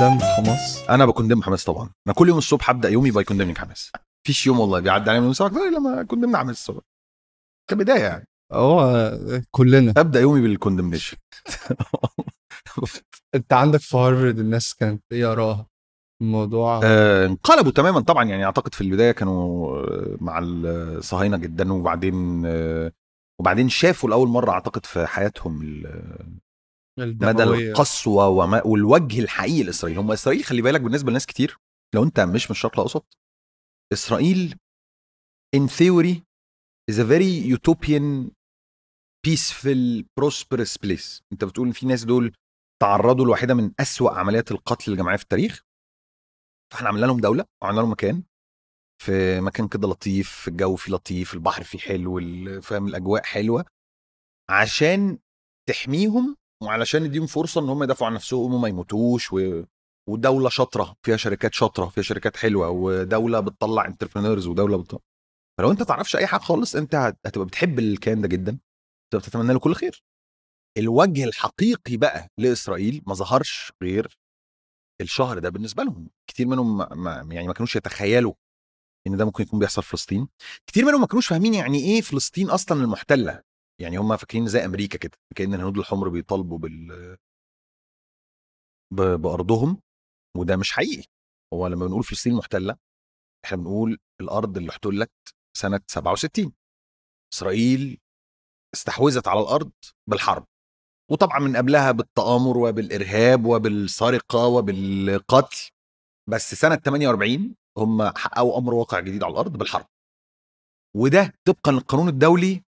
[0.00, 1.90] condemn ت حماس أنا ب condemn حماس طبعا.
[2.06, 3.92] أنا كل يوم الصبح أبدأ يومي by condemning حماس
[4.24, 6.80] مفيش يوم والله بيعدي عليا من ساعه الا لما condemn نا حماس الصبح.
[7.70, 8.26] كبداية يعني.
[8.52, 9.10] هو
[9.50, 9.94] كلنا.
[9.96, 11.16] أبدأ يومي بال condemnation
[13.34, 15.66] أنت عندك في هارفرد الناس كانت إيه اراها
[16.22, 18.24] الموضوع؟ آه، انقلبوا تماما طبعا.
[18.24, 22.92] يعني أعتقد في البداية كانوا آه، مع الصهاينه جدا وبعدين آه،
[23.40, 25.82] وبعدين شافوا لأول مرة أعتقد في حياتهم
[27.06, 27.42] مدى.
[27.42, 29.98] القسوة وما والوجه الحقيقي لإسرائيل.
[29.98, 31.56] هم إسرائيل خلي بالك بالنسبة لناس كتير
[31.94, 33.18] لو أنت مش من الشرق الأوسط
[33.92, 34.54] إسرائيل
[35.56, 36.22] in theory
[36.90, 38.30] is a very utopian
[39.26, 41.22] peaceful prosperous place.
[41.32, 42.32] أنت بتقول إن في ناس دول
[42.82, 45.62] تعرضوا لواحدة من أسوأ عمليات القتل الجماعي في التاريخ.
[46.72, 48.22] فإحنا عملنا لهم دولة وعملنا لهم مكان.
[49.02, 52.20] في مكان كده لطيف الجو فيه لطيف البحر فيه حلو
[52.60, 53.64] فاهم الأجواء حلوة.
[54.50, 55.18] عشان
[55.68, 59.62] تحميهم وعلشان نديهم فرصة إن هم يدافعوا عن نفسهم وما يموتوش و...
[60.08, 65.00] ودولة شاطرة فيها شركات شاطرة فيها شركات حلوة ودولة بتطلع انتربرينورز ودولة بتطلع
[65.58, 68.58] فلو أنت تعرفش أي حاجة خالص أنت هت- هتبقى بتحب الكيان ده جدا
[69.12, 70.02] تبقى بتتمنى له كل خير.
[70.78, 74.18] الوجه الحقيقي بقى لإسرائيل ما ظهرش غير
[75.00, 76.08] الشهر ده بالنسبة لهم.
[76.26, 78.32] كتير منهم ما يعني ما كانوش يتخيلوا
[79.06, 80.28] إن ده ممكن يكون بيحصل في فلسطين.
[80.66, 83.42] كتير منهم ما كانوش فاهمين يعني إيه فلسطين أصلا المحتلة.
[83.80, 87.16] يعني هم فاكرين زي أمريكا كده كأن الهنود الحمر بيطالبوا بال
[88.92, 89.80] بأرضهم
[90.36, 91.04] وده مش حقيقي.
[91.54, 92.76] هو لما بنقول فلسطين محتلة
[93.44, 95.10] إحنا بنقول الأرض اللي احتلت
[95.56, 96.52] سنة 67
[97.34, 97.98] إسرائيل
[98.74, 99.72] استحوذت على الأرض
[100.10, 100.46] بالحرب
[101.10, 105.70] وطبعا من قبلها بالتآمر وبالإرهاب وبالسرقة وبالقتل
[106.30, 109.86] بس سنة 48 هم حققوا أمر واقع جديد على الأرض بالحرب.
[110.96, 112.62] وده طبقا للقانون الدولي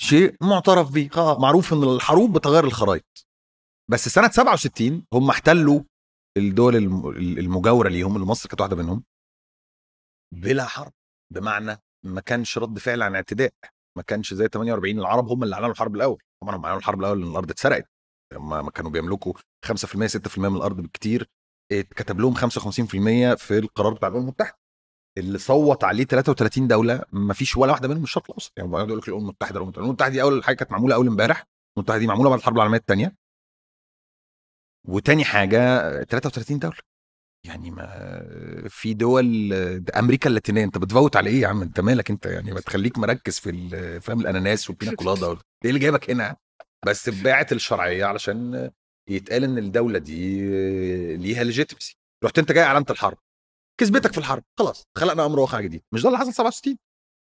[0.00, 3.26] شيء معترف به آه، معروف إن الحروب بتغير الخرائط.
[3.90, 5.80] بس سنة 67 هم احتلوا
[6.36, 9.04] الدول الم- المجاورة ليهم اللي مصر كانت واحدة منهم
[10.34, 10.92] بلا حرب.
[11.32, 13.52] بمعنى ما كانش رد فعل عن اعتداء.
[13.96, 16.22] ما كانش زي 48 العرب هم اللي اعلنوا الحرب الأول.
[16.42, 17.88] طبعا هم اعلنوا الحرب الأول لأن الأرض اتسرقت.
[18.32, 19.32] هم ما كانوا بيملكوا
[19.66, 21.28] 5% 6% من الأرض بالكتير
[21.72, 24.58] اتكتب لهم 55% في القرار بتاع الأمم المتحدة.
[25.18, 28.52] اللي صوت عليه 33 دولة ما فيش ولا واحدة منهم من الشرق الأوسط.
[28.56, 30.12] يعني بيقعدوا يقول لك الأمم المتحدة الأمم المتحدة.
[30.12, 31.36] دي أول حاجة كانت معمولة أول امبارح.
[31.36, 33.16] الأمم المتحدة دي معمولة بعد الحرب العالمية الثانية
[34.88, 35.58] وتاني حاجة
[36.02, 36.76] 33 دولة.
[37.46, 37.86] يعني ما
[38.68, 39.52] في دول
[39.96, 40.64] أمريكا اللاتينية.
[40.64, 44.20] أنت بتفوت على إيه يا عم؟ أنت مالك أنت؟ يعني ما تخليك مركز في فاهم؟
[44.20, 46.36] الأناناس والبينا كولادا إيه اللي جايبك هنا؟
[46.86, 48.70] بس باعت الشرعية علشان
[49.10, 50.46] يتقال إن الدولة دي
[51.16, 53.18] ليها legitimacy رحت أنت جاي أعلنت الحرب.
[53.80, 55.82] كسبتك في الحرب خلاص خلقنا أمر واقع جديد.
[55.94, 56.76] مش ده اللي حصل 67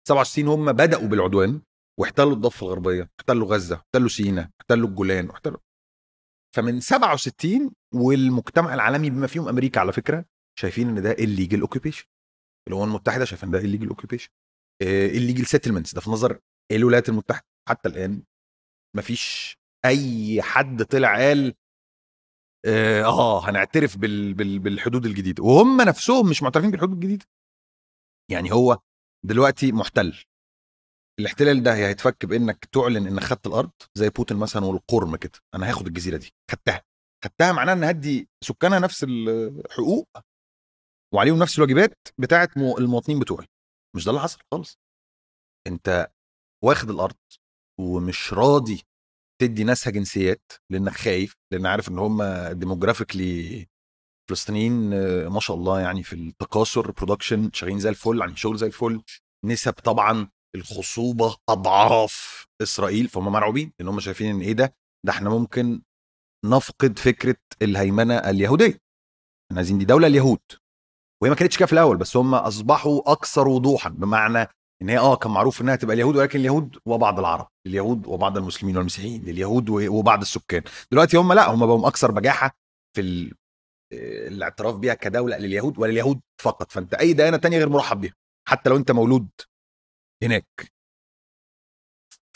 [0.07, 1.61] 67 هم بدأوا بالعدوان
[1.99, 5.59] واحتلوا الضفة الغربية احتلوا غزة احتلوا سيناء احتلوا الجولان احتلوا
[6.55, 10.25] فمن 67 والمجتمع العالمي بما فيهم أمريكا على فكرة
[10.59, 12.05] شايفين إن ده illegal occupation
[12.67, 14.29] الأمم المتحدة شايفة إن ده illegal occupation
[14.81, 16.39] illegal settlements ده في نظر
[16.71, 17.45] الولايات المتحدة.
[17.69, 18.23] حتى الآن
[18.95, 21.53] مفيش أي حد طلع قال
[22.65, 25.43] آه آه، هنعترف بال بال بالحدود الجديدة.
[25.43, 27.25] وهم نفسهم مش معترفين بالحدود الجديدة.
[28.31, 28.77] يعني هو
[29.25, 30.23] دلوقتي محتل.
[31.19, 35.39] الاحتلال ده هيتفك بإنك تعلن انك خدت الأرض زي بوتين مثلا والقرم كده.
[35.55, 36.33] أنا هاخد الجزيرة دي.
[36.51, 36.81] خدتها.
[37.25, 40.07] خدتها معناها إن هدي سكانها نفس الحقوق
[41.13, 43.47] وعليهم نفس الواجبات بتاعة مو- المواطنين بتوعي.
[43.95, 44.77] مش ده اللي حصل خالص.
[45.67, 46.11] أنت
[46.65, 47.15] واخد الأرض
[47.79, 48.81] ومش راضي
[49.41, 53.67] تدي ناسها جنسيات لانك خايف لأن عارف إن هم demographically
[54.29, 58.67] فلسطينيين آه، ما شاء الله يعني في التكاثر production شغالين زي الفل عن شغل زي
[58.67, 59.01] الفل.
[59.45, 65.29] نسب طبعا الخصوبة أضعاف إسرائيل فهم مرعوبين ان هم شايفين إن إيه ده؟ ده إحنا
[65.29, 65.81] ممكن
[66.45, 68.77] نفقد فكرة الهيمنة اليهودية.
[69.47, 70.39] إحنا عايزين دي دولة اليهود.
[71.21, 74.47] وهي ما كانتش كده في الأول بس هم أصبحوا أكثر وضوحا بمعنى
[74.81, 78.77] إن هي آه كان معروف إنها تبقى اليهود ولكن اليهود وبعض العرب اليهود وبعض المسلمين
[78.77, 80.63] والمسيحيين اليهود وبعض السكان.
[80.91, 82.51] دلوقتي هم لأ هم بقوا أكثر بجاحة
[82.95, 83.33] في ال...
[83.93, 86.71] آه، الاعتراف بيها كدولة لليهود ولليهود فقط.
[86.71, 88.13] فأنت أي ديانة تانية غير مرحب بيها
[88.47, 89.29] حتى لو أنت مولود
[90.23, 90.71] هناك.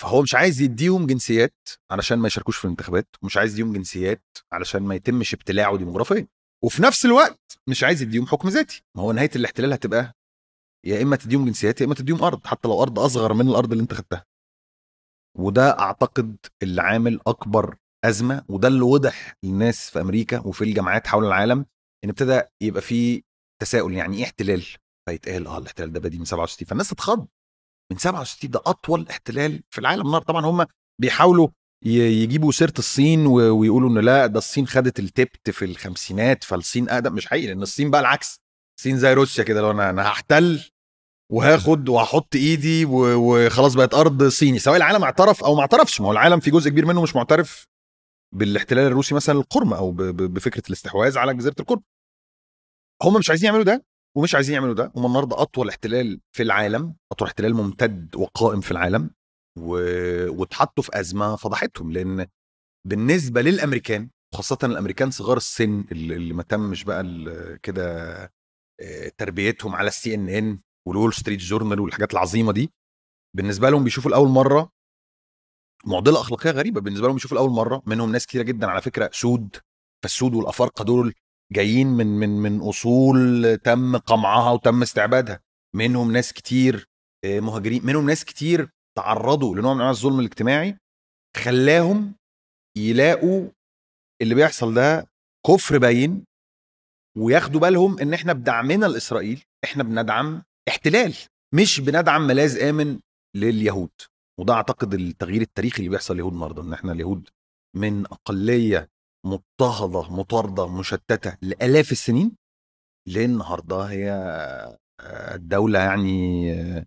[0.01, 4.83] فهو مش عايز يديهم جنسيات علشان ما يشاركوش في الانتخابات ومش عايز يديهم جنسيات علشان
[4.83, 6.27] ما يتمش ابتلاعه ديموغرافيا.
[6.63, 8.83] وفي نفس الوقت مش عايز يديهم حكم ذاتي.
[8.97, 10.13] ما هو نهاية الاحتلال هتبقى
[10.85, 13.81] يا إما تديهم جنسيات يا إما تديهم أرض حتى لو أرض أصغر من الأرض اللي
[13.81, 14.25] أنت خدتها.
[15.37, 17.75] وده أعتقد اللي عامل أكبر
[18.05, 21.65] أزمة وده اللي وضح للناس في أمريكا وفي الجامعات حول العالم
[22.03, 23.23] إن ابتدى يبقى في
[23.61, 24.65] تساؤل يعني إيه احتلال؟
[25.09, 27.27] فيتقال آه الاحتلال ده بادي من 67 فالناس تتخض
[27.91, 30.65] من 67 ده أطول احتلال في العالم النهارده طبعا هم
[31.01, 31.47] بيحاولوا
[31.85, 37.13] يجيبوا سيرة الصين ويقولوا إن لا ده الصين خدت التبت في الخمسينات فالصين أقدم.
[37.13, 38.39] مش حقيقي لأن الصين بقى العكس.
[38.79, 40.69] الصين زي روسيا كده لو أنا أنا هحتل
[41.31, 46.01] وهاخد وهحط ايدي وخلاص بقت ارض صيني سواء العالم اعترف أو ما اعترفش.
[46.01, 47.67] ما هو العالم في جزء كبير منه مش معترف
[48.35, 51.81] بالاحتلال الروسي مثلا للقرم أو بفكرة الاستحواذ على جزيرة القرم.
[53.03, 53.85] هم مش عايزين يعملوا ده
[54.17, 54.91] ومش عايزين يعملوا ده.
[54.95, 59.09] هم النهارده أطول احتلال في العالم أطول احتلال ممتد وقائم في العالم
[59.59, 59.69] و...
[60.31, 61.91] واتحطوا في أزمة فضحتهم.
[61.91, 62.27] لأن
[62.87, 67.03] بالنسبة للأمريكان خاصة الأمريكان صغار السن اللي ما تمش بقى
[67.63, 68.13] كده
[68.81, 72.71] آه، تربيتهم على ال CNN وال Wall Street Journal والحاجات العظيمة دي
[73.35, 74.69] بالنسبة لهم بيشوفوا لأول مرة
[75.85, 79.55] معضلة أخلاقية غريبة بالنسبة لهم بيشوفوا لأول مرة منهم ناس كتيرة جدا على فكرة سود
[80.03, 81.13] فالسود والأفارقة دول
[81.51, 85.39] جايين من من من أصول تم قمعها وتم استعبادها.
[85.75, 86.87] منهم ناس كتير
[87.25, 90.77] آه، مهاجرين منهم ناس كتير تعرضوا لنوع من أنواع الظلم الاجتماعي
[91.37, 92.15] خلاهم
[92.77, 93.49] يلاقوا
[94.21, 95.07] اللي بيحصل ده
[95.47, 96.25] كفر باين
[97.17, 101.13] وياخدوا بالهم إن إحنا بدعمنا لاسرائيل إحنا بندعم احتلال
[101.55, 102.99] مش بندعم ملاذ آمن
[103.35, 103.91] لليهود.
[104.39, 107.29] وده أعتقد التغيير التاريخي اللي بيحصل اليهود النهارده إن إحنا اليهود
[107.75, 108.89] من أقلية
[109.25, 112.35] مضطهدة مطاردة مشتتة لآلاف السنين
[113.07, 114.11] للنهاردة هي
[114.99, 116.85] آه، الدولة يعني آه،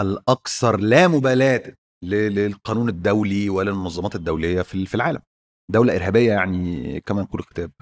[0.00, 1.74] الأكثر لا مبالاة
[2.04, 5.22] للقانون الدولي وللمنظمات الدولية في العالم.
[5.70, 7.72] دولة إرهابية يعني كما يقول الكتاب.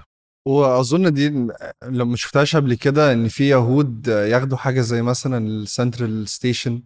[0.49, 1.47] وأظن دي
[1.83, 6.81] لو ما شفتهاش قبل كده إن في يهود ياخدوا حاجة زي مثلا ال Central Station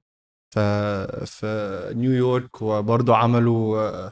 [0.53, 4.09] في في نيويورك وبرضه عملوا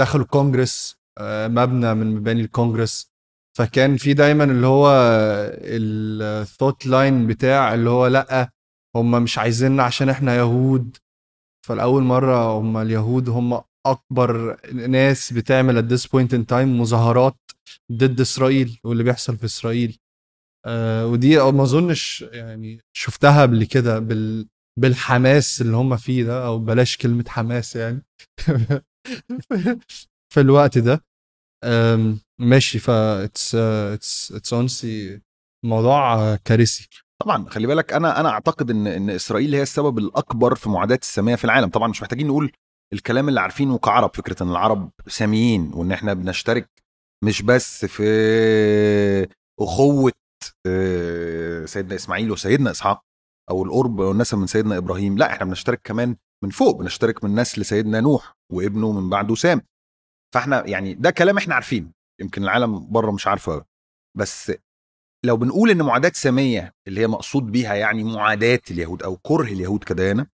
[0.00, 3.12] دخلوا كونجرس مبنى من مباني الكونجرس.
[3.58, 4.90] فكان في دايما اللي هو
[5.62, 8.50] الثوت لاين بتاع اللي هو لأ
[8.96, 10.96] هم مش عايزيننا عشان إحنا يهود.
[11.66, 17.36] فالاول مرة هم اليهود هم أكبر ناس بتعمل at this point in time مظاهرات.
[17.92, 19.98] ضد إسرائيل واللي بيحصل في إسرائيل.
[20.66, 24.48] آه ودي ما أظنش يعني شفتها قبل كده بال
[24.78, 28.02] بالحماس اللي هم فيه ده أو بلاش كلمة حماس يعني.
[30.34, 31.04] في الوقت ده.
[32.40, 35.20] ماشي ف it's it's it's
[35.64, 36.88] موضوع كارثي.
[37.22, 41.34] طبعا خلي بالك أنا أنا أعتقد إن إن إسرائيل هي السبب الأكبر في معاداه السامية
[41.34, 41.68] في العالم.
[41.70, 42.52] طبعا مش محتاجين نقول
[42.92, 46.81] الكلام اللي عارفينه كعرب فكرة إن العرب ساميين وإن إحنا بنشترك
[47.24, 48.02] مش بس في
[49.60, 50.12] أخوة
[50.66, 53.02] آه، سيدنا إسماعيل وسيدنا إسحاق
[53.50, 57.64] أو القرب والنسب من سيدنا إبراهيم لا إحنا بنشترك كمان من فوق بنشترك من نسل
[57.64, 59.62] سيدنا نوح وابنه من بعده سام
[60.34, 61.90] فإحنا يعني ده كلام إحنا عارفينه
[62.20, 63.64] يمكن العالم بره مش عارفه قوي
[64.18, 64.52] بس
[65.24, 69.84] لو بنقول إن معاداة سامية اللي هي مقصود بيها يعني معاداة اليهود أو كره اليهود
[69.84, 70.26] كديانة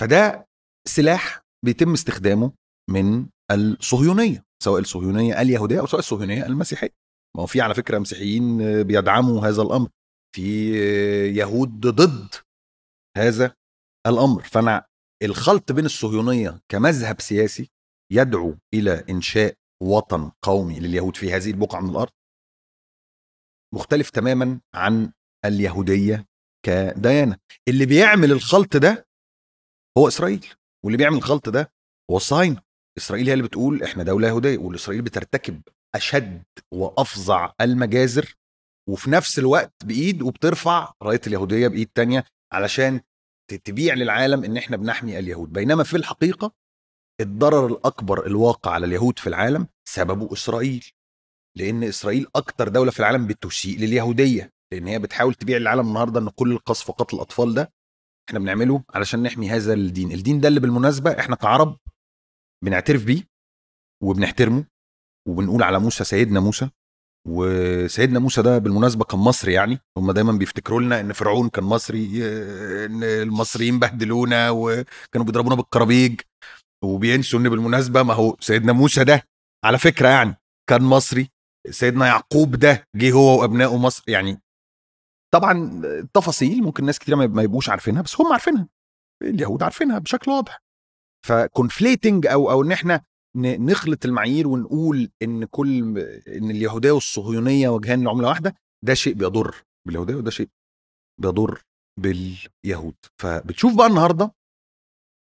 [0.00, 0.48] فده
[0.88, 2.52] سلاح بيتم استخدامه
[2.90, 4.44] من الصهيونية.
[4.62, 6.90] سواء الصهيونية اليهودية أو سواء الصهيونية المسيحية.
[7.36, 9.88] ما هو في على فكرة مسيحيين بيدعموا هذا الأمر.
[10.36, 10.72] في
[11.28, 12.34] يهود ضد
[13.16, 13.54] هذا
[14.06, 14.42] الأمر.
[14.42, 14.86] فأنا
[15.22, 17.70] الخلط بين الصهيونية كمذهب سياسي
[18.12, 22.12] يدعو إلى إنشاء وطن قومي لليهود في هذه البقعة من الأرض.
[23.74, 25.12] مختلف تماما عن
[25.44, 26.26] اليهودية
[26.66, 27.38] كديانة.
[27.68, 29.06] اللي بيعمل الخلط ده
[29.98, 30.46] هو إسرائيل.
[30.84, 31.72] واللي بيعمل الخلط ده
[32.10, 32.62] هو الصهاينه
[32.98, 35.60] إسرائيل هي اللي بتقول إحنا دولة يهودية والاسرائيل بترتكب
[35.94, 36.42] أشد
[36.72, 38.34] وأفظع المجازر
[38.88, 43.00] وفي نفس الوقت بإيد وبترفع راية اليهودية بإيد تانية علشان
[43.64, 45.52] تبيع للعالم إن إحنا بنحمي اليهود.
[45.52, 46.52] بينما في الحقيقة
[47.20, 50.90] الضرر الأكبر الواقع على اليهود في العالم سببه إسرائيل.
[51.56, 56.28] لأن إسرائيل أكتر دولة في العالم بتسيء لليهودية لأن هي بتحاول تبيع للعالم النهارده إن
[56.28, 57.72] كل القصف وقتل الأطفال ده
[58.28, 60.12] إحنا بنعمله علشان نحمي هذا الدين.
[60.12, 61.76] الدين ده اللي بالمناسبة إحنا كعرب
[62.64, 63.22] بنعترف بيه
[64.02, 64.64] وبنحترمه
[65.28, 66.70] وبنقول على موسى سيدنا موسى.
[67.28, 69.78] وسيدنا موسى ده بالمناسبة كان مصري يعني.
[69.98, 72.26] هم دايما بيفتكروا لنا إن فرعون كان مصري
[72.86, 76.20] إن المصريين بهدلونا وكانوا بيضربونا بالكرابيج.
[76.84, 79.22] وبينسوا إن بالمناسبة ما هو سيدنا موسى ده
[79.64, 80.36] على فكرة يعني
[80.70, 81.30] كان مصري.
[81.70, 84.04] سيدنا يعقوب ده جه هو وأبنائه مصر.
[84.08, 84.40] يعني
[85.34, 85.82] طبعا
[86.14, 88.68] تفاصيل ممكن ناس كتير ما يبقوش عارفينها بس هم عارفينها.
[89.22, 90.62] اليهود عارفينها بشكل واضح.
[91.26, 93.02] ف conflating أو أو إن إحنا
[93.36, 95.98] نخلط المعايير ونقول إن كل
[96.28, 99.54] إن اليهودية والصهيونية وجهان لعملة واحدة ده شيء بيضر
[99.86, 100.48] باليهودية وده شيء
[101.20, 101.60] بيضر
[102.00, 102.94] باليهود.
[103.22, 104.32] فبتشوف بقى النهارده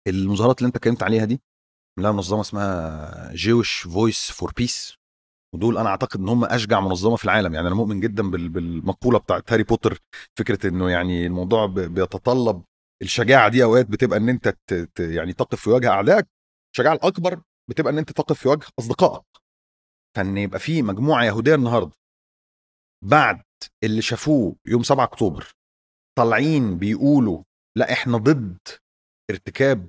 [0.08, 1.40] المظاهرات اللي أنت اتكلمت عليها دي
[2.00, 4.94] لها منظمة اسمها Jewish Voice for Peace
[5.54, 7.54] ودول أنا أعتقد إن هم أشجع منظمة في العالم.
[7.54, 9.98] يعني أنا مؤمن جدا بال- بالمقولة بتاعت هاري بوتر
[10.38, 12.62] فكرة إنه يعني الموضوع بيتطلب
[13.02, 14.54] الشجاعة دي أوقات بتبقى إن أنت
[14.98, 16.26] يعني تقف في وجه أعدائك
[16.74, 19.24] الشجاعة الأكبر بتبقى إن أنت تقف في وجه أصدقائك.
[20.16, 21.92] فان يبقى في مجموعة يهودية النهارده
[23.04, 23.42] بعد
[23.84, 25.52] اللي شافوه يوم 7 أكتوبر
[26.18, 27.42] طالعين بيقولوا
[27.78, 28.58] لا إحنا ضد
[29.30, 29.88] ارتكاب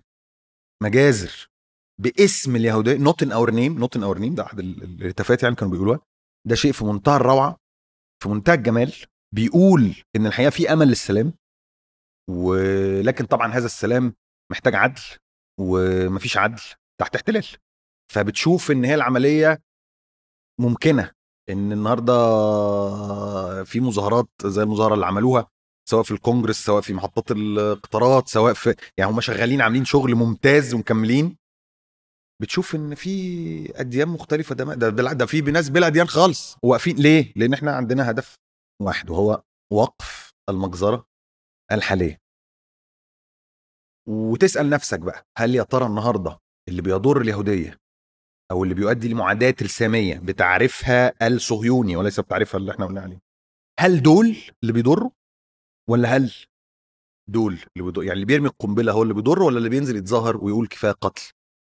[0.84, 1.48] مجازر
[2.02, 5.56] باسم اليهودية not in our name not in our name ده أحد ال- الهتافات يعني
[5.56, 6.00] كانوا بيقولوها.
[6.48, 7.58] ده شيء في منتهى الروعة
[8.24, 8.94] في منتهى الجمال
[9.36, 11.34] بيقول إن الحقيقة في أمل للسلام.
[12.30, 14.14] ولكن طبعا هذا السلام
[14.52, 15.02] محتاج عدل
[15.60, 16.62] ومفيش عدل
[17.02, 17.46] تحت احتلال.
[18.14, 19.62] فبتشوف إن هي العملية
[20.60, 21.12] ممكنة
[21.50, 22.14] إن النهارده
[23.64, 25.48] في مظاهرات زي المظاهرة اللي عملوها
[25.90, 30.74] سواء في الكونجرس سواء في محطات القطارات سواء في يعني هم شغالين عاملين شغل ممتاز
[30.74, 31.38] ومكملين.
[32.42, 36.96] بتشوف إن في أديان مختلفة ده ده ده, ده في ناس بلا أديان خالص واقفين.
[36.96, 38.36] ليه؟ لأن إحنا عندنا هدف
[38.82, 41.06] واحد وهو وقف المجزرة
[41.72, 42.18] الحالية.
[44.10, 46.38] وتسأل نفسك بقى هل يا ترى النهارده
[46.70, 47.80] اللي بيضر اليهودية
[48.52, 53.20] أو اللي بيؤدي لمعاداة رساميه بتعريفها الصهيوني وليس بتعريفها اللي إحنا قلنا عليه
[53.80, 55.10] هل دول اللي بيضروا
[55.90, 56.34] ولا هل
[57.30, 60.68] دول اللي بيضر يعني اللي بيرمي القنبلة هو اللي بيضر ولا اللي بينزل يتظاهر ويقول
[60.68, 61.32] كفاية قتل؟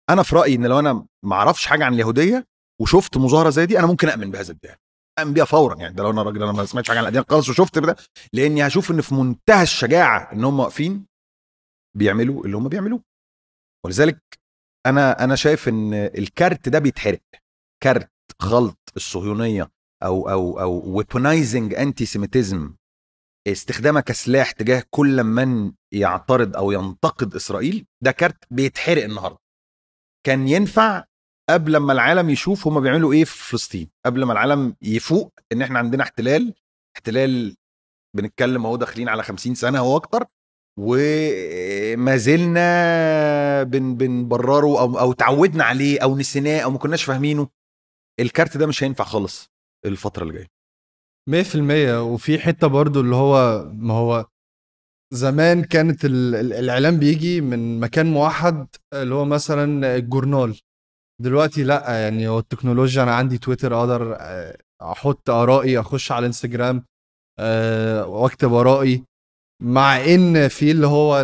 [0.09, 2.47] أنا في رأيي إن لو أنا ما أعرفش حاجة عن اليهودية
[2.81, 4.77] وشفت مظاهرة زي دي أنا ممكن اامن بهذا الادعاء
[5.19, 5.75] امن بيها فورا.
[5.75, 7.95] يعني ده لو أنا راجل أنا ما سمعتش حاجة عن الاديان خالص وشفت ده
[8.33, 11.05] لأني هشوف إن في منتهى الشجاعة إن هم واقفين
[11.97, 13.03] بيعملوا اللي هم بيعملوه.
[13.85, 14.21] ولذلك
[14.85, 17.21] أنا أنا شايف إن الكارت ده بيتحرق.
[17.83, 19.71] كارت خلط الصهيونية
[20.03, 22.75] أو أو أو weaponizing antisemitism
[23.47, 29.37] استخدامها كسلاح تجاه كل من يعترض أو ينتقد إسرائيل ده كارت بيتحرق النهارده.
[30.25, 31.03] كان ينفع
[31.49, 35.79] قبل ما العالم يشوف هما بيعملوا إيه في فلسطين قبل ما العالم يفوق إن إحنا
[35.79, 36.53] عندنا احتلال
[36.95, 37.55] احتلال
[38.17, 40.25] بنتكلم أهو داخلين على 50 سنة أو أكتر
[40.79, 47.47] وما زلنا بن بنبرره أو أو تعودنا عليه أو نسيناه أو ما كناش فاهمينه.
[48.19, 49.49] الكارت ده مش هينفع خالص
[49.85, 50.47] الفترة اللي جاية.
[51.29, 54.25] 100% وفي حتة برضو اللي هو ما هو
[55.13, 60.59] زمان كانت ال- ال- الإعلام بيجي من مكان موحد اللي هو مثلا الجورنال.
[61.21, 66.85] دلوقتي لا يعني هو التكنولوجيا أنا عندي تويتر أقدر آه، أحط آرائي أخش على الإنستجرام
[67.39, 69.03] آه، وأكتب آرائي
[69.63, 71.21] مع إن في اللي هو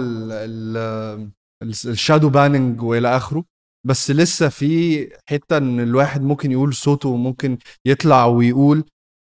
[1.85, 3.43] ال shadow banning وإلى آخره.
[3.87, 8.83] بس لسه في حتة إن الواحد ممكن يقول صوته وممكن يطلع ويقول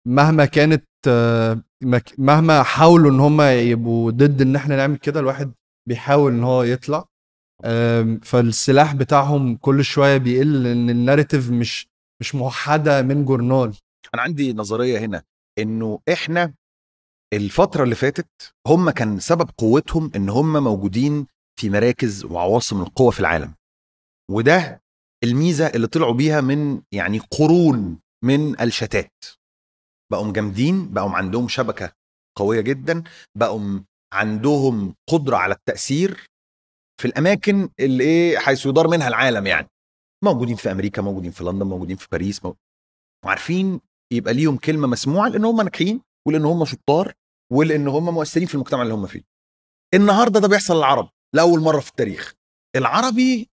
[0.08, 1.62] مهما كانت آه،
[2.18, 5.52] مهما حاولوا إن هم يبقوا ضد إن إحنا نعمل كده الواحد
[5.88, 7.04] بيحاول إن هو يطلع.
[8.22, 11.86] فالسلاح بتاعهم كل شوية بيقل لأن الناريتيف مش
[12.20, 13.74] مش موحدة من جورنال.
[14.14, 15.22] أنا عندي نظرية هنا
[15.58, 16.54] إنه إحنا
[17.32, 21.26] الفترة اللي فاتت هم كان سبب قوتهم إن هم موجودين
[21.60, 23.54] في مراكز وعواصم القوة في العالم.
[24.30, 24.82] وده
[25.24, 29.24] الميزة اللي طلعوا بيها من يعني قرون من الشتات.
[30.12, 31.92] بقوا جامدين بقوا عندهم شبكة
[32.38, 33.02] قوية جدا
[33.38, 33.80] بقوا
[34.12, 36.26] عندهم قدرة على التأثير
[37.02, 39.68] في الأماكن اللي إيه حيث يدار منها العالم يعني.
[40.24, 42.56] موجودين في أمريكا موجودين في لندن موجودين في باريس مو...
[43.24, 43.80] وعارفين
[44.12, 47.12] يبقى ليهم كلمة مسموعة لأن هم ناجحين ولأن هم شطار
[47.52, 49.22] ولأن هم مؤثرين في المجتمع اللي هم فيه.
[49.94, 52.34] النهارده ده بيحصل للعرب لأول مرة في التاريخ.
[52.76, 53.50] العربي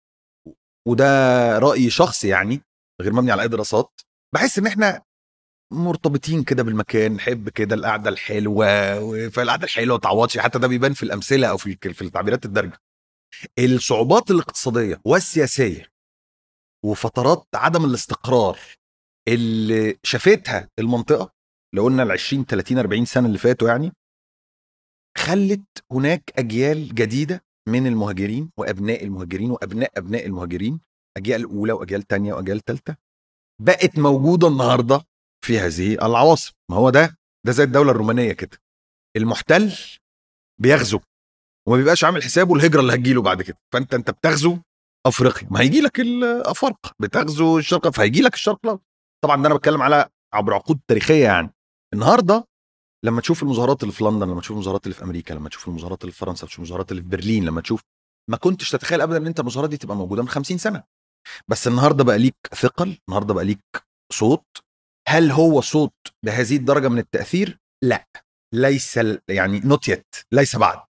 [0.87, 1.05] وده
[1.59, 2.61] رأي شخصي يعني
[3.01, 4.01] غير مبني على أي دراسات
[4.35, 5.01] بحس إن إحنا
[5.73, 8.67] مرتبطين كده بالمكان نحب كده القعدة الحلوة
[9.29, 12.79] فالقعدة الحلوة ما تعوضش حتى ده بيبان في الأمثلة أو في في التعبيرات الدارجه
[13.59, 15.85] الصعوبات الاقتصادية والسياسية
[16.85, 18.59] وفترات عدم الاستقرار
[19.27, 21.33] اللي شافتها المنطقة
[21.75, 23.91] لو قلنا ال 20 30 40 سنة اللي فاتوا يعني
[25.17, 30.81] خلت هناك أجيال جديدة من المهاجرين وأبناء المهاجرين وأبناء أبناء المهاجرين
[31.17, 32.97] أجيال أولى وأجيال تانية وأجيال ثالثه
[33.61, 35.01] بقت موجودة النهارده
[35.45, 36.53] في هذه العواصم.
[36.71, 38.57] ما هو ده؟ ده زي الدولة الرومانية كده.
[39.17, 39.73] المحتل
[40.61, 40.99] بيغزو.
[41.67, 43.57] وما بيبقاش عامل حسابه الهجرة اللي هتجيله بعد كده.
[43.73, 44.57] فأنت أنت بتغزو
[45.07, 45.47] أفريقيا.
[45.51, 48.83] ما هيجي لك الافارقه بتغزو الشرق فهيجي لك الشرق الاوسط
[49.23, 51.53] طبعا ده أنا بتكلم على عبر عقود تاريخية يعني.
[51.93, 52.47] النهارده
[53.05, 56.01] لما تشوف المظاهرات اللي في لندن لما تشوف المظاهرات اللي في أمريكا لما تشوف المظاهرات
[56.01, 57.81] اللي في فرنسا تشوف المظاهرات اللي في برلين لما تشوف
[58.29, 60.83] ما كنتش تتخيل ابدا إن أنت المظاهرات دي تبقى موجودة من 50 سنة.
[61.47, 63.59] بس النهارده بقى ليك ثقل النهارده بقى ليك
[64.13, 64.45] صوت.
[65.07, 65.93] هل هو صوت
[66.25, 68.07] بهذه الدرجة من التأثير؟ لا.
[68.53, 70.86] ليس يعني نوت يت ليس بعد.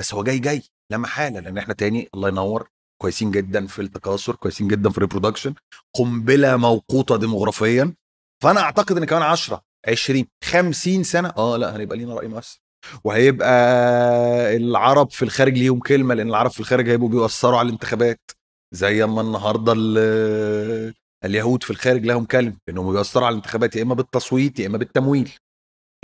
[0.00, 2.68] بس هو جاي جاي لا محالة لأن إحنا تاني الله ينور
[3.02, 5.54] كويسين جدا في التكاثر كويسين جدا في ال reproduction
[5.94, 7.94] قنبلة موقوتة ديموغرافيا.
[8.42, 12.60] فأنا أعتقد إن كمان 10 20 50 سنة آه لا هنبقى لينا رأي مؤثر.
[13.04, 13.50] وهيبقى
[14.56, 18.30] العرب في الخارج ليهم كلمة لأن العرب في الخارج هيبقوا بيأثروا على الانتخابات.
[18.74, 23.94] زي أما النهارده ال- اليهود في الخارج لهم كلمة إنهم بيأثروا على الانتخابات يا إما
[23.94, 25.32] بالتصويت يا إما بالتمويل.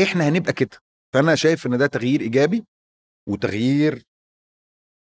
[0.02, 0.78] إحنا هنبقى كده.
[1.14, 2.64] فأنا شايف إن ده تغيير إيجابي.
[3.28, 4.04] وتغيير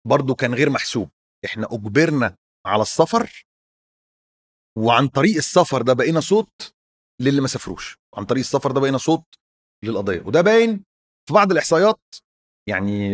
[0.06, 1.10] برضو كان غير محسوب.
[1.44, 3.46] إحنا أجبرنا على السفر
[4.78, 6.74] وعن طريق السفر ده بقينا صوت
[7.20, 7.96] للي ما سافروش.
[8.14, 9.24] عن طريق السفر ده بقينا صوت
[9.84, 10.20] للقضية.
[10.20, 10.84] وده باين
[11.28, 12.00] في بعض الإحصائيات
[12.68, 13.10] يعني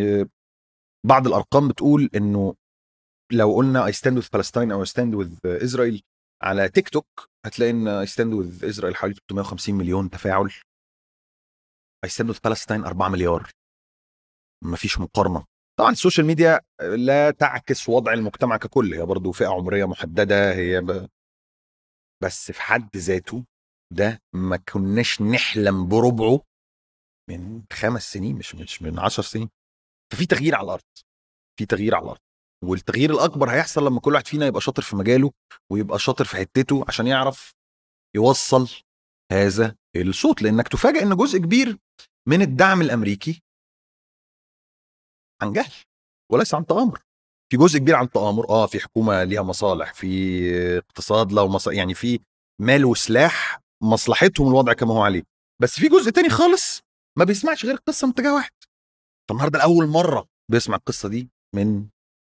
[1.07, 2.55] بعض الأرقام بتقول إنه
[3.31, 6.01] لو قلنا I stand with Palestine أو I stand with Israel
[6.43, 10.51] على تيك توك هتلاقي إن I stand with Israel حوالي 350 مليون تفاعل.
[12.05, 13.49] I stand with Palestine 4 مليار.
[14.63, 15.45] مفيش مقارنة.
[15.79, 21.09] طبعا السوشيال ميديا لا تعكس وضع المجتمع ككل هي برضو فئة عمرية محددة هي ب...
[22.23, 23.45] بس في حد ذاته
[23.93, 26.41] ده ما كناش نحلم بربعه
[27.29, 29.49] من خمس سنين مش مش من عشر سنين.
[30.13, 30.83] ففي تغيير على الأرض
[31.59, 32.19] في تغيير على الأرض.
[32.63, 35.31] والتغيير الأكبر هيحصل لما كل واحد فينا يبقى شاطر في مجاله
[35.71, 37.53] ويبقى شاطر في حتته عشان يعرف
[38.15, 38.69] يوصل
[39.31, 40.41] هذا الصوت.
[40.41, 41.77] لأنك تفاجئ إن جزء كبير
[42.27, 43.43] من الدعم الأمريكي
[45.43, 45.73] عن جهل
[46.31, 46.99] وليس عن تآمر.
[47.51, 50.07] في جزء كبير عن تآمر آه في حكومة ليها مصالح في
[50.77, 52.19] اقتصاد له مصالح يعني في
[52.61, 55.23] مال وسلاح مصلحتهم الوضع كما هو عليه.
[55.61, 56.81] بس في جزء تاني خالص
[57.17, 58.51] ما بيسمعش غير القصة من اتجاه واحد.
[59.29, 61.87] فالنهاردة لأول مرة بيسمع القصة دي من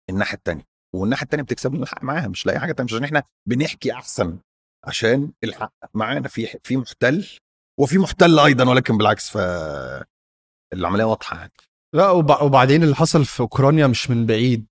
[0.09, 0.63] الناحية التانية
[0.95, 4.39] والناحية التانية بتكسب لنا الحق معاها مش لاقي حاجة تانية مش عشان إحنا بنحكي أحسن
[4.87, 7.27] عشان الحق معانا في في محتل
[7.79, 9.37] وفي محتل أيضا ولكن بالعكس ف
[10.73, 11.51] العملية واضحة يعني.
[11.97, 14.65] لا وب- وبعدين اللي حصل في أوكرانيا مش من بعيد.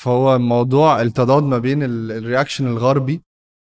[0.00, 3.22] فهو موضوع التضاد ما بين ال- reaction الغربي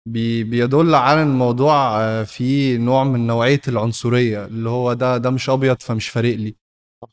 [0.09, 5.49] بي بيدل على الموضوع آه، فيه نوع من نوعية العنصرية اللي هو ده ده مش
[5.49, 6.55] أبيض فمش فارق لي.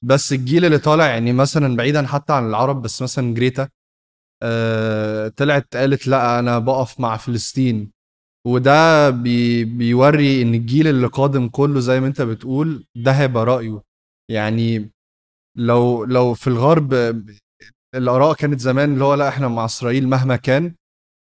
[0.02, 3.68] بس الجيل اللي طالع يعني مثلا بعيدا حتى عن العرب بس مثلا Greta
[4.42, 7.90] آه، طلعت قالت لا أنا بقف مع فلسطين.
[8.46, 13.82] وده بي بيوري إن الجيل اللي قادم كله زي ما أنت بتقول ده هيبقى رأيه.
[14.30, 14.90] يعني
[15.58, 16.94] لو لو في الغرب
[17.94, 20.74] الآراء كانت زمان اللي هو لا إحنا مع إسرائيل مهما كان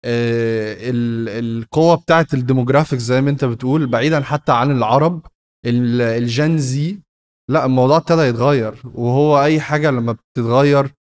[0.05, 5.27] آه، ال- القوة بتاعت ال demographics زي ما أنت بتقول بعيدا حتى عن العرب
[5.67, 6.99] ال- الجين زي
[7.51, 10.93] لا الموضوع ابتدى يتغير وهو أي حاجة لما بتتغير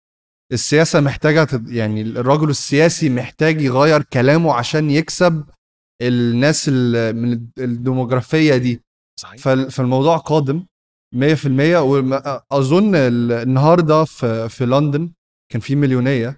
[0.53, 5.43] السياسة محتاجة يعني الرجل السياسي محتاج يغير كلامه عشان يكسب
[6.01, 8.81] الناس ال- من الديموغرافية دي.
[9.19, 9.41] صحيح.
[9.41, 10.65] فال- فالموضوع قادم.
[11.15, 11.77] 100%
[12.51, 15.11] واظن ال- النهارده في في لندن
[15.51, 16.37] كان في مليونية.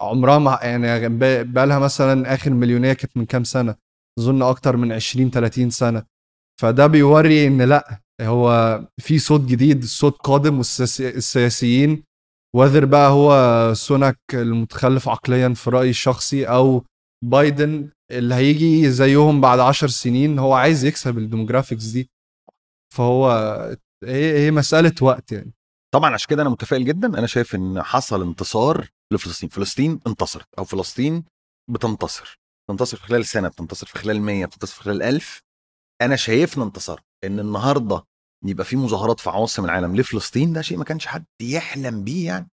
[0.00, 1.08] عمرها ما يعني
[1.44, 3.74] بقى لها مثلا آخر مليونية كانت من كام سنة.
[4.18, 6.02] أظن أكتر من 20 30 سنة.
[6.60, 12.02] فده بيوري إن لأ هو في صوت جديد صوت قادم والسياسيين
[12.56, 13.30] whether بقى هو
[13.74, 16.84] سوناك المتخلف عقليا في رأيي الشخصي أو
[17.24, 20.38] بايدن اللي هيجي زيهم بعد عشر سنين.
[20.38, 22.10] هو عايز يكسب ال demographics دي.
[22.96, 23.28] فهو
[24.04, 25.52] هي هي مسألة وقت يعني.
[25.94, 27.18] طبعا عشان كده أنا متفائل جدا.
[27.18, 29.48] أنا شايف إن حصل انتصار لفلسطين.
[29.48, 31.24] فلسطين انتصرت أو فلسطين
[31.70, 32.38] بتنتصر.
[32.68, 35.42] بتنتصر في خلال سنة بتنتصر في خلال 100 بتنتصر في خلال 1000
[36.02, 37.00] أنا شايفنا انتصار.
[37.24, 38.04] إن النهارده
[38.44, 42.48] يبقى في مظاهرات في عواصم العالم لفلسطين ده شيء ما كانش حد يحلم بيه يعني.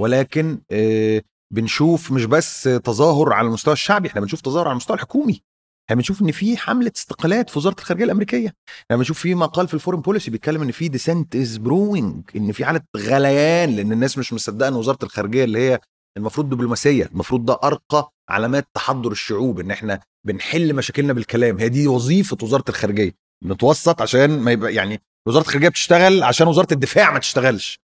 [0.00, 1.22] ولكن آه،
[1.54, 5.42] بنشوف مش بس تظاهر على المستوى الشعبي إحنا بنشوف تظاهر على المستوى الحكومي.
[5.88, 8.54] إحنا بنشوف إن في حملة استقالات في وزارة الخارجية الأمريكية.
[8.84, 12.52] إحنا بنشوف في مقال في ال Foreign Policy بيتكلم إن في dissent is brewing إن
[12.52, 15.80] في حالة غليان لأن الناس مش مصدقة إن وزارة الخارجية اللي هي
[16.16, 21.58] المفروض دبلوماسية المفروض ده أرقى علامات تحضر الشعوب إن إحنا بنحل مشاكلنا بالكلام.
[21.58, 23.12] هي دي وظيفة وزارة الخارجية
[23.44, 27.80] نتوسط عشان ما يبقى يعني وزارة الخارجية بتشتغل عشان وزارة الدفاع ما تشتغلش.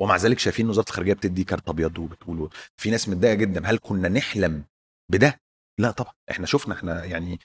[0.00, 3.66] ومع ذلك شايفين وزارة الخارجية بتدي كارت أبيض وبتقول في ناس متضايقة جدا.
[3.66, 4.64] هل كنا نحلم
[5.12, 5.40] بده؟
[5.82, 7.38] لا طبعا إحنا شفنا إحنا يعني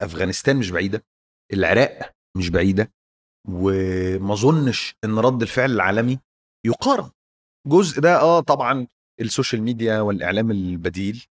[0.00, 1.04] أفغانستان مش بعيدة
[1.52, 2.92] العراق مش بعيدة
[3.48, 6.18] وما أظنش إن رد الفعل العالمي
[6.66, 7.10] يقارن.
[7.66, 8.86] جزء ده آه طبعا
[9.20, 11.24] السوشيال ميديا والإعلام البديل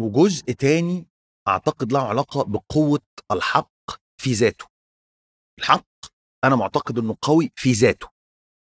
[0.00, 1.06] وجزء تاني
[1.48, 3.00] أعتقد له علاقة بقوة
[3.32, 3.70] الحق
[4.22, 4.66] في ذاته.
[5.60, 5.86] الحق
[6.44, 8.08] أنا معتقد إنه قوي في ذاته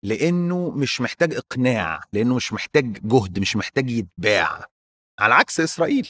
[0.04, 4.64] لأنه مش محتاج إقناع لأنه مش محتاج جهد مش محتاج يتباع.
[5.20, 6.08] على عكس إسرائيل.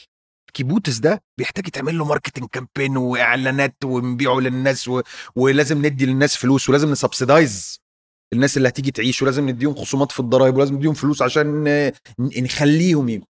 [0.53, 5.01] كيبوتس ده بيحتاج يتعمل له marketing campaign وإعلانات ونبيعه للناس و...
[5.35, 7.79] ولازم ندي للناس فلوس ولازم ن subsidize
[8.33, 11.63] الناس اللي هتيجي تعيش ولازم نديهم خصومات في الضرايب ولازم نديهم فلوس عشان
[12.19, 13.25] نخليهم يجوا.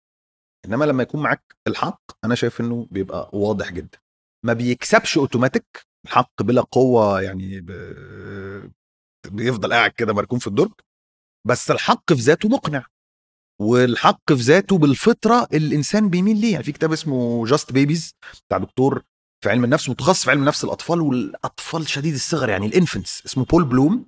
[0.67, 3.99] إنما لما يكون معاك الحق أنا شايف إنه بيبقى واضح جدا.
[4.45, 5.65] ما بيكسبش اوتوماتيك
[6.07, 7.71] الحق بلا قوة يعني ب...
[9.31, 10.73] بيفضل قاعد كده مركون في الدرج
[11.47, 12.87] بس الحق في ذاته مقنع.
[13.61, 18.15] والحق في ذاته بالفطرة اللي الإنسان بيميل ليه يعني في كتاب اسمه Just Babies
[18.47, 19.03] بتاع دكتور
[19.45, 23.27] في علم النفس متخصص في علم نفس الأطفال والأطفال شديد الصغر يعني ال infants.
[23.27, 24.07] اسمه بول بلوم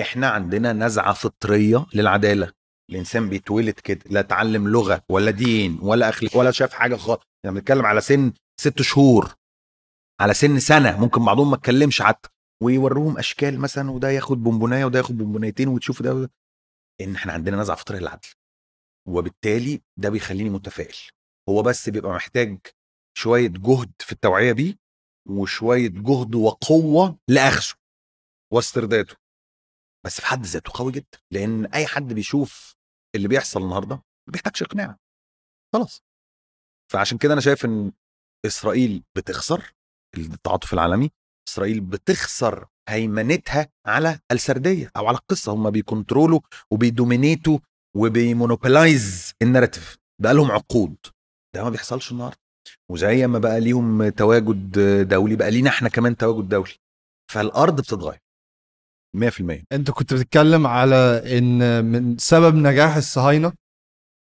[0.00, 2.52] إحنا عندنا نزعة فطرية للعدالة.
[2.90, 7.22] الإنسان بيتولد كده لا اتعلم لغة ولا دين ولا أخلاق ولا شاف حاجة خالص.
[7.44, 9.34] يعني بنتكلم على سن ست شهور
[10.20, 12.28] على سن سنة ممكن بعضهم ما اتكلمش حتى.
[12.62, 16.30] ويوروهم أشكال مثلا وده ياخد بونبوناية وده ياخد بونبونايتين وتشوف ده,
[17.00, 18.28] إن إحنا عندنا نزعة فطرية للعدل.
[19.08, 20.96] وبالتالي ده بيخليني متفائل.
[21.48, 22.58] هو بس بيبقى محتاج
[23.18, 24.74] شوية جهد في التوعية بيه
[25.28, 27.74] وشوية جهد وقوة لأخذه
[28.52, 29.16] واسترداده.
[30.06, 32.74] بس في حد ذاته قوي جدا لأن أي حد بيشوف
[33.14, 34.96] اللي بيحصل النهارده ما بيحتاجش إقناع.
[35.74, 36.02] خلاص.
[36.92, 37.92] فعشان كده أنا شايف إن
[38.46, 39.72] إسرائيل بتخسر
[40.18, 41.10] التعاطف العالمي
[41.48, 45.52] إسرائيل بتخسر هيمنتها على السردية أو على القصة.
[45.52, 47.58] هم بيكنترولوا وبيدومينيتوا
[47.96, 49.98] وبيمونوبلايز الناراتيف.
[50.22, 50.96] بقالهم عقود.
[51.54, 52.38] ده ما بيحصلش النهارده.
[52.90, 56.72] وزي ما بقى ليهم تواجد دولي بقى لينا إحنا كمان تواجد دولي.
[57.32, 58.18] فالأرض بتتغير.
[59.16, 63.52] 100% انت كنت بتتكلم على إن من سبب نجاح الصهاينة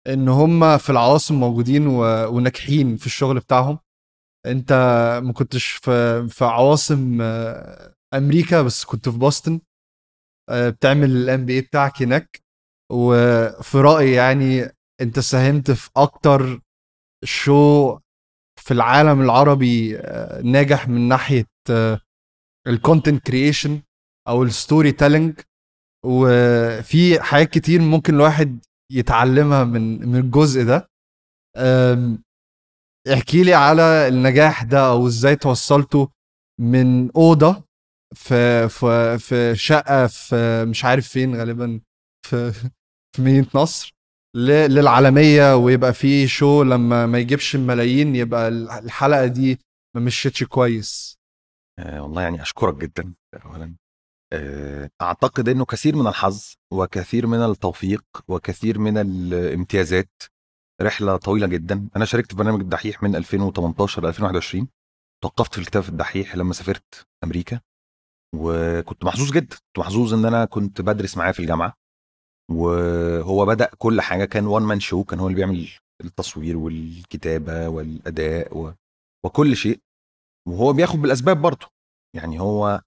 [0.07, 2.01] إن هم في العواصم موجودين و...
[2.35, 3.79] وناجحين في الشغل بتاعهم.
[4.45, 4.73] انت
[5.23, 7.21] ما كنتش في في عواصم
[8.13, 9.59] أمريكا بس كنت في Boston
[10.49, 12.42] آه، بتعمل ال MBA بتاعك هناك.
[12.93, 14.69] وفي رأيي يعني
[15.01, 16.61] أنت ساهمت في أكتر
[17.25, 17.97] show
[18.61, 21.45] في العالم العربي آه، ناجح من ناحية
[22.67, 23.81] ال content creation
[24.27, 25.39] أو ال storytelling
[26.05, 30.89] وفي حاجات كتير ممكن الواحد يتعلمها من من الجزء ده.
[33.13, 36.09] احكي لي على النجاح ده أو إزاي توصلته
[36.61, 37.63] من أوضة
[38.15, 41.81] في في في شقة في مش عارف فين غالبا
[42.27, 42.53] في
[43.15, 43.93] في مدينه نصر
[44.67, 49.59] للعالمية ويبقى في شو لما ما يجيبش الملايين يبقى الحلقة دي
[49.95, 51.17] ما مشيتش كويس.
[51.79, 53.13] آه والله يعني أشكرك جدا
[53.45, 53.75] اولا.
[54.33, 60.11] آه، أعتقد إنه كثير من الحظ وكثير من التوفيق وكثير من الامتيازات.
[60.81, 61.89] رحلة طويلة جدا.
[61.95, 64.67] أنا شاركت في برنامج الدحيح من 2018 ل 2021
[65.23, 67.59] توقفت في الكتاب الدحيح لما سافرت أمريكا
[68.35, 69.55] وكنت محظوظ جدا.
[69.55, 71.73] كنت محظوظ إن أنا كنت بدرس معاه في الجامعة.
[72.51, 75.69] وهو بدأ كل حاجة كان وان مان شو كان هو اللي بيعمل
[76.03, 78.73] التصوير والكتابة والأداء و...
[79.25, 79.79] وكل شيء.
[80.47, 81.67] وهو بياخد بالأسباب برضه.
[82.15, 82.81] يعني هو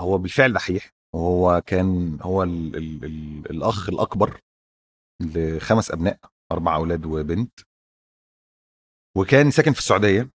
[0.00, 0.90] هو بالفعل دحيح.
[1.14, 4.40] وهو كان هو ال ال ال الأخ الأكبر
[5.22, 6.18] لخمس أبناء
[6.52, 7.60] أربع أولاد وبنت.
[9.16, 10.30] وكان ساكن في السعودية.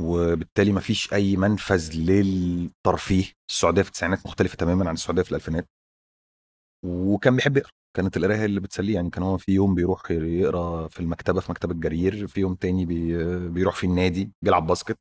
[0.00, 3.24] وبالتالي ما فيش أي منفذ للترفيه.
[3.50, 5.68] السعودية في التسعينات مختلفة تماما عن السعودية في الألفينات.
[6.84, 7.70] وكان بيحب يقرأ.
[7.96, 8.94] كانت القراية اللي بتسليه.
[8.94, 12.86] يعني كان هو في يوم بيروح يقرأ في المكتبة في مكتبة جرير في يوم تاني
[12.86, 13.16] بي
[13.48, 14.98] بيروح في النادي بيلعب باسكت.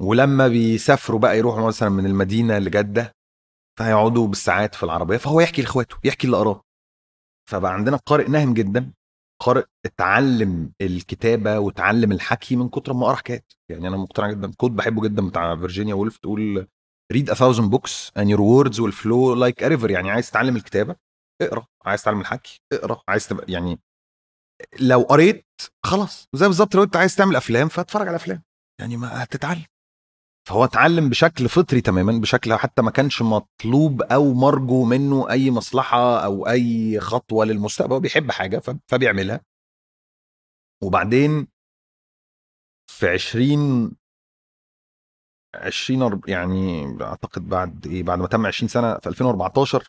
[0.00, 3.12] ولما بيسافروا بقى يروحوا مثلا من المدينة لجدة
[3.78, 6.62] فهيقعدوا بالساعات في العربية فهو يحكي لإخواته يحكي اللي قراه.
[7.50, 8.92] فبقى عندنا قارئ نهم جدا
[9.42, 13.52] قارئ اتعلم الكتابة وتعلم الحكي من كتر ما قرأ حكايات.
[13.68, 16.68] يعني أنا مقتنع جدا quote بحبه جدا بتاع فيرجينيا وولف تقول
[17.14, 20.96] a thousand books and your words will flow like يعني عايز تتعلم الكتابة
[21.42, 21.66] اقرأ.
[21.84, 23.02] عايز تتعلم الحكي اقرأ.
[23.08, 23.78] عايز تبقى يعني
[24.80, 25.46] لو قريت
[25.86, 26.28] خلاص.
[26.34, 28.42] زي بالظبط لو انت عايز تعمل أفلام فاتفرج على أفلام.
[28.80, 29.64] يعني ما هتتعلم.
[30.48, 36.24] فهو اتعلم بشكل فطري تماما بشكل حتى ما كانش مطلوب أو مرجو منه أي مصلحة
[36.24, 37.92] أو أي خطوة للمستقبل.
[37.92, 39.40] هو بيحب حاجة فبيعملها.
[40.82, 41.48] وبعدين
[42.90, 43.96] في 20
[45.60, 49.88] 20 يعني أعتقد بعد إيه بعد ما تم 20 سنة في 2014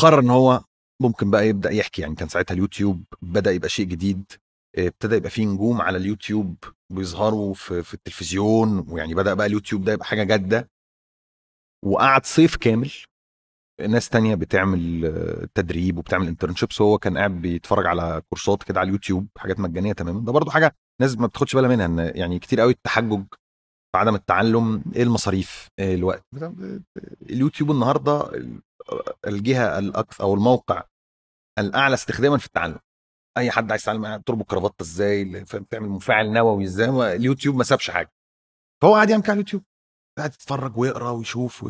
[0.00, 0.64] قرر إن هو
[1.02, 2.02] ممكن بقى يبدأ يحكي.
[2.02, 4.32] يعني كان ساعتها اليوتيوب بدأ يبقى شيء جديد
[4.78, 6.56] ابتدى يبقى فيه نجوم على اليوتيوب
[6.92, 10.70] بيظهروا في, في التلفزيون ويعني بدأ بقى اليوتيوب ده يبقى حاجة جادة.
[11.84, 12.90] وقعد صيف كامل.
[13.88, 19.26] ناس تانية بتعمل تدريب وبتعمل internships وهو كان قاعد بيتفرج على كورسات كده على اليوتيوب
[19.38, 20.20] حاجات مجانية تماما.
[20.20, 23.24] ده برضو حاجة ناس ما بتاخدش بالها منها إن يعني كتير قوي التحجج
[23.96, 26.24] عدم التعلم إيه المصاريف إيه الوقت؟
[27.22, 28.30] اليوتيوب النهارده
[29.26, 30.84] الجهة الأكثر أو الموقع
[31.58, 32.78] الأعلى استخداما في التعلم.
[33.38, 38.12] أي حد عايز يتعلم تربط كرافته إزاي تعمل مفاعل نووي إزاي اليوتيوب ما سابش حاجة.
[38.82, 39.62] فهو قاعد يعمل على اليوتيوب
[40.18, 41.66] قاعد يتفرج ويقرأ ويشوف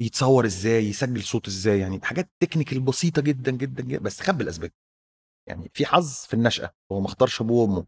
[0.00, 4.70] ويتصور إزاي يسجل صوت إزاي يعني حاجات technical بسيطة جدا جدا, جدا بس خد الأسباب.
[5.48, 7.86] يعني في حظ في النشأة هو ما اختارش أبوه وأمه.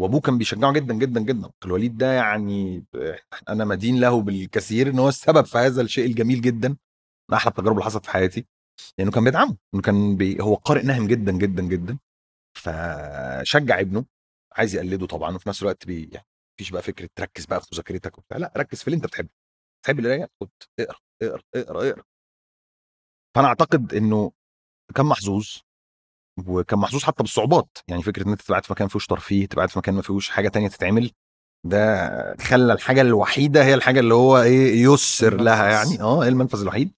[0.00, 1.50] وأبوه كان بيشجعه جدا جدا جدا.
[1.64, 2.84] الوليد ده يعني
[3.48, 6.68] أنا مدين له بالكثير إن هو السبب في هذا الشيء الجميل جدا
[7.30, 8.46] من أحلى التجارب اللي حصلت في حياتي.
[8.98, 11.98] لأنه كان بيدعمه إنه كان بي هو قارئ نهم جدا جدا جدا.
[12.58, 14.04] فشجع ابنه
[14.52, 18.18] عايز يقلده طبعا وفي نفس الوقت بي يعني مفيش بقى فكرة تركز بقى في مذاكرتك
[18.18, 18.36] وبتاع.
[18.38, 19.28] لا ركز في اللي أنت بتحبه.
[19.84, 20.48] تحب القراية؟ خد
[20.80, 22.02] اقرأ اقرأ اقرأ اقرأ.
[23.34, 24.32] فأنا أعتقد إنه
[24.94, 25.48] كان محظوظ
[26.46, 27.78] وكان محظوظ حتى بالصعوبات.
[27.88, 29.94] يعني فكرة إن أنت تبقى قاعد في مكان ما فيهوش ترفيه تبقى قاعد في مكان
[29.94, 31.10] ما فيهوش حاجة تانية تتعمل
[31.66, 35.70] ده خلى الحاجة الوحيدة هي الحاجة اللي هو إيه يسر لها.
[35.70, 36.00] يعني.
[36.00, 36.92] آه المنفذ الوحيد.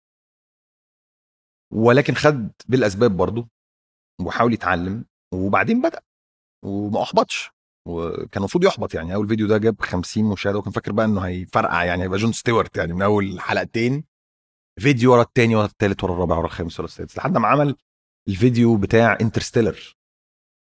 [1.73, 3.49] ولكن خد بالأسباب برضو
[4.21, 6.01] وحاول يتعلم وبعدين بدأ
[6.65, 7.51] وما أحبطش.
[7.89, 9.15] وكان المفروض يحبط يعني.
[9.15, 12.77] أول فيديو ده جاب 50 مشاهدة وكان فاكر بقى إنه هيفرقع يعني هيبقى جون ستيوارت
[12.77, 14.05] يعني من أول حلقتين.
[14.81, 17.77] فيديو ورا التاني ورا التالت ورا الرابع ورا الخامس ورا السادس لحد ما عمل
[18.29, 19.95] الفيديو بتاع Interstellar.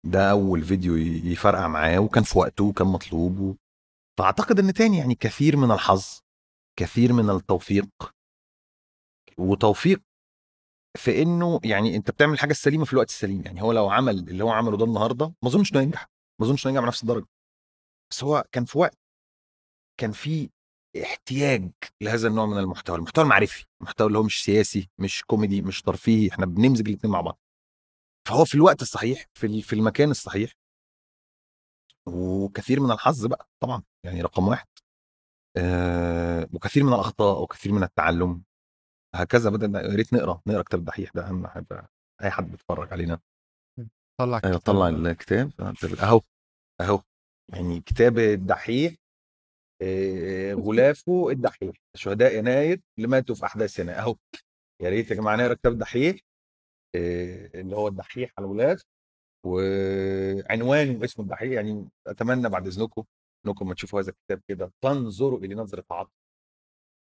[0.06, 3.54] ده أول فيديو يفرقع معاه وكان في وقته وكان مطلوب و...
[4.18, 6.20] فأعتقد إن تاني يعني كثير من الحظ
[6.78, 7.88] كثير من التوفيق.
[9.38, 10.02] وتوفيق
[10.98, 13.42] في إنه يعني أنت بتعمل الحاجة السليمة في الوقت السليم.
[13.44, 16.06] يعني هو لو عمل اللي هو عمله ده النهارده ما أظنش إنه ينجح
[16.40, 17.26] ما أظنش إنه ينجح بنفس الدرجة.
[18.10, 18.98] بس هو كان في وقت
[20.00, 20.50] كان في
[21.02, 21.70] احتياج
[22.02, 22.96] لهذا النوع من المحتوى.
[22.96, 26.28] المحتوى المعرفي المحتوى اللي هو مش سياسي مش كوميدي مش ترفيهي.
[26.30, 27.38] إحنا بنمزج الاثنين مع بعض.
[28.28, 30.52] فهو في الوقت الصحيح في في المكان الصحيح.
[32.08, 34.66] وكثير من الحظ بقى طبعا يعني رقم واحد.
[35.56, 38.42] آه وكثير من الأخطاء وكثير من التعلم.
[39.14, 41.88] هكذا بدأنا يا ريت نقرأ نقرأ كتاب الدحيح ده أهم حاجة
[42.22, 43.20] أي حد بيتفرج علينا.
[44.20, 44.74] طلع أيوه كتاب.
[44.74, 45.52] طلع الكتاب.
[46.00, 46.20] أهو
[46.80, 47.02] أهو.
[47.52, 48.94] يعني كتاب الدحيح
[49.82, 51.76] آه، غلافه الدحيح.
[51.96, 54.16] شهداء يناير اللي ماتوا في احداث يناير أهو.
[54.82, 56.20] يا ريت يا جماعة نقرأ كتاب الدحيح آه،
[56.94, 58.82] اللي هو الدحيح على الغلاف
[59.46, 63.04] وعنوانه اسمه الدحيح يعني أتمنى بعد إذنكم
[63.46, 66.12] إنكم ما تشوفوا هذا الكتاب كده تنظروا إلى نظرة عطف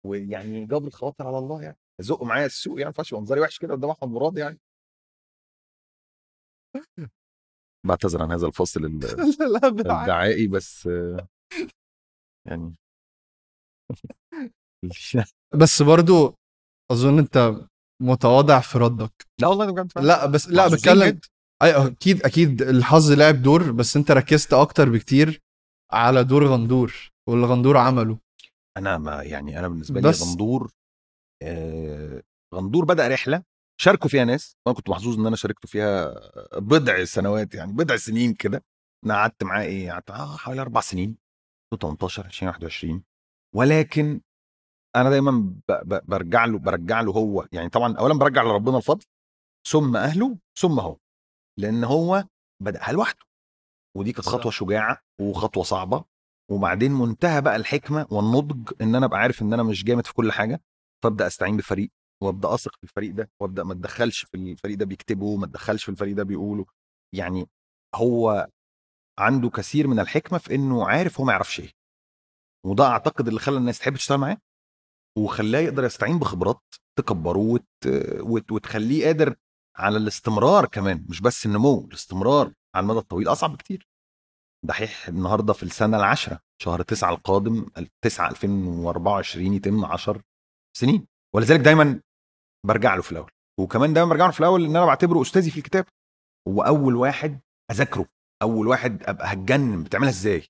[0.07, 3.75] ويعني جبر الخواطر على الله يعني زقوا معايا السوق يعني ما ينفعش منظري وحش كده
[3.75, 4.59] قدام أحمد مراد يعني.
[7.87, 8.85] بعتذر عن هذا الفصل
[9.65, 11.29] الدعائي بس آه،
[12.49, 12.75] يعني.
[15.61, 16.35] بس برضو
[16.91, 17.37] أظن أنت
[18.01, 19.93] متواضع في ردك لا والله ده بجد.
[19.97, 21.21] لا بس لا بتكلم جدا.
[21.63, 25.41] أي أكيد أكيد الحظ لعب دور بس أنت ركزت أكتر بكتير
[25.93, 28.19] على دور غندور واللي غندور عمله
[28.77, 30.71] أنا ما يعني أنا بالنسبة لي بس- غندور
[31.43, 32.23] آه
[32.55, 33.43] غندور بدأ رحلة
[33.81, 36.15] شاركوا فيها ناس وأنا كنت محظوظ إن أنا شاركت فيها
[36.59, 38.65] بضع سنوات يعني بضع سنين كده
[39.07, 41.17] أنا قعدت معاه إيه قعدت آه حوالي أربع سنين
[41.73, 43.03] 2018 2021
[43.55, 44.21] ولكن
[44.97, 45.55] أنا دايما
[45.89, 49.05] برجع له برجع له هو يعني طبعا اولا برجع لربنا الفضل
[49.69, 50.97] ثم أهله ثم هو
[51.59, 52.25] لأن هو
[52.63, 53.25] بدأها لوحده.
[53.97, 54.27] ودي كانت.
[54.29, 56.05] خطوة شجاعة وخطوة صعبة.
[56.51, 60.33] وبعدين منتهى بقى الحكمة والنضج إن أنا أبقى عارف إن أنا مش جامد في كل
[60.33, 60.63] حاجة
[61.05, 61.91] فأبدأ أستعين بفريق
[62.23, 65.89] وأبدأ أثق في الفريق ده وأبدأ ما اتدخلش في الفريق ده بيكتبه ما اتدخلش في
[65.89, 66.67] الفريق ده بيقوله
[67.15, 67.49] يعني
[67.95, 68.49] هو
[69.19, 71.73] عنده كثير من الحكمة في إنه عارف هو ما يعرفش إيه.
[72.67, 74.37] وده أعتقد اللي خلى الناس تحب تشتغل معاه.
[75.19, 76.61] وخلاه يقدر يستعين بخبرات
[76.99, 77.67] تكبره وت...
[78.21, 78.53] وت...
[78.53, 79.37] وتخليه قادر
[79.77, 83.89] على الاستمرار كمان مش بس النمو الاستمرار على المدى الطويل أصعب بكتير
[84.67, 87.67] دحيح النهارده في السنة العاشرة شهر تسعة القادم
[88.05, 90.23] 9 2024 يتم 10
[90.77, 91.07] سنين.
[91.35, 92.01] ولذلك دايما
[92.67, 93.31] برجع له في الأول.
[93.61, 95.87] وكمان دايما برجع له في الأول إن أنا بعتبره أستاذي في الكتاب.
[96.49, 98.07] هو اول واحد أذاكره.
[98.43, 100.41] أول واحد أبقى هتجنن بتعملها إزاي؟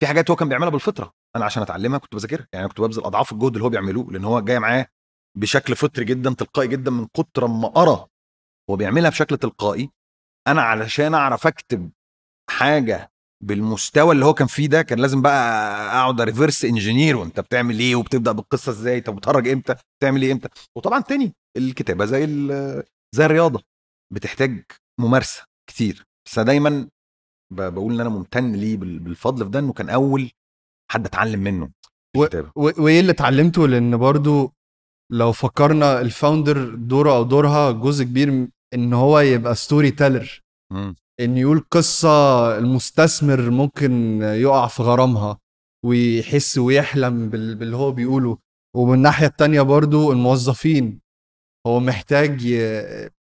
[0.00, 1.12] في حاجات هو كان بيعملها بالفطرة.
[1.36, 4.40] أنا عشان أتعلمها كنت بذاكرها يعني كنت ببذل أضعاف الجهد اللي هو بيعملوه لأن هو
[4.40, 4.86] جاي معاه
[5.38, 8.06] بشكل فطري جدا تلقائي جدا من كتر ما ارى
[8.70, 9.90] هو بيعملها بشكل تلقائي.
[10.48, 11.90] أنا علشان أعرف أكتب
[12.50, 13.10] حاجة
[13.42, 15.70] بالمستوى اللي هو كان فيه ده كان لازم بقى
[16.00, 20.48] أقعد ريفرس انجينير وأنت بتعمل إيه وبتبدأ بالقصة إزاي طب بتهرج إمتى بتعمل إيه إمتى؟
[20.76, 22.26] وطبعا تاني الكتابة زي
[23.14, 23.62] زي الرياضة.
[24.12, 24.64] بتحتاج
[25.00, 26.06] ممارسة كتير.
[26.26, 26.88] بس دايما
[27.52, 30.30] بقول إن أنا ممتن ليه بال- بالفضل في ده إنه كان أول
[30.94, 31.70] حد اتعلم منه.
[32.56, 34.52] و- وإيه اللي اتعلمته؟ لأن برضو
[35.12, 40.40] لو فكرنا ال founder دوره أو دورها جزء كبير إن هو يبقى storyteller.
[41.20, 45.38] إن يقول قصة المستثمر ممكن يقع في غرامها
[45.86, 48.38] ويحس ويحلم بال- باللي هو بيقوله.
[48.76, 51.00] ومن الناحية التانية برضو الموظفين
[51.66, 52.42] هو محتاج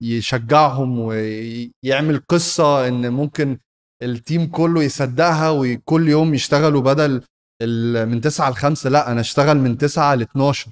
[0.04, 3.58] يشجعهم ويعمل قصة إن ممكن
[4.04, 7.22] ال team كله يصدقها وكل يوم يشتغلوا بدل
[7.62, 10.72] من 9 ل 5 لا أنا أشتغل من 9 ل 12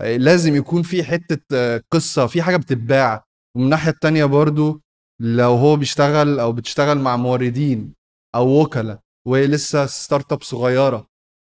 [0.00, 3.24] لازم يكون في حتة آه، قصة في حاجة بتتباع.
[3.56, 4.80] ومن الناحية التانية برضو
[5.20, 7.94] لو هو بيشتغل أو بتشتغل مع موردين
[8.34, 11.06] أو وكلاء ولسه startup صغيرة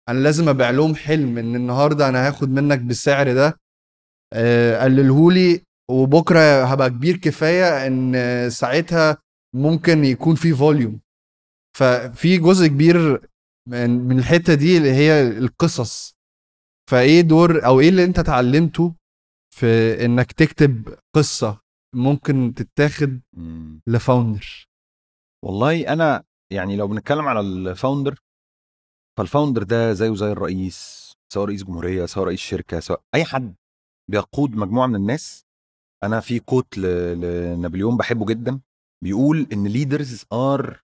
[0.10, 3.60] أنا لازم أبيع لهم حلم إن النهارده أنا هاخد منك بالسعر ده.
[4.34, 8.14] آه، قللهولي وبكرة هبقى كبير كفاية إن
[8.50, 9.18] ساعتها
[9.56, 11.00] ممكن يكون في volume
[11.78, 13.28] ففي جزء كبير
[13.70, 16.16] من من الحتة دي اللي هي القصص.
[16.92, 18.96] فإيه دور أو إيه اللي أنت اتعلمته
[19.56, 19.66] في
[20.06, 21.62] إنك تكتب قصة
[21.96, 23.22] ممكن تتاخد.
[23.88, 24.68] ل founder؟
[25.46, 26.24] والله أنا
[26.54, 28.20] يعني لو بنتكلم على ال founder
[29.18, 33.56] فال founder ده زيه زي الرئيس سواء رئيس جمهورية سواء رئيس شركة سواء أي حد
[34.12, 35.46] بيقود مجموعة من الناس.
[36.04, 38.62] أنا في كوت لنابليون بحبه جدا
[39.04, 40.76] بيقول إن leaders are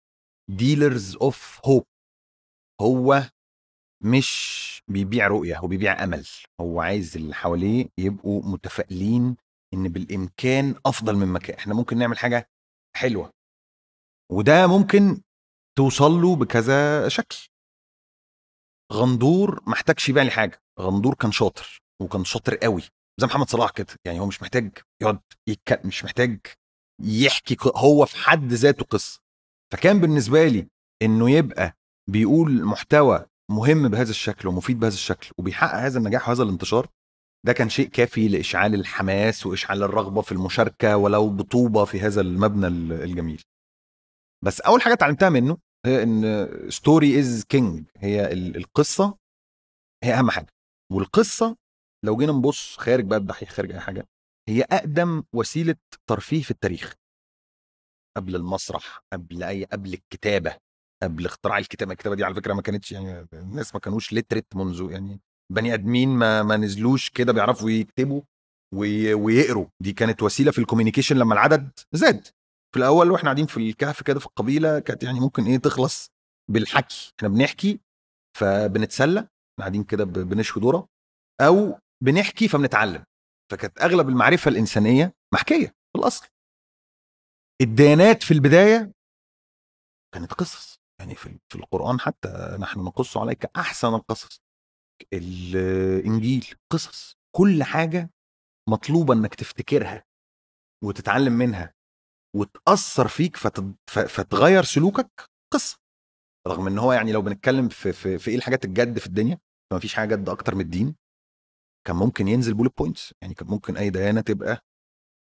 [0.51, 1.35] dealers of
[1.67, 1.88] hope.
[2.81, 3.29] هو
[4.03, 6.27] مش بيبيع رؤية هو بيبيع أمل.
[6.61, 9.37] هو عايز اللي حواليه يبقوا متفائلين
[9.73, 11.57] إن بالإمكان أفضل من مكان.
[11.57, 12.49] إحنا ممكن نعمل حاجة
[12.95, 13.31] حلوة
[14.31, 15.21] وده ممكن
[15.77, 17.37] توصل له بكذا شكل.
[18.93, 20.61] غندور ما احتاجش يبيع لي حاجة.
[20.79, 22.81] غندور كان شاطر وكان شاطر قوي.
[23.19, 26.39] زي محمد صلاح كده يعني هو مش محتاج يقعد يتكلم مش محتاج
[27.03, 29.19] يحكي هو في حد ذاته قصة.
[29.73, 30.67] فكان بالنسبة لي
[31.01, 31.78] إنه يبقى
[32.11, 36.87] بيقول محتوى مهم بهذا الشكل ومفيد بهذا الشكل وبيحقق هذا النجاح وهذا الانتشار
[37.45, 42.67] ده كان شيء كافي لإشعال الحماس وإشعال الرغبة في المشاركة ولو بطوبة في هذا المبنى
[42.67, 43.41] ال- الجميل.
[44.45, 49.17] بس أول حاجة اتعلمتها منه هي إن story is king هي ال- القصة
[50.03, 50.53] هي أهم حاجة.
[50.91, 51.55] والقصة
[52.05, 54.07] لو جينا نبص خارج بقى الدحيح خارج أي حاجة
[54.49, 55.75] هي أقدم وسيلة
[56.09, 56.93] ترفيه في التاريخ.
[58.17, 60.57] قبل المسرح قبل أي قبل الكتابة.
[61.03, 61.91] قبل اختراع الكتابة.
[61.91, 65.19] الكتابة دي على فكرة ما كانتش يعني الناس ما كانوش literate منذ يعني
[65.53, 68.21] بني آدمين ما ما نزلوش كده بيعرفوا يكتبوا
[68.75, 69.65] وي- ويقروا.
[69.83, 72.27] دي كانت وسيلة في ال communication لما العدد زاد.
[72.73, 76.11] في الأول وإحنا قاعدين في الكهف كده في القبيلة كانت يعني ممكن إيه تخلص
[76.51, 77.13] بالحكي.
[77.19, 77.79] إحنا بنحكي
[78.37, 79.27] فبنتسلى
[79.59, 80.87] قاعدين كده بنشوي ذره
[81.41, 83.03] أو بنحكي فبنتعلم.
[83.51, 86.27] فكانت أغلب المعرفة الإنسانية محكية في الأصل.
[87.61, 88.91] الديانات في البداية
[90.13, 90.78] كانت قصص.
[90.99, 94.41] يعني في في القرآن حتى نحن نقص عليك أحسن القصص.
[95.13, 98.11] الإنجيل قصص كل حاجة
[98.69, 100.05] مطلوبة إنك تفتكرها
[100.83, 101.73] وتتعلم منها
[102.35, 103.37] وتأثر فيك
[103.87, 105.77] فتغير سلوكك قصة.
[106.47, 109.39] رغم إن هو يعني لو بنتكلم في في, في إيه الحاجات الجد في الدنيا
[109.71, 110.95] فما فيش حاجة جد أكتر من الدين.
[111.87, 114.59] كان ممكن ينزل bullet points يعني كان ممكن أي ديانة تبقى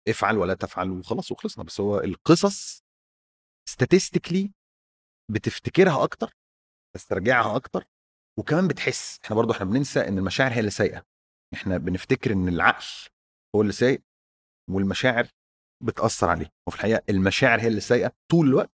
[0.07, 1.63] افعل ولا تفعل وخلاص وخلصنا.
[1.63, 2.83] بس هو القصص
[3.69, 4.47] statistically
[5.31, 6.33] بتفتكرها أكتر
[6.95, 7.85] تسترجعها أكتر
[8.39, 11.05] وكمان بتحس إحنا برضو إحنا بننسى إن المشاعر هي اللي سايقة.
[11.53, 12.85] إحنا بنفتكر إن العقل
[13.55, 14.01] هو اللي سايق
[14.69, 15.27] والمشاعر
[15.83, 16.49] بتأثر عليه.
[16.67, 18.71] وفي الحقيقة المشاعر هي اللي سايقة طول الوقت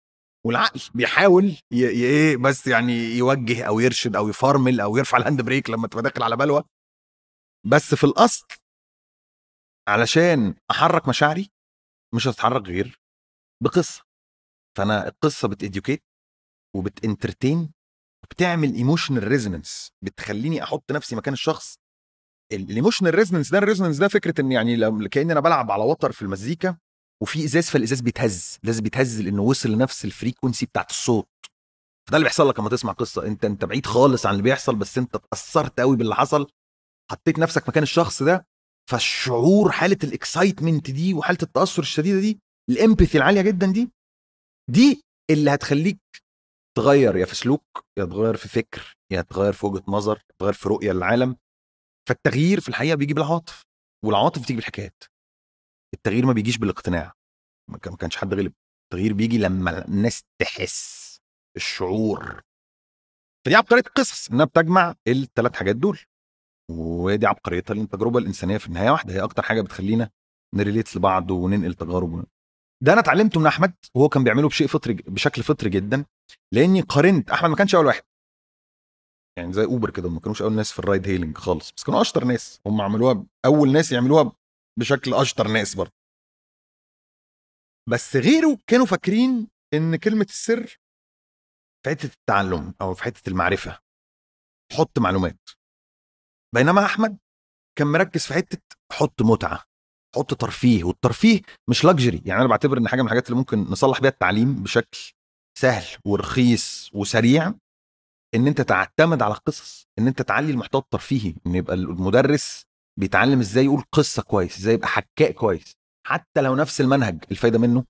[0.46, 5.70] والعقل بيحاول إيه بس يعني يوجه أو يرشد أو يفرمل أو يرفع ال hand brake
[5.70, 6.64] لما تبقى داخل على بلوة.
[7.66, 8.46] بس في الأصل
[9.88, 11.50] علشان أحرك مشاعري
[12.14, 13.00] مش هتتحرك غير
[13.62, 14.04] بقصة.
[14.76, 16.02] فأنا القصة بت educate
[16.76, 17.70] وبت entertain
[18.30, 21.78] بتعمل emotional resonance بتخليني أحط نفسي مكان الشخص.
[22.52, 25.84] ال emotional resonance ده ال resonance ده فكرة إن يعني لو كأني أنا بلعب على
[25.84, 26.76] وتر في المزيكا
[27.22, 28.58] وفي إزاز فالإزاز بيتهز.
[28.64, 31.28] الإزاز بيتهز لأنه وصل لنفس ال frequency بتاعت الصوت.
[32.08, 33.26] فده اللي بيحصل لك لما تسمع قصة.
[33.26, 36.46] أنت أنت بعيد خالص عن اللي بيحصل بس أنت اتأثرت قوي باللي حصل.
[37.10, 38.46] حطيت نفسك مكان الشخص ده
[38.90, 43.90] فالشعور حالة ال excitement دي وحالة التأثر الشديدة دي ال empathy العالية جدا دي
[44.70, 45.98] دي اللي هتخليك
[46.76, 50.68] تغير يا في سلوك يا تغير في فكر يا تغير في وجهة نظر تغير في
[50.68, 51.37] رؤية للعالم.
[52.08, 53.62] فالتغيير في الحقيقة بيجي بالعواطف
[54.04, 55.04] والعواطف بتيجي بالحكايات.
[55.94, 57.12] التغيير ما بيجيش بالاقتناع.
[57.70, 58.52] ما كان- ما كانش حد غلب.
[58.84, 61.16] التغيير بيجي لما الناس تحس
[61.56, 62.40] الشعور
[63.46, 65.98] فدي عبقرية القصص إنها بتجمع الثلاث حاجات دول.
[66.70, 69.14] ودي عبقريتها التجربه الإنسانية في النهاية واحدة.
[69.14, 70.10] هي أكتر حاجة بتخلينا
[70.54, 72.24] ن relate لبعض وننقل تجارب.
[72.82, 76.04] ده أنا اتعلمته من أحمد وهو كان بيعمله بشيء فطري بشكل فطري جدا.
[76.54, 78.02] لأني قارنت أحمد ما كانش أول واحد.
[79.38, 82.00] يعني زي أوبر كده ما كانوش أول ناس في ال ride hailing خالص بس كانوا
[82.00, 82.60] أشطر ناس.
[82.66, 84.32] هم عملوها أول ناس يعملوها
[84.78, 85.92] بشكل أشطر ناس برضه.
[87.90, 90.66] بس غيره كانوا فاكرين إن كلمة السر
[91.85, 93.79] في حتة التعلم أو في حتة المعرفة.
[94.72, 95.38] حط معلومات.
[96.54, 97.18] بينما أحمد
[97.79, 98.58] كان مركز في حتة
[98.92, 99.64] حط متعة
[100.16, 104.00] حط ترفيه والترفيه مش luxury يعني أنا بعتبر إن حاجة من الحاجات اللي ممكن نصلح
[104.00, 105.12] بيها التعليم بشكل
[105.59, 107.55] سهل ورخيص وسريع
[108.35, 112.65] إن أنت تعتمد على القصص إن أنت تعلي المحتوى الترفيهي إن يبقى المدرس
[112.98, 115.77] بيتعلم إزاي يقول قصة كويس إزاي يبقى حكاء كويس.
[116.07, 117.85] حتى لو نفس المنهج الفايدة منه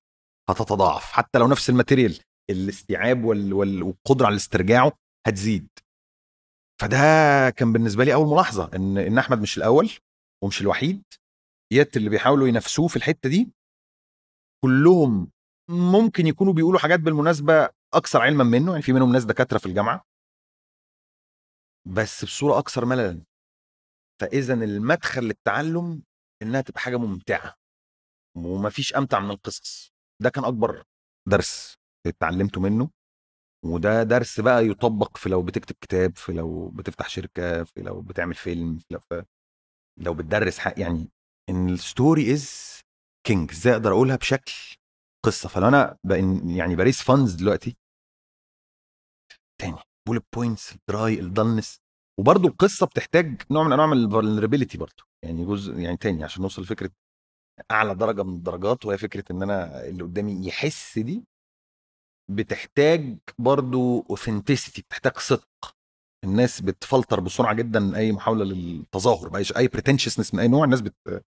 [0.51, 1.13] هتتضاعف.
[1.13, 2.21] حتى لو نفس ال material
[2.51, 3.53] الاستيعاب وال...
[3.53, 3.83] وال...
[3.83, 4.93] والقدرة على استرجاعه
[5.27, 5.69] هتزيد.
[6.81, 6.97] فده
[7.51, 9.91] كان بالنسبة لي أول ملاحظة إن إن أحمد مش الأول
[10.45, 11.03] ومش الوحيد
[11.73, 13.49] يات اللي بيحاولوا ينافسوه في الحتة دي
[14.65, 15.31] كلهم
[15.69, 20.05] ممكن يكونوا بيقولوا حاجات بالمناسبة أكثر علما منه يعني في منهم ناس دكاترة في الجامعة.
[21.87, 23.23] بس بصورة أكثر مللا
[24.21, 26.03] فاذا المدخل للتعلم
[26.43, 27.55] إنها تبقى حاجة ممتعة.
[28.37, 29.93] ومفيش أمتع من القصص.
[30.23, 30.85] ده كان أكبر
[31.29, 31.75] درس
[32.07, 32.91] اتعلمته منه.
[33.65, 38.35] وده درس بقى يطبق في لو بتكتب كتاب في لو بتفتح شركة في لو بتعمل
[38.35, 39.25] فيلم في لو, في
[40.01, 41.09] لو بتدرس حق يعني
[41.51, 42.81] إن ال story is
[43.27, 44.53] king إزاي أقدر أقولها بشكل
[45.25, 45.49] قصة.
[45.49, 45.99] فلو أنا
[46.45, 47.77] يعني brief ال points دلوقتي
[49.61, 49.79] تاني.
[50.09, 51.81] bullet points ال dry ال dullness
[52.21, 55.05] وبرضه القصة بتحتاج نوع من أنواع ال vulnerability برضه.
[55.25, 56.91] يعني جزء يعني تاني عشان نوصل لفكره
[57.71, 61.25] أعلى درجة من الدرجات وهي فكرة إن أنا اللي قدامي يحس دي
[62.31, 65.75] بتحتاج برضو authenticity بتحتاج صدق.
[66.25, 71.25] الناس بتفلتر بسرعة جدا أي محاولة للتظاهر بأي أي pretentiousness من أي نوع الناس بت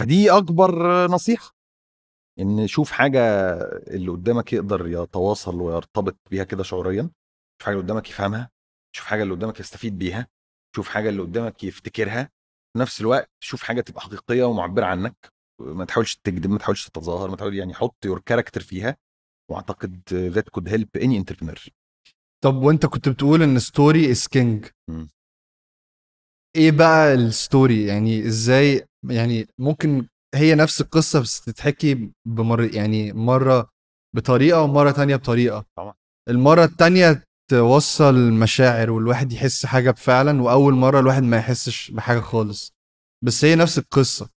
[0.00, 1.53] فدي أكبر نصيحة.
[2.40, 3.20] إن شوف حاجة
[3.88, 7.10] اللي قدامك يقدر يتواصل ويرتبط بيها كده شعوريا
[7.60, 8.50] شوف حاجة اللي قدامك يفهمها
[8.96, 10.26] شوف حاجة اللي قدامك يستفيد بيها
[10.76, 12.22] شوف حاجة اللي قدامك يفتكرها
[12.72, 15.16] في نفس الوقت شوف حاجة تبقى حقيقية ومعبرة عنك
[15.60, 18.96] ما تحاولش تكذب ما تحاولش تتظاهر ما تحاول يعني حط your character فيها
[19.50, 21.58] وأعتقد that could help any entrepreneur
[22.44, 24.66] طب وأنت كنت بتقول إن story is king
[26.56, 33.12] إيه بقى ال story يعني إزاي؟ يعني ممكن هي نفس القصة بس تتحكي بمر يعني
[33.12, 33.70] مرة
[34.16, 35.64] بطريقة ومرة تانية بطريقة.
[35.76, 35.94] طبعا.
[36.28, 42.74] المرة التانية توصل مشاعر والواحد يحس حاجة فعلا وأول مرة الواحد ما يحسش بحاجة خالص.
[43.24, 44.30] بس هي نفس القصة.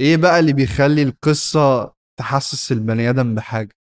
[0.00, 3.76] إيه بقى اللي بيخلي القصة تحسس البني آدم بحاجة؟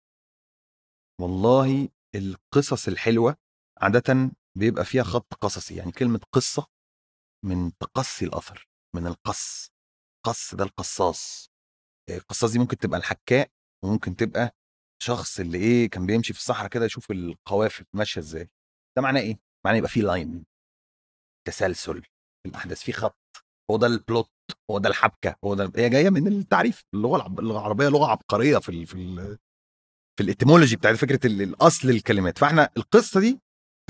[1.20, 3.36] والله القصص الحلوة
[3.80, 6.66] عادة بيبقى فيها خط قصصي يعني كلمة قصة
[7.44, 9.70] من تقصي الأثر من القص.
[10.26, 11.50] قص ده القصاص.
[12.10, 13.50] القصاص دي ممكن تبقى الحكاء
[13.84, 14.54] وممكن تبقى
[15.02, 18.48] شخص اللي إيه كان بيمشي في الصحراء كده يشوف القوافل ماشية إزاي.
[18.96, 20.44] ده معناه إيه؟ معناه يبقى في line
[21.46, 23.18] تسلسل في الاحداث في خط.
[23.70, 24.30] هو ده ال plot
[24.70, 28.86] هو ده الحبكة هو ده هي جاية من التعريف اللغة العربية لغة عبقرية في ال
[28.86, 29.38] في ال
[30.18, 32.38] في ال etymology بتاعت فكرة الأصل الكلمات.
[32.38, 33.40] فإحنا القصة دي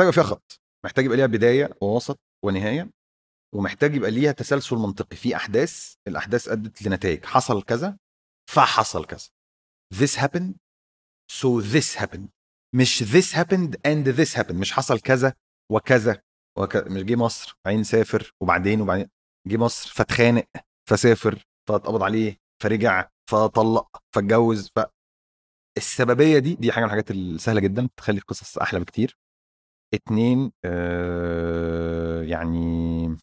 [0.00, 2.95] محتاج فيها خط محتاج يبقى ليها بداية ووسط ونهاية.
[3.56, 5.16] ومحتاج يبقى ليها تسلسل منطقي.
[5.16, 7.24] في أحداث الأحداث أدت لنتائج.
[7.24, 7.96] حصل كذا
[8.50, 9.28] فحصل كذا.
[9.94, 10.54] This happened
[11.32, 12.28] so this happened.
[12.74, 14.54] مش this happened and this happened.
[14.54, 15.34] مش حصل كذا
[15.72, 16.22] وكذا
[16.58, 19.08] وكذا مش جه مصر بعدين سافر وبعدين وبعدين
[19.46, 20.44] جه مصر فاتخانق
[20.88, 24.80] فسافر فاتقبض عليه فرجع فطلق فاتجوز ف
[25.78, 29.18] السببية دي دي حاجة من الحاجات السهلة جدا تخلي القصص أحلى بكتير.
[29.94, 33.16] اتنين آه يعني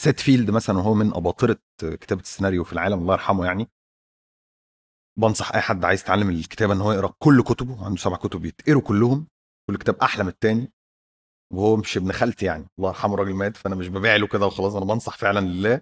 [0.00, 3.68] سيد فيلد مثلا وهو من أباطرة كتابة السيناريو في العالم الله يرحمه يعني.
[5.18, 8.82] بنصح أي حد عايز يتعلم الكتابة إن هو يقرأ كل كتبه عنده سبع كتب يتقروا
[8.82, 9.26] كلهم
[9.70, 10.72] كل كتاب أحلى من التاني.
[11.52, 14.74] وهو مش ابن خالتي يعني الله يرحمه الراجل مات فأنا مش ببيع له كده وخلاص
[14.74, 15.80] أنا بنصح فعلا لله.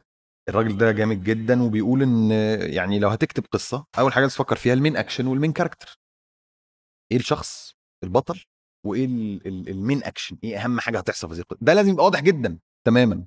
[0.49, 2.31] الراجل ده جامد جدا وبيقول إن
[2.75, 5.99] يعني لو هتكتب قصة أول حاجة تفكر فيها ال main action وال main character.
[7.12, 8.45] إيه الشخص البطل
[8.87, 9.05] وإيه
[9.47, 13.27] ال main action؟ إيه أهم حاجة هتحصل في ده لازم يبقى واضح جدا تماما.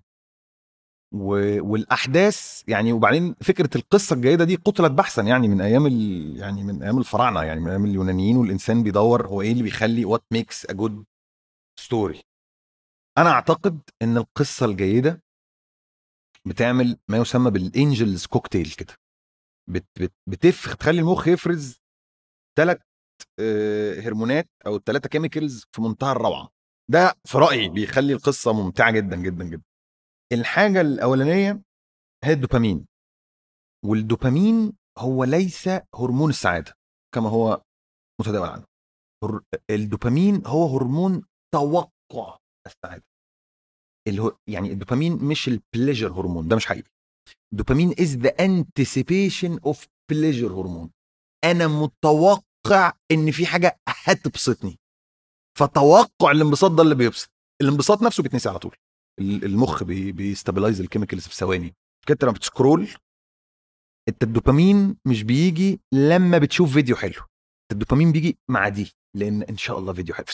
[1.14, 1.28] و...
[1.72, 6.38] والأحداث يعني وبعدين فكرة القصة الجيدة دي قتلت بحثا يعني من أيام ال...
[6.38, 10.24] يعني من أيام الفراعنة يعني من أيام اليونانيين والإنسان بيدور هو إيه اللي بيخلي what
[10.32, 11.06] makes a good
[11.80, 12.22] story
[13.18, 15.24] أنا أعتقد إن القصة الجيدة
[16.46, 18.94] بتعمل ما يسمى بال angel's cocktail كده.
[19.70, 19.86] بت...
[20.00, 20.14] بت...
[20.30, 21.82] بتف تخلي المخ يفرز
[22.58, 22.78] ثلاث
[24.06, 26.50] هرمونات أو الثلاثه chemicals في منتهى الروعة.
[26.92, 29.71] ده في رأيي بيخلي القصة ممتعة جدا جدا جدا.
[30.32, 31.62] الحاجة الأولانية
[32.24, 32.86] هي ال dopamine.
[33.86, 36.74] وال dopamine هو ليس هرمون السعادة
[37.16, 37.62] كما هو
[38.22, 38.66] متداول عنه.
[39.70, 43.04] الدوبامين هو هرمون توقع السعادة.
[44.08, 46.90] اللي يعني الدوبامين مش ال pleasure hormone ده مش حقيقي.
[47.54, 50.92] ال dopamine is the anticipation of pleasure hormone.
[51.44, 54.80] أنا متوقع إن في حاجة هتبسطني.
[55.60, 57.30] فتوقع الانبساط ده اللي بيبسط.
[57.62, 58.76] الانبساط نفسه بيتنسي على طول.
[59.20, 61.76] المخ بي stabilize ال chemicals في ثواني.
[62.08, 62.90] كده لما بت scroll
[64.10, 67.22] انت الدوبامين مش بيجي لما بتشوف فيديو حلو.
[67.72, 70.26] الدوبامين بيجي مع دي لأن إن شاء الله فيديو حلو.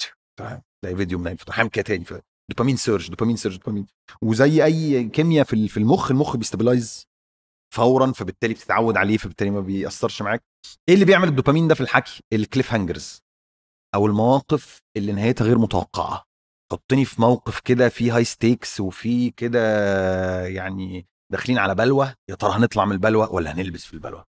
[0.82, 2.06] تلاقي فيديو من هعمل كده تاني.
[2.52, 3.86] dopamine surge dopamine surge dopamine.
[4.22, 7.08] وزي أي كيمياء في في المخ المخ بي stabilize
[7.76, 10.44] فورا فبالتالي بتتعود عليه فبالتالي ما بيأثرش معاك.
[10.90, 13.22] إيه اللي بيعمل الدوبامين ده في الحكي؟ ال cliffhangers
[13.96, 16.27] أو المواقف اللي نهايتها غير متوقعة.
[16.72, 19.60] حطني في موقف كده فيه high stakes وفي كده
[20.48, 24.26] يعني داخلين على بلوة يا ترى هنطلع من البلوة ولا هنلبس في البلوة؟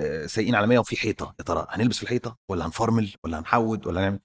[0.00, 3.86] آه، سايقين على 100 وفي حيطة يا ترى هنلبس في الحيطة ولا هنفرمل ولا هنحود
[3.86, 4.20] ولا هنعمل؟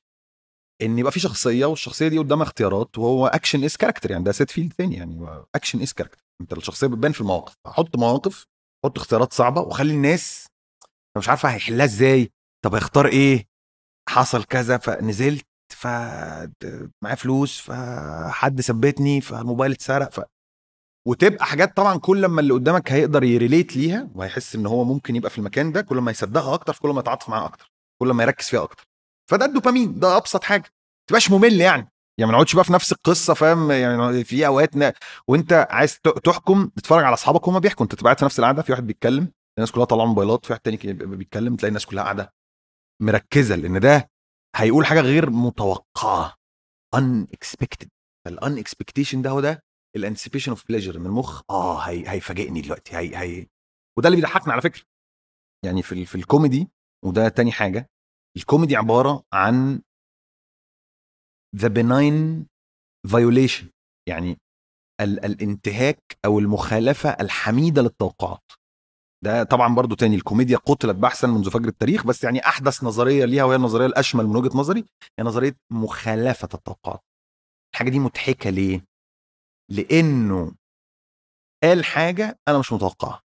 [0.81, 4.51] إن يبقى في شخصية والشخصية دي قدامها اختيارات وهو action is character يعني ده سيد
[4.51, 8.45] فيلد تاني يعني action is character أنت الشخصية بتبان في المواقف حط مواقف
[8.85, 10.47] حط اختيارات صعبة وخلي الناس
[11.17, 12.31] مش عارفه هيحلها إزاي
[12.65, 13.45] طب هيختار إيه؟
[14.09, 15.87] حصل كذا فنزلت ف
[17.03, 20.21] معايا فلوس فحد ثبتني فالموبايل اتسرق ف
[21.07, 25.29] وتبقى حاجات طبعا كل لما اللي قدامك هيقدر يريليت ليها وهيحس إن هو ممكن يبقى
[25.29, 28.45] في المكان ده كل ما يصدقها أكتر كل ما يتعاطف معاها أكتر كل ما يركز
[28.45, 28.83] فيها أكتر.
[29.31, 30.61] فده الدوبامين ده أبسط حاجة.
[30.61, 31.91] ما تبقاش ممل يعني.
[32.19, 34.71] يعني ما نقعدش بقى في نفس القصة فاهم؟ يعني في أوقات.
[35.27, 37.83] وأنت عايز تحكم تتفرج على أصحابك وهم بيحكوا.
[37.85, 40.61] أنت تبقى قاعد في نفس القعدة في واحد بيتكلم الناس كلها طالعة موبايلات في واحد
[40.61, 42.33] تاني بيتكلم تلاقي الناس كلها قاعدة
[43.01, 44.09] مركزة لأن ده
[44.55, 46.35] هيقول حاجة غير متوقعة.
[46.95, 47.87] unexpected.
[48.25, 49.63] فال unexpectation ده هو ده
[49.95, 52.95] ال anticipation of pleasure من المخ آه هي هيفاجئني دلوقتي.
[52.97, 53.47] هي هي
[53.97, 54.83] وده اللي بيضحكنا على فكرة.
[55.65, 56.69] يعني في في الكوميدي
[57.05, 57.89] وده تاني حاجة
[58.37, 59.81] الكوميدي عبارة عن
[61.55, 62.45] ذا benign
[63.07, 63.65] violation.
[64.09, 64.37] يعني
[65.01, 68.51] ال الانتهاك أو المخالفة الحميدة للتوقعات.
[69.23, 73.43] ده طبعا برضو تاني الكوميديا قتلت بحثا منذ فجر التاريخ بس يعني أحدث نظرية ليها
[73.43, 74.85] وهي النظرية الأشمل من وجهة نظري
[75.19, 77.01] هي نظرية مخالفة التوقعات.
[77.73, 78.85] الحاجة دي مضحكة ليه؟
[79.71, 80.55] لأنه
[81.63, 83.21] قال حاجة أنا مش متوقعها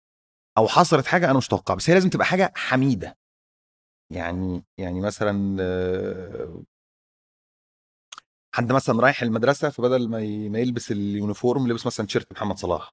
[0.59, 3.17] أو حصلت حاجة أنا مش متوقعها بس هي لازم تبقى حاجة حميدة.
[4.13, 6.63] يعني يعني مثلا آه،
[8.55, 10.09] حد مثلا رايح المدرسة فبدل
[10.51, 12.91] ما يلبس ال uniform لبس مثلا تيشيرت محمد صلاح.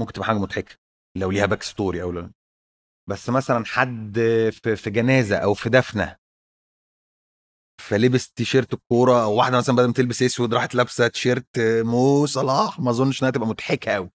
[0.00, 0.83] ممكن تبقى حاجة مضحكة.
[1.16, 2.32] لو ليها backstory أو لا.
[3.10, 4.14] بس مثلا حد
[4.76, 6.16] في جنازة أو في دفنة.
[7.80, 11.46] فلبس تيشيرت الكورة أو واحدة مثلا بدل ما تلبس أسود راحت لابسة تيشيرت
[11.84, 12.80] مو صلاح.
[12.80, 14.10] ما أظنش إنها تبقى مضحكة قوي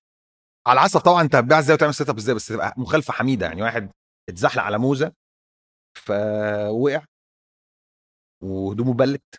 [0.67, 3.61] على حسب طبعا أنت هتبيع إزاي وتعمل setup إزاي؟ بس تبقى مخالفة حميدة يعني.
[3.61, 3.91] واحد
[4.29, 5.13] اتزحلق على موزة
[5.97, 7.05] فوقع
[8.43, 9.35] وهدومه بلت.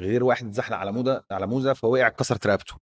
[0.00, 2.87] غير واحد اتزحلق على موزة على موزة فوقع كسرت رقبته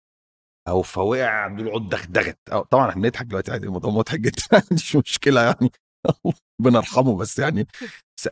[0.68, 2.38] أو فوقع ضلوعه دغدغت.
[2.70, 4.64] طبعا إحنا بنضحك دلوقتي عادي الموضوع مضحك جدا.
[4.72, 5.72] مش مشكلة يعني.
[6.64, 7.68] بنرحمه بس يعني.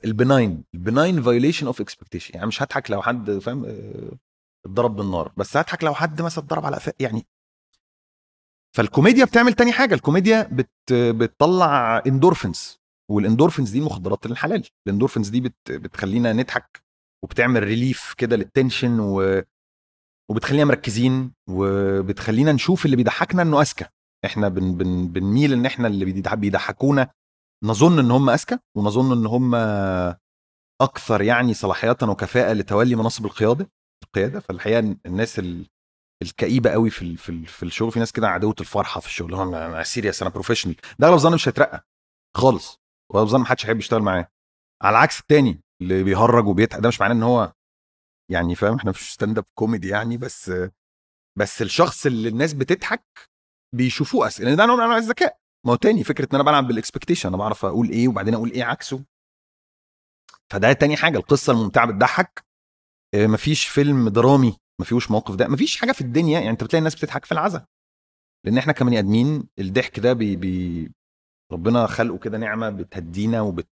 [0.05, 4.17] ال benign ال benign violation of expectation يعني مش هضحك لو حد فاهم آه،
[4.65, 5.31] اتضرب بالنار.
[5.37, 7.25] بس هضحك لو حد مثلا اتضرب على قفاه يعني.
[8.75, 9.93] فالكوميديا بتعمل تاني حاجة.
[9.95, 12.79] الكوميديا بت بتطلع endorphins
[13.11, 14.67] وال endorphins دي مخدرات الحلال.
[14.87, 16.83] الاندورفنز دي بت بتخلينا نضحك
[17.23, 19.41] وبتعمل relief كده لل tension و...
[20.31, 23.85] وبتخلينا مركزين وبتخلينا نشوف اللي بيضحكنا إنه أذكى.
[24.25, 27.11] إحنا بن بن بنميل إن إحنا اللي بيضحكونا.
[27.63, 29.55] نظن إن هم أذكى ونظن إن هم
[30.81, 33.69] أكثر يعني صلاحيه وكفاءة لتولي مناصب القيادة
[34.03, 34.39] القيادة.
[34.39, 35.41] فالحقيقة الناس
[36.23, 40.21] الكئيبة قوي في في, في الشغل في ناس كده عدوة الفرحة في الشغل أنا serious
[40.21, 41.85] أنا professional ده اغلب ظن مش هيترقى
[42.37, 42.79] خالص
[43.13, 44.27] واغلب ظن ما حدش هيحب يشتغل معاه.
[44.83, 47.53] على عكس التاني اللي بيهرج وبيضحك ده مش معناه إن هو
[48.33, 50.51] يعني فاهم إحنا مش stand up comedy يعني بس
[51.39, 53.03] بس الشخص اللي الناس بتضحك
[53.75, 55.37] بيشوفوه أذكى لأن ده نوع من أنواع الذكاء.
[55.65, 58.51] ما هو تاني فكرة إن أنا بلعب بال expectation أنا بعرف أقول إيه وبعدين أقول
[58.51, 59.03] إيه عكسه.
[60.51, 62.45] فده تاني حاجة القصة الممتعة بتضحك.
[63.15, 66.79] آه، مفيش فيلم درامي ما فيهوش موقف ده مفيش حاجة في الدنيا يعني أنت بتلاقي
[66.79, 67.65] الناس بتضحك في العزاء
[68.45, 70.91] لأن إحنا كبني آدمين الضحك ده بي, بي
[71.51, 73.67] ربنا خلقه كده نعمة بتهدينا وبت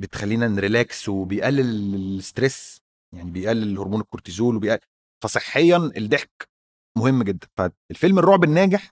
[0.00, 2.83] بتخلينا ن relax وبيقلل ال stress
[3.16, 4.80] يعني بيقلل هرمون الكورتيزول وبيقلل
[5.24, 6.48] فصحيا الضحك
[6.98, 7.46] مهم جدا.
[7.56, 8.90] فالفيلم الرعب الناجح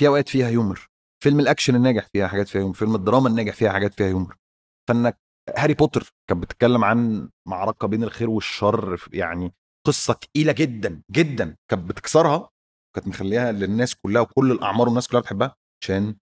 [0.00, 0.86] في أوقات فيها humor
[1.22, 4.36] فيلم الأكشن الناجح فيها حاجات فيها humor فيلم الدراما الناجح فيها حاجات فيها humor
[4.88, 5.18] فإنك
[5.56, 9.54] هاري بوتر كانت بتتكلم عن معركة بين الخير والشر يعني
[9.86, 11.56] قصة تقيلة جدا جدا.
[11.70, 12.50] كانت بتكسرها
[12.96, 16.16] كانت مخليها للناس كلها وكل الأعمار والناس كلها بتحبها عشان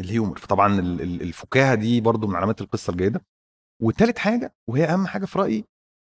[0.00, 0.38] ال humor.
[0.38, 3.24] فطبعا الفكاهة دي برضو من علامات القصة الجيدة.
[3.82, 5.64] وثالث حاجة وهي أهم حاجة في رأيي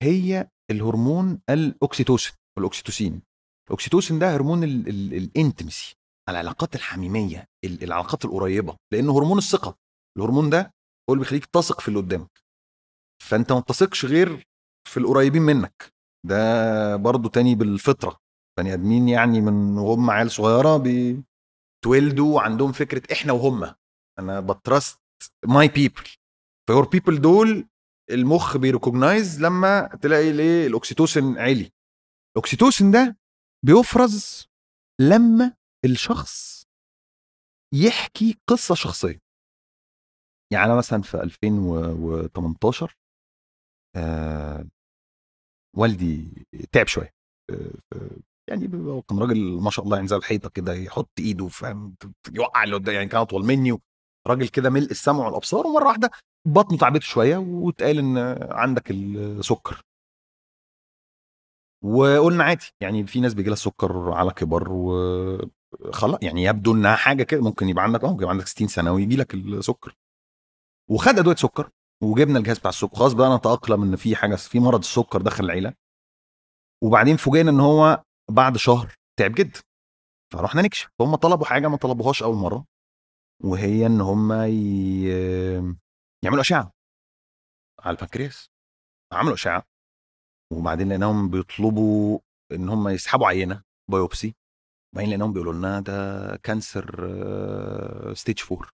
[0.04, 3.22] هي الهرمون الأوكسيتوسين والأوكسيتوسين.
[3.68, 5.96] الأوكسيتوسين ده هرمون ال intimacy
[6.30, 9.78] العلاقات الحميمية العلاقات القريبة لأنه هرمون الثقة.
[10.18, 10.74] الهرمون ده
[11.10, 12.42] هو اللي بيخليك تثق في اللي قدامك.
[13.24, 14.48] فأنت ما بتثقش غير
[14.90, 15.94] في القريبين منك.
[16.26, 18.18] ده برضو تاني بالفطرة.
[18.60, 23.74] بني آدمين يعني من وهم عيال صغيرة بيتولدوا عندهم فكرة إحنا وهم.
[24.20, 25.00] أنا ب trust
[25.46, 26.04] my people،
[26.70, 27.68] familiar people دول
[28.12, 31.72] المخ بي recognize لما تلاقي ليه الاكسيتوسين عالي.
[32.38, 33.18] الاكسيتوسين ده
[33.66, 34.48] بيفرز
[35.02, 35.54] لما
[35.86, 36.64] الشخص
[37.74, 39.20] يحكي قصة شخصية.
[40.54, 42.96] يعني مثلا في 2018
[43.96, 44.68] آه
[45.78, 47.14] والدي تعب شوية
[48.50, 51.96] يعني هو كان راجل ما شاء الله يعني زي الحيطة كده يحط إيده فاهم؟
[52.32, 53.80] يوقع اللي قدام يعني كان أطول مني
[54.28, 56.12] راجل كده ملء السمع والأبصار ومرة واحدة
[56.48, 58.18] بطنه تعبته شوية واتقال إن
[58.52, 59.82] عندك السكر.
[61.84, 67.24] وقلنا عادي يعني في ناس بيجي لها السكر على كبر وخلاص يعني يبدو إنها حاجة
[67.24, 69.96] كده ممكن يبقى عندك آه يبقى عندك 60 سنة ويجي لك السكر.
[70.90, 71.70] وخد أدوية سكر
[72.04, 75.74] وجبنا الجهاز بتاع السكر خلاص بقى نتاقلم إن في حاجة في مرض السكر دخل العيلة.
[76.84, 79.60] وبعدين فوجئنا إن هو بعد شهر تعب جدا.
[80.34, 82.66] فرحنا نكشف فهم طلبوا حاجة ما طلبوهاش أول مرة.
[83.44, 85.08] وهي إن هم ي...
[86.24, 86.72] يعملوا أشعة.
[87.80, 88.50] على البنكرياس.
[89.14, 89.64] عملوا أشعة.
[90.54, 92.20] وبعدين لقيناهم بيطلبوا
[92.52, 94.36] إن هم يسحبوا عينة biopsy.
[94.94, 95.94] وبعدين لقيناهم بيقولوا لنا ده
[96.44, 97.08] cancer
[98.14, 98.70] stage 4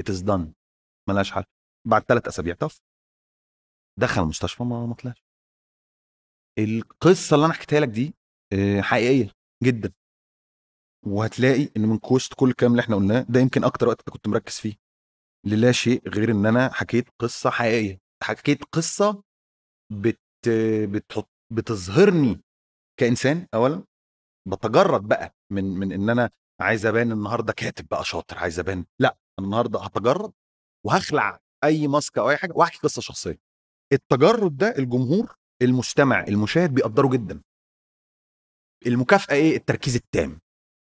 [0.00, 0.52] it is done
[1.08, 1.44] ملهاش حل.
[1.88, 2.80] بعد ثلاث أسابيع طف.
[4.00, 5.22] دخل المستشفى ما ما طلعش
[6.58, 8.14] القصة اللي أنا حكيتها لك دي
[8.52, 9.32] آه، حقيقية
[9.64, 9.92] جدا.
[11.06, 14.52] وهتلاقي إن من cost كل الكلام اللي إحنا قلناه ده يمكن أكتر وقت كنت مركز
[14.54, 14.74] فيه.
[15.46, 18.00] للا شيء غير إن أنا حكيت قصة حقيقية.
[18.22, 19.22] حكيت قصة
[19.92, 20.20] بت
[20.90, 22.40] بتحط بتظهرني
[23.00, 23.84] كإنسان اولا
[24.48, 26.30] بتجرد بقى من من إن أنا
[26.60, 28.84] عايز أبان النهارده كاتب بقى شاطر عايز أبان.
[29.00, 30.32] لأ النهارده هتجرد
[30.86, 33.38] وهخلع أي ماسكه أو أي حاجة وأحكي قصة شخصية.
[33.92, 37.42] التجرد ده الجمهور المستمع المشاهد بيقدره جدا.
[38.86, 40.40] المكافأة إيه؟ التركيز التام.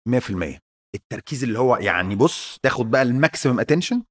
[0.08, 0.58] 100%
[0.94, 4.02] التركيز اللي هو يعني بص تاخد بقى ال maximum attention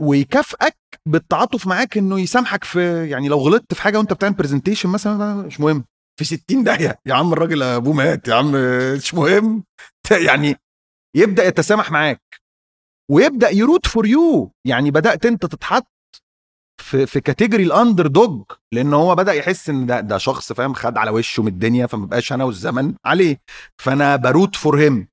[0.00, 0.76] ويكافئك
[1.08, 5.60] بالتعاطف معاك إنه يسامحك في يعني لو غلطت في حاجة وأنت بتعمل presentation مثلا مش
[5.60, 5.84] مهم.
[6.18, 6.98] في 60 داهية.
[7.06, 8.28] يا عم الراجل أبوه مات.
[8.28, 8.52] يا عم
[8.96, 9.64] مش مهم.
[10.28, 10.56] يعني
[11.16, 12.22] يبدأ يتسامح معاك.
[13.10, 15.86] ويبدأ ي root for you يعني بدأت أنت تتحط
[16.94, 20.98] في في category ال underdog لأن هو بدأ يحس إن ده ده شخص فاهم خد
[20.98, 23.40] على وشه من الدنيا فما بقاش أنا والزمن عليه.
[23.78, 25.08] فأنا ب root for him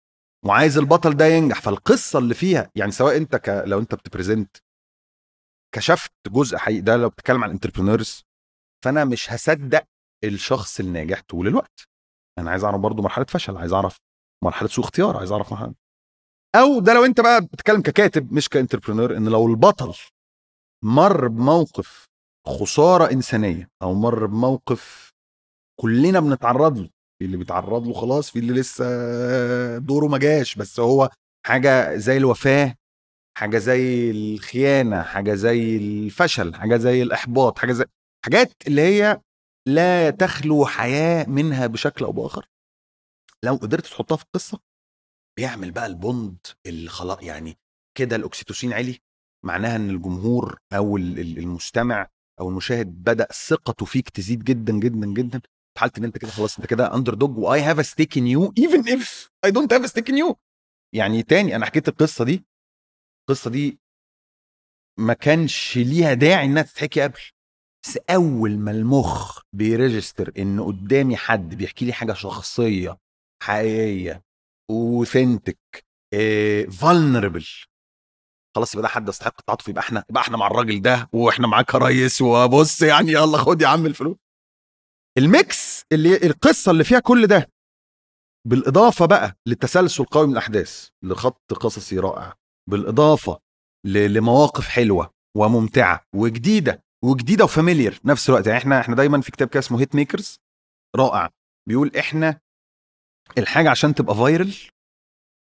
[0.46, 1.62] وعايز البطل ده ينجح.
[1.62, 3.64] فالقصة اللي فيها يعني سواء أنت ك...
[3.66, 4.58] لو أنت بت present
[5.76, 8.24] كشفت جزء حقيقي ده لو بتتكلم عن entrepreneurs
[8.86, 9.84] فأنا مش هصدق
[10.24, 11.82] الشخص الناجح طول الوقت.
[12.40, 13.98] أنا عايز أعرف برضه مرحلة فشل عايز أعرف
[14.44, 15.74] مرحلة سوء اختيار عايز أعرف مرحلة.
[16.56, 19.94] أو ده لو أنت بقى بتتكلم ككاتب مش ك entrepreneur إن لو البطل
[20.84, 22.06] مر بموقف
[22.48, 25.12] خسارة إنسانية أو مر بموقف
[25.82, 26.90] كلنا بنتعرض له.
[27.22, 28.86] اللي بيتعرض له خلاص في اللي لسه
[29.78, 30.56] دوره ما جاش.
[30.56, 31.10] بس هو
[31.46, 32.76] حاجة زي الوفاة
[33.38, 37.86] حاجة زي الخيانة حاجة زي الفشل حاجة زي الإحباط حاجة زي
[38.26, 39.22] حاجات اللي هي
[39.68, 42.46] لا تخلو حياة منها بشكل أو بآخر.
[43.44, 44.60] لو قدرت تحطها في القصة
[45.38, 47.58] بيعمل بقى البوند اللي خلاص يعني
[47.98, 49.00] كده الأكسيتوسين عالي.
[49.46, 52.08] معناها إن الجمهور أو المستمع
[52.40, 55.40] أو المشاهد بدأ ثقته فيك تزيد جدا جدا جدا.
[55.74, 58.28] في حالة إن أنت كده خلاص أنت كده underdog و I have a stake in
[58.28, 60.36] you even if I don't have a stake in you
[60.96, 62.46] يعني تاني أنا حكيت القصة دي.
[63.22, 63.80] القصة دي
[65.00, 67.20] ما كانش ليها داعي إنها تتحكي قبل.
[67.86, 72.98] بس أول ما المخ بي register إن قدامي حد بيحكي لي حاجة شخصية
[73.44, 74.24] حقيقية
[74.70, 75.60] authentic
[76.80, 77.46] vulnerable
[78.56, 81.74] خلاص يبقى ده حد يستحق التعاطف يبقى إحنا يبقى إحنا مع الراجل ده وإحنا معاك
[81.74, 84.18] يا ريس وبص يعني يلا خد يا عم الفلوس.
[85.18, 87.50] ال mix اللي القصة اللي فيها كل ده
[88.48, 92.34] بالإضافة بقى للتسلسل قوي من الأحداث لخط قصصي رائع
[92.70, 93.40] بالإضافة
[93.86, 98.48] لمواقف حلوة وممتعة وجديدة وجديدة و familiar نفس الوقت.
[98.48, 100.40] يعني إحنا إحنا دايما في كتاب كده اسمه Hit Makers
[100.96, 101.30] رائع
[101.68, 102.40] بيقول إحنا
[103.38, 104.56] الحاجة عشان تبقى viral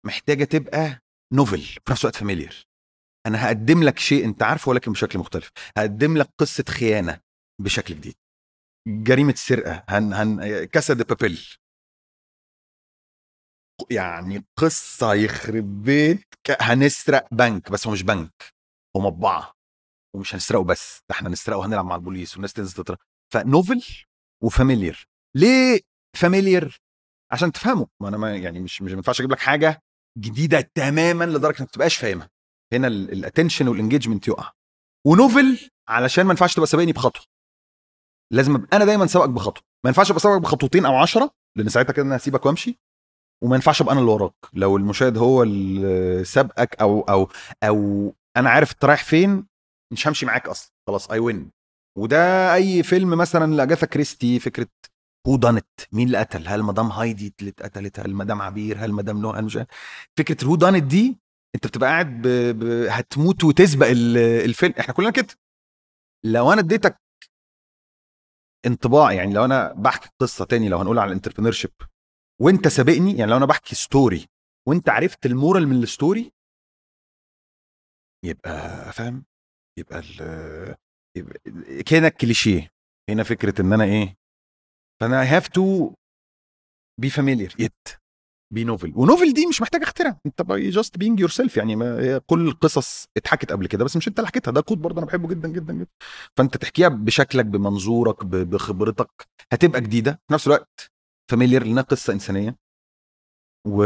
[0.05, 0.99] محتاجة تبقى
[1.33, 2.67] novel في نفس الوقت familiar
[3.29, 5.51] أنا هقدم لك شيء أنت عارفه ولكن بشكل مختلف.
[5.77, 7.19] هقدم لك قصة خيانة
[7.61, 8.15] بشكل جديد.
[8.87, 9.83] جريمة سرقة.
[9.89, 11.47] هن هن كاسا دي بابيل.
[13.91, 16.25] يعني قصة يخرب بيت
[16.61, 18.43] هنسرق بنك بس هو مش بنك.
[18.95, 19.53] هو مطبعة.
[20.15, 22.97] ومش هنسرقه بس ده إحنا نسرقه وهنلعب مع البوليس والناس تنزل تطرق.
[23.33, 23.83] ف novel
[24.43, 25.81] و familiar ليه
[26.17, 26.81] familiar
[27.31, 27.87] عشان تفهمه.
[28.01, 29.81] ما أنا ما يعني مش مش ما ينفعش أجيب لك حاجة
[30.17, 32.29] جديدة تماما لدرجة إنك ما تبقاش فاهمها.
[32.73, 34.51] هنا ال attention وال engagement يقع.
[35.07, 37.23] و novel علشان ما ينفعش تبقى سابقني بخطوة.
[38.33, 39.63] لازم ابقى أنا دايما سابقك بخطوة.
[39.85, 42.79] ما ينفعش أبقى سابقك بخطوتين أو عشرة لأن ساعتها كده أنا هسيبك وأمشي.
[43.43, 44.33] وما ينفعش أبقى أنا اللي وراك.
[44.53, 47.29] لو المشاهد هو اللي سابقك أو أو
[47.63, 49.45] أو أنا عارف أنت رايح فين
[49.93, 50.71] مش همشي معاك أصلا.
[50.87, 51.51] خلاص اي وين
[51.97, 54.67] وده أي فيلم مثلا لأجاثا كريستي فكرة
[55.27, 59.29] whodunit مين اللي قتل؟ هل مدام هايدي اللي اتقتلت؟ هل مدام عبير؟ هل مدام لو
[59.29, 59.59] هل مش
[60.17, 61.17] فكرة whodunit دي
[61.55, 62.27] أنت بتبقى قاعد ب...
[62.59, 62.63] ب...
[62.89, 63.87] هتموت وتسبق
[64.45, 64.73] الفيلم.
[64.79, 65.27] إحنا كلنا كده.
[66.25, 66.97] لو أنا اديتك
[68.65, 71.71] انطباع يعني لو أنا بحكي قصة تاني لو هنقول على ال entrepreneurship
[72.41, 74.25] وأنت سابقني يعني لو أنا بحكي story
[74.67, 76.31] وأنت عرفت ال moral من ال story
[78.25, 78.51] يبقى
[78.93, 79.25] فاهم؟
[79.79, 80.01] يبقى,
[81.17, 81.39] يبقى
[81.83, 82.69] كده الكليشيه
[83.09, 84.15] هنا فكرة إن أنا إيه؟
[85.01, 85.93] فأنا have to
[87.01, 87.87] be familiar yet
[88.53, 88.93] be novel.
[88.95, 93.05] و novel دي مش محتاج اخترع انت just being yourself يعني ما هي كل القصص
[93.17, 94.51] اتحكت قبل كده بس مش انت اللي حكيتها.
[94.51, 95.87] ده quote برضه أنا بحبه جدا جدا جدا.
[96.37, 100.11] فأنت تحكيها بشكلك بمنظورك بخبرتك هتبقى جديدة.
[100.27, 100.91] في نفس الوقت
[101.31, 102.55] familiar لأنها قصة إنسانية.
[103.67, 103.83] و...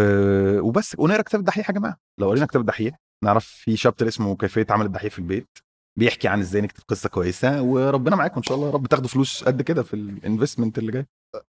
[0.59, 0.95] وبس.
[0.99, 1.97] ونقرأ كتاب الدحيح يا جماعة.
[2.19, 5.57] لو قرينا كتاب الدحيح نعرف في chapter اسمه كيفية عمل الدحيح في البيت.
[5.99, 9.43] بيحكي عن إزاي نكتب قصة كويسة وربنا معاكم إن شاء الله يا رب تاخدوا فلوس
[9.43, 11.05] قد كده في ال investment اللي جاي.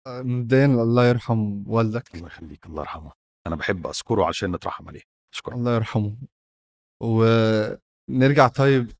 [0.08, 2.14] مبدئيا الله يرحم والدك.
[2.14, 3.12] الله يخليك الله يرحمه.
[3.46, 5.02] أنا بحب أذكره عشان نترحم عليه.
[5.34, 5.54] أشكرك.
[5.54, 6.16] الله يرحمه.
[7.02, 8.90] ونرجع طيب.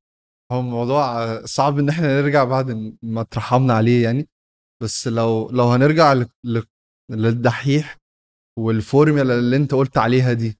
[0.53, 4.28] هو الموضوع صعب إن إحنا نرجع بعد ما اترحمنا عليه يعني.
[4.82, 6.24] بس لو لو هنرجع
[7.11, 7.97] للدحيح
[8.59, 10.59] والفورميلا اللي أنت قلت عليها دي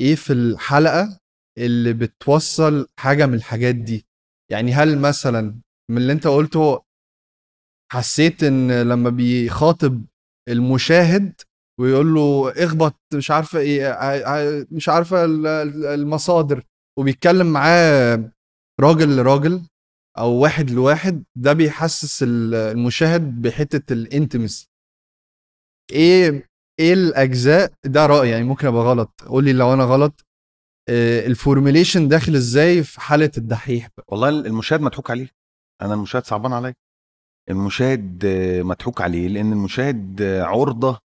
[0.00, 1.18] إيه في الحلقة
[1.58, 4.06] اللي بتوصل حاجة من الحاجات دي.
[4.50, 6.82] يعني هل مثلا من اللي أنت قلته
[7.92, 10.04] حسيت إن لما بيخاطب
[10.48, 11.40] المشاهد
[11.80, 15.24] ويقول له اخبط مش عارفة إيه مش عارفة
[15.94, 16.62] المصادر
[16.98, 18.30] وبيتكلم معاه
[18.80, 19.62] راجل لراجل
[20.18, 24.68] أو واحد لواحد ده بيحسس المشاهد بحتة ال intimacy
[25.92, 26.48] إيه
[26.80, 29.10] إيه الأجزاء؟ ده رأيي يعني ممكن أبقى غلط.
[29.26, 30.23] قول لي لو أنا غلط.
[31.26, 34.06] ال formulation داخل إزاي في حالة الدحيح بقى.
[34.08, 35.28] والله المشاهد مضحوك عليه.
[35.82, 36.74] أنا المشاهد صعبان عليا.
[37.50, 38.26] المشاهد
[38.64, 40.98] مضحوك عليه لأن المشاهد عرضة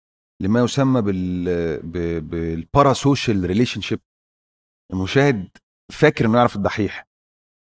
[0.42, 1.82] لما يسمى بال
[2.20, 4.00] بال parasocial relationship
[4.92, 5.48] المشاهد
[5.92, 7.04] فاكر إنه يعرف الدحيح.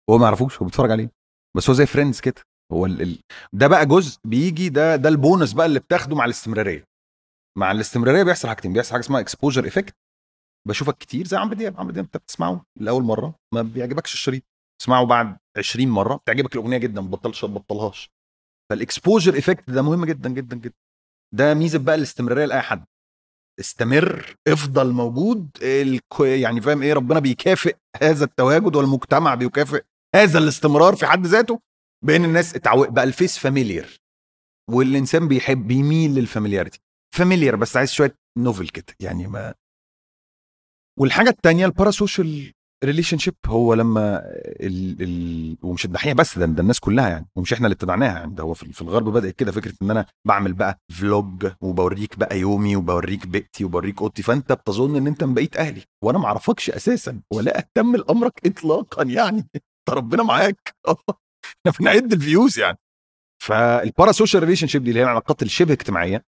[0.09, 1.11] هو ما يعرفوش هو بيتفرج عليه.
[1.57, 2.41] بس هو زي Friends كده.
[2.71, 3.19] هو ال...
[3.53, 6.83] ده بقى جزء بيجي ده ده البونس بقى اللي بتاخده مع الاستمرارية.
[7.57, 8.73] مع الاستمرارية بيحصل حاجتين.
[8.73, 9.95] بيحصل حاجة اسمها exposure effect
[10.67, 11.77] بشوفك كتير زي عمرو دياب.
[11.79, 14.43] عمرو دياب انت بتسمعه لأول مرة ما بيعجبكش الشريط.
[14.81, 18.09] تسمعه بعد 20 مرة بتعجبك الأغنية جدا ما بطلش ما بطلهاش
[18.71, 20.73] فال exposure effect ده مهم جدا جدا جدا.
[21.35, 22.85] ده ميزة بقى الاستمرارية لأي حد.
[23.59, 25.49] استمر افضل موجود
[26.21, 29.83] يعني فاهم إيه ربنا بيكافئ هذا التواجد والمجتمع بيكافئ
[30.15, 31.59] هذا الاستمرار في حد ذاته
[32.05, 32.55] بين الناس.
[32.55, 33.87] اتعود بقى ال face familiar
[34.69, 36.79] والإنسان بيحب بيميل لل familiarity
[37.15, 39.53] familiar بس عايز شوية novel كده يعني ما
[40.97, 42.51] والحاجة الثانية ال
[42.83, 47.53] parasocial relationship هو لما ال ال ومش الدحيح بس ده, ده الناس كلها يعني ومش
[47.53, 50.79] إحنا اللي ابتدعناها يعني ده هو في الغرب بدأت كده فكرة إن أنا بعمل بقى
[50.91, 55.81] vlog وبوريك بقى يومي وبوريك بيئتي وبوريك أوضتي فأنت بتظن إن أنت من بقية أهلي
[56.03, 60.75] وأنا ما اعرفكش أساسا ولا أهتم لأمرك اطلاقا يعني أنت ربنا معاك.
[61.67, 62.77] إحنا بنعد ال views يعني.
[63.43, 66.23] فال parasocial relationship دي اللي هي العلاقات الشبه اجتماعية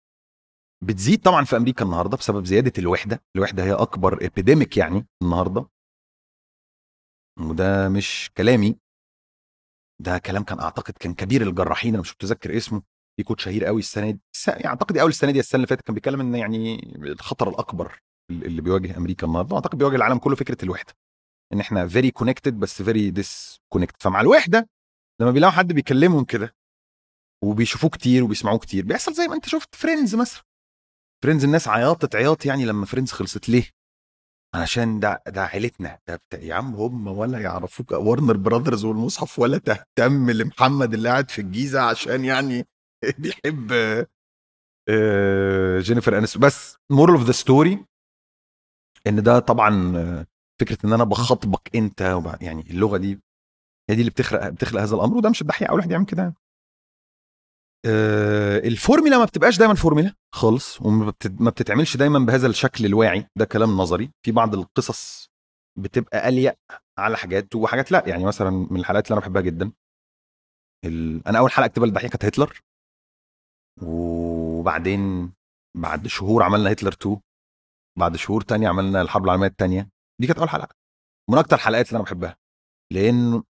[0.85, 3.22] بتزيد طبعا في أمريكا النهارده بسبب زيادة الوحدة.
[3.37, 5.68] الوحدة هي أكبر epidemic يعني النهارده.
[7.41, 8.78] وده مش كلامي.
[10.03, 12.82] ده كلام كان أعتقد كان كبير الجراحين أنا مش متذكر اسمه.
[13.16, 14.20] في quote شهير قوي السنة دي.
[14.49, 18.62] يعني أعتقد اول السنة دي السنة اللي فاتت كان بيتكلم إن يعني الخطر الأكبر اللي
[18.62, 19.57] بيواجه أمريكا النهارده.
[19.57, 20.93] أعتقد بيواجه العالم كله فكرة الوحدة.
[21.53, 24.68] إن إحنا very connected بس very disconnected فمع الوحدة
[25.20, 26.55] لما بيلاقوا حد بيكلمهم كده
[27.45, 30.43] وبيشوفوه كتير وبيسمعوه كتير بيحصل زي ما أنت شفت Friends مثلا.
[31.22, 33.49] Friends الناس عياطت عياط يعني لما Friends خلصت.
[33.49, 33.71] ليه؟
[34.55, 35.99] علشان ده ده عيلتنا.
[36.09, 36.39] ده بتا...
[36.39, 37.93] يا عم هم ولا يعرفوك.
[37.93, 42.67] Warner Brothers والمصحف ولا تهتم لمحمد اللي قاعد في الجيزة عشان يعني
[43.19, 43.73] بيحب
[44.89, 47.85] آه، جينيفر أنيستون بس moral of the story
[49.07, 49.93] إن ده طبعا
[50.61, 52.01] فكرة إن أنا بخاطبك أنت
[52.41, 53.21] يعني اللغة دي
[53.91, 55.17] هي دي اللي بتخلق بتخلق هذا الأمر.
[55.17, 56.23] وده مش الدحيح اول واحد يعمل كده.
[56.23, 56.35] آه،
[58.64, 61.12] الفورميلا ما بتبقاش دايما فورميلا خالص وما
[61.51, 64.11] بتتعملش دايما بهذا الشكل الواعي ده كلام نظري.
[64.26, 65.30] في بعض القصص
[65.78, 66.59] بتبقى اليق
[66.99, 69.72] على حاجات وحاجات لأ يعني مثلا من الحلقات اللي أنا بحبها جدا.
[71.26, 72.61] أنا أول حلقة اكتبها للدحيح كانت هتلر.
[73.82, 75.32] وبعدين
[75.76, 77.20] بعد شهور عملنا هتلر 2
[77.99, 79.89] بعد شهور تانية عملنا الحرب العالمية الثانية
[80.20, 80.74] دي كانت أول حلقة.
[81.30, 82.37] من أكتر الحلقات اللي أنا بحبها.
[82.93, 83.43] لأن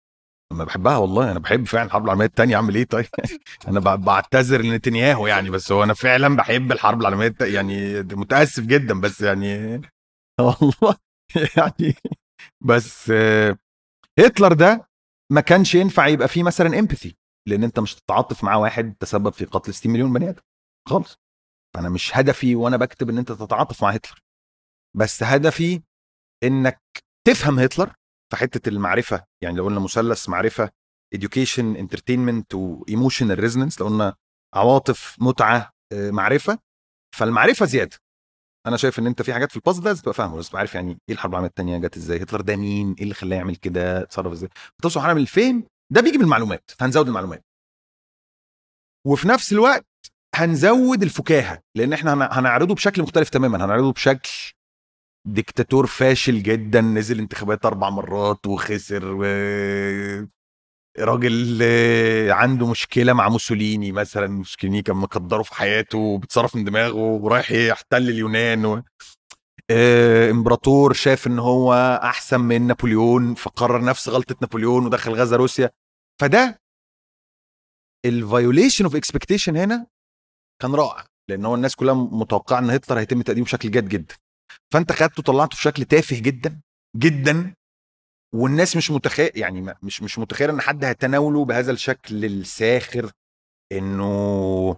[0.52, 3.06] ما بحبها والله أنا بحب فعلا الحرب العالمية الثانية أعمل إيه طيب؟
[3.68, 9.20] أنا بعتذر لنتنياهو يعني بس هو أنا فعلا بحب الحرب العالمية يعني متأسف جدا بس
[9.20, 9.80] يعني
[10.40, 10.96] والله
[11.56, 11.94] يعني
[12.64, 13.12] بس
[14.18, 14.88] هتلر ده
[15.32, 17.16] ما كانش ينفع يبقى فيه مثلا امباثي
[17.48, 20.42] لأن أنت مش تتعاطف مع واحد تسبب في قتل 60 مليون بني آدم.
[20.88, 21.16] خالص.
[21.74, 24.18] فأنا مش هدفي وأنا بكتب إن أنت تتعاطف مع هتلر.
[24.96, 25.82] بس هدفي
[26.44, 26.80] إنك
[27.26, 27.94] تفهم هتلر
[28.34, 30.70] حتة المعرفة يعني لو قلنا مثلث معرفة
[31.16, 34.14] education entertainment و emotional resonance لو قلنا
[34.54, 36.58] عواطف متعة آه، معرفة
[37.16, 37.96] فالمعرفة زيادة.
[38.66, 40.74] أنا شايف إن أنت في حاجات في الباز ده لازم تبقى فاهمه لازم تبقى عارف
[40.74, 44.02] يعني إيه الحرب العالمية الثانية جت إزاي؟ هتلر ده مين؟ إيه اللي خلاه يعمل كده؟
[44.02, 44.48] اتصرف إزاي؟
[44.82, 47.44] توصل حاله من الفهم ده بيجي بالمعلومات هنزود المعلومات.
[49.06, 49.86] وفي نفس الوقت
[50.34, 54.30] هنزود الفكاهة لأن إحنا هن- هنعرضه بشكل مختلف تماما هنعرضه بشكل
[55.26, 59.24] ديكتاتور فاشل جدا نزل انتخابات أربع مرات وخسر و...
[60.98, 61.62] راجل
[62.30, 67.96] عنده مشكلة مع موسوليني مثلا موسوليني كان مقدره في حياته وبيتصرف من دماغه ورايح يحتل
[68.08, 68.82] اليونان و...
[69.70, 75.70] آه، امبراطور شاف إن هو أحسن من نابليون فقرر نفس غلطة نابليون ودخل غزا روسيا.
[76.20, 76.60] فده
[78.06, 79.86] ال violation of expectation هنا
[80.62, 84.14] كان رائع لأن هو الناس كلها متوقعة إن هتلر هيتم تقديمه بشكل جاد جدا.
[84.72, 86.60] فانت خدته طلعته في شكل تافه جدا
[86.96, 87.54] جدا
[88.34, 93.10] والناس مش متخيل يعني مش مش متخيل إن حد هيتناوله بهذا الشكل الساخر
[93.72, 94.76] إنه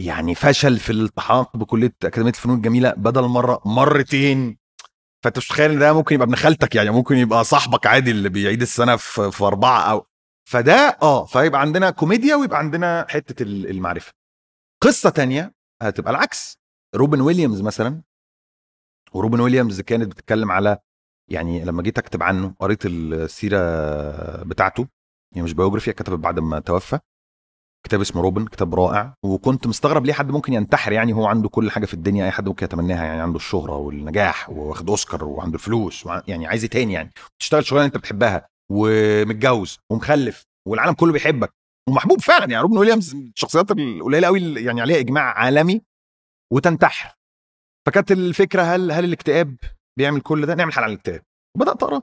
[0.00, 4.58] يعني فشل في الالتحاق بكلية أكاديمية الفنون الجميلة بدل مره مرتين.
[5.24, 8.28] فأنت مش متخيل إن ده ممكن يبقى ابن خالتك يعني ممكن يبقى صاحبك عادي اللي
[8.28, 10.06] بيعيد السنة في, في أربعة أو
[10.48, 14.12] فده آه فيبقى عندنا كوميديا ويبقى عندنا حتة ال- المعرفة.
[14.82, 16.58] قصة تانية هتبقى العكس.
[16.94, 18.02] روبن ويليامز مثلا
[19.12, 20.78] وروبن ويليامز كانت بتتكلم على
[21.30, 23.58] يعني لما جيت أكتب عنه قريت السيرة
[24.42, 24.86] بتاعته
[25.34, 26.98] هي مش biography كتبت بعد ما توفى.
[27.86, 29.14] كتاب اسمه روبن كتاب رائع.
[29.22, 32.48] وكنت مستغرب ليه حد ممكن ينتحر يعني هو عنده كل حاجة في الدنيا أي حد
[32.48, 37.10] ممكن يتمناها يعني عنده الشهرة والنجاح واخد أوسكار وعنده الفلوس يعني عايز إيه تاني يعني؟
[37.38, 41.52] تشتغل شغلانة أنت بتحبها ومتجوز ومخلف والعالم كله بيحبك.
[41.88, 45.82] ومحبوب فعلا يعني روبن ويليامز الشخصيات القليلة قوي يعني عليها إجماع عالمي
[46.52, 47.19] وتنتحر.
[47.90, 49.56] فكانت الفكرة هل هل الاكتئاب
[49.98, 51.22] بيعمل كل ده؟ نعمل حلقة عن الاكتئاب.
[51.56, 52.02] وبدأت أقرأ.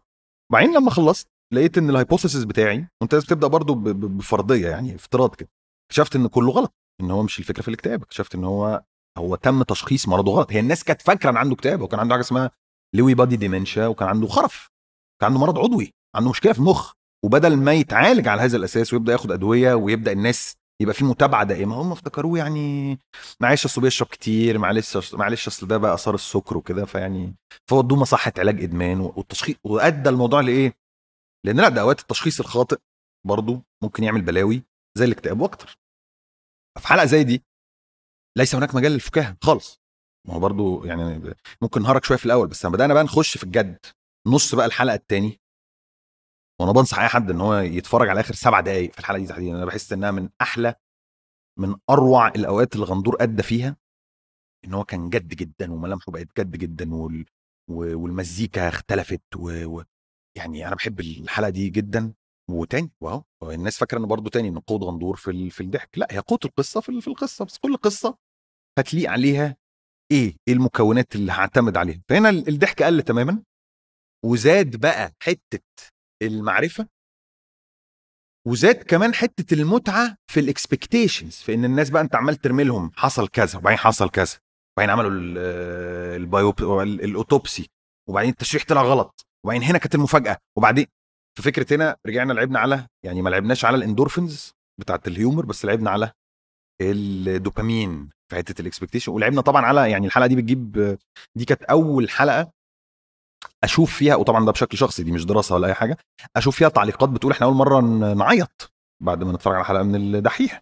[0.51, 4.69] بعدين لما خلصت لقيت إن ال hypothesis بتاعي وأنت لازم تبدأ برضو ب- ب- بفرضية
[4.69, 5.49] يعني افتراض كده.
[5.91, 8.01] اكتشفت إن كله غلط إن هو مش الفكرة في الاكتئاب.
[8.01, 8.83] اكتشفت إن هو
[9.17, 10.51] هو تم تشخيص مرضه غلط.
[10.51, 12.51] هي الناس كانت فاكرة إن عنده اكتئاب وكان عنده حاجة اسمها
[12.95, 14.69] لوي بادي ديمنشا وكان عنده خرف.
[15.21, 16.93] كان عنده مرض عضوي عنده مشكلة في المخ.
[17.25, 21.81] وبدل ما يتعالج على هذا الأساس ويبدأ ياخد أدوية ويبدأ الناس يبقى في متابعة دائمة.
[21.81, 22.97] هم افتكروه يعني
[23.39, 27.35] معلش اصل بيشرب كتير معلش معلش اصل ده بقى آثار السكر وكده فيعني
[27.69, 30.73] فودوه مصحة علاج إدمان والتشخيص وأدى الموضوع لإيه؟
[31.45, 32.77] لأن لأ ده أوقات التشخيص الخاطئ
[33.27, 34.63] برضه ممكن يعمل بلاوي
[34.97, 35.77] زي الاكتئاب وأكتر.
[36.79, 37.43] في حلقة زي دي
[38.37, 39.79] ليس هناك مجال للفكاهة خالص.
[40.27, 43.43] ما هو برضه يعني ممكن نهارك شوية في الأول بس لما بدأنا بقى نخش في
[43.43, 43.77] الجد
[44.27, 45.39] نص بقى الحلقة التاني
[46.61, 49.55] وأنا بنصح اي حد إن هو يتفرج على آخر سبع دقائق في الحلقة دي تحديدا.
[49.57, 50.75] أنا بحس إنها من أحلى
[51.59, 53.77] من أروع الأوقات اللي غندور أدى فيها.
[54.65, 57.25] إن هو كان جد جدا وملامحه بقت جد جدا وال...
[57.69, 59.65] والمزيكا اختلفت و...
[59.65, 59.83] و...
[60.37, 62.13] يعني أنا بحب الحلقة دي جدا.
[62.49, 65.51] وتاني واو الناس فاكرة إن برضه تاني إن قوة غندور في ال...
[65.51, 65.97] في الضحك.
[65.97, 68.17] لا هي قوة القصة في ال- في القصة بس كل قصة
[68.79, 69.57] هتليق عليها
[70.11, 73.43] إيه؟ إيه المكونات اللي هعتمد عليها؟ فهنا ال- الضحك قل تماما.
[74.25, 75.63] وزاد بقى حتة
[76.21, 76.87] المعرفة
[78.47, 82.91] وزاد كمان حتة المتعة في ال expectations في إن الناس بقى أنت عمال ترمي لهم
[82.95, 84.37] حصل كذا وبعدين حصل كذا
[84.77, 85.37] وبعدين عملوا ال-
[86.21, 86.53] ال bio
[86.83, 87.69] ال- ال autopsy
[88.09, 90.85] وبعدين التشريح طلع غلط وبعدين هنا كانت المفاجأة وبعدين
[91.37, 95.65] في فكرة هنا رجعنا لعبنا على يعني ما لعبناش على الاندورفينز بتاعت ال humor بس
[95.65, 96.11] لعبنا على
[96.81, 100.97] الدوبامين في حتة ال expectation ولعبنا طبعا على يعني الحلقة دي بتجيب
[101.35, 102.51] دي كانت أول حلقة
[103.63, 105.97] أشوف فيها وطبعا ده بشكل شخصي دي مش دراسة ولا أي حاجة
[106.35, 107.81] أشوف فيها تعليقات بتقول إحنا أول مرة
[108.13, 110.61] نعيط بعد ما نتفرج على حلقة من الدحيح.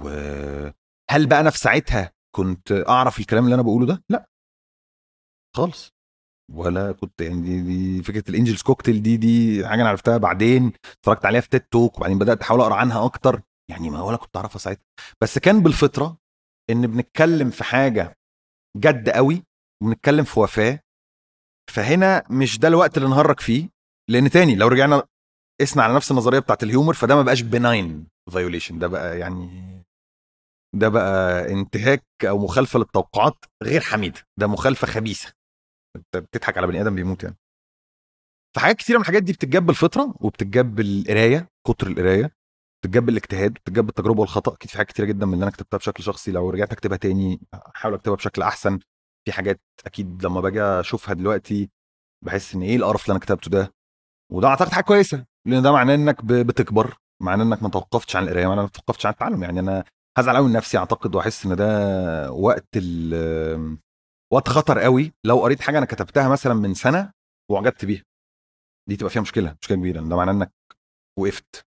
[0.00, 4.26] وهل بقى أنا في ساعتها كنت أعرف الكلام اللي أنا بقوله ده؟ لا.
[5.56, 5.90] خالص.
[6.52, 10.72] ولا كنت يعني دي, دي فكرة ال angel's cocktail دي دي حاجة أنا عرفتها بعدين
[11.00, 13.42] اتفرجت عليها في TED Talk وبعدين بدأت أحاول أقرأ عنها أكتر.
[13.70, 14.84] يعني ما ولا كنت أعرفها ساعتها.
[15.22, 16.18] بس كان بالفطرة
[16.70, 18.16] إن بنتكلم في حاجة
[18.76, 19.42] جد قوي
[19.82, 20.80] وبنتكلم في وفاة
[21.70, 23.68] فهنا مش ده الوقت اللي نهرج فيه
[24.10, 25.02] لأن تاني لو رجعنا
[25.60, 29.66] قسنا على نفس النظرية بتاعت ال humor فده ما بقاش benign violation ده بقى يعني
[30.74, 35.32] ده بقى انتهاك أو مخالفة للتوقعات غير حميدة ده مخالفة خبيثة.
[35.96, 37.36] انت بتضحك على بني آدم بيموت يعني.
[38.56, 42.36] فحاجات كتيرة من الحاجات دي بتتجاب بالفطرة وبتتجاب بالقراية كتر القراية
[42.82, 46.02] بتتجاب بالاجتهاد بتتجاب بالتجربة والخطأ أكيد في حاجات كتيرة جدا من اللي أنا كتبتها بشكل
[46.04, 47.40] شخصي لو رجعت أكتبها تاني
[47.76, 48.78] أحاول أكتبها بشكل أحسن.
[49.26, 51.70] في حاجات أكيد لما باجي أشوفها دلوقتي
[52.24, 53.72] بحس إن إيه القرف اللي أنا كتبته ده؟
[54.32, 58.46] وده أعتقد حاجة كويسة لأن ده معناه إنك بتكبر معناه إنك ما توقفتش عن القراية
[58.46, 59.84] معناه ما توقفتش عن التعلم يعني أنا
[60.18, 63.78] هزعل قوي من نفسي أعتقد وأحس إن ده وقت ال
[64.32, 67.12] وقت خطر قوي لو قريت حاجة أنا كتبتها مثلا من سنة
[67.50, 68.02] وأعجبت بيها.
[68.88, 70.52] دي تبقى فيها مشكلة مشكلة كبيرة ده معناه إنك
[71.18, 71.66] وقفت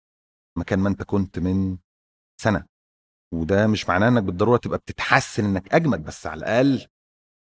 [0.58, 1.78] مكان ما أنت كنت من
[2.41, 2.66] سنة.
[3.34, 6.88] وده مش معناه إنك بالضرورة تبقى بتتحسن إنك أجمد بس على الأقل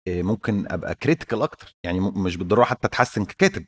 [0.08, 1.74] ممكن أبقى كريتيكال أكتر.
[1.84, 3.66] يعني مش بالضرورة حتى أتحسن ككاتب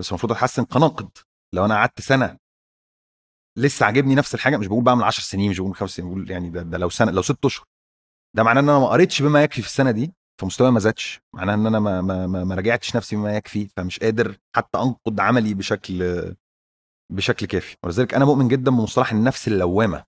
[0.00, 1.08] بس المفروض أتحسن كناقد.
[1.54, 2.36] لو أنا قعدت سنة
[3.58, 6.08] لسه عاجبني نفس الحاجة مش بقول بقى من 10 سنين مش بقول من 5 سنين
[6.08, 7.66] بقول يعني ده, ده لو سنة لو ست أشهر.
[8.36, 11.20] ده معناه إن أنا ما قريتش بما يكفي في السنة دي فمستواي ما زادش.
[11.34, 15.20] معناه إن أنا ما ما ما, ما راجعتش نفسي بما يكفي فمش قادر حتى أنقد
[15.20, 16.24] عملي بشكل
[17.12, 17.76] بشكل كافي.
[17.84, 20.04] ولذلك أنا مؤمن جدا بمصطلح النفس اللوامة.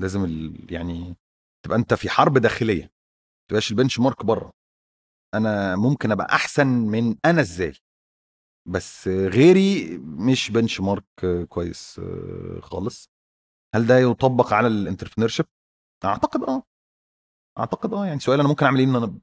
[0.00, 0.66] لازم ال...
[0.72, 1.16] يعني
[1.64, 2.90] تبقى أنت في حرب داخلية ما
[3.48, 4.50] تبقاش ال benchmark بره.
[5.34, 7.72] أنا ممكن أبقى أحسن من أنا إزاي.
[8.68, 11.04] بس غيري مش benchmark
[11.48, 12.00] كويس
[12.62, 13.10] خالص.
[13.74, 15.46] هل ده يطبق على ال entrepreneurship
[16.04, 16.62] أعتقد آه.
[17.58, 18.06] أعتقد آه.
[18.06, 19.18] يعني سؤال أنا ممكن أعمل إيه إن أنا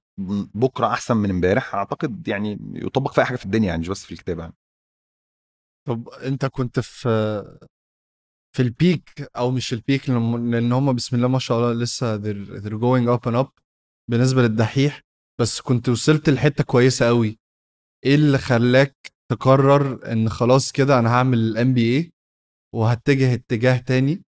[0.55, 4.05] بكرة أحسن من إمبارح؟ أعتقد يعني يطبق في أي حاجة في الدنيا يعني مش بس
[4.05, 4.55] في الكتابة يعني.
[5.87, 7.09] طب أنت كنت في
[8.55, 12.17] في ال peak أو مش ال peak لأن هم بسم الله ما شاء الله لسه
[12.17, 13.61] they're, they're going up and up.
[14.09, 15.01] بالنسبة للدحيح
[15.39, 17.39] بس كنت وصلت لحتة كويسة قوي
[18.05, 18.95] إيه اللي خلاك
[19.31, 22.11] تقرر إن خلاص كده أنا هعمل ال MBA
[22.75, 24.23] وهتجه اتجاه تاني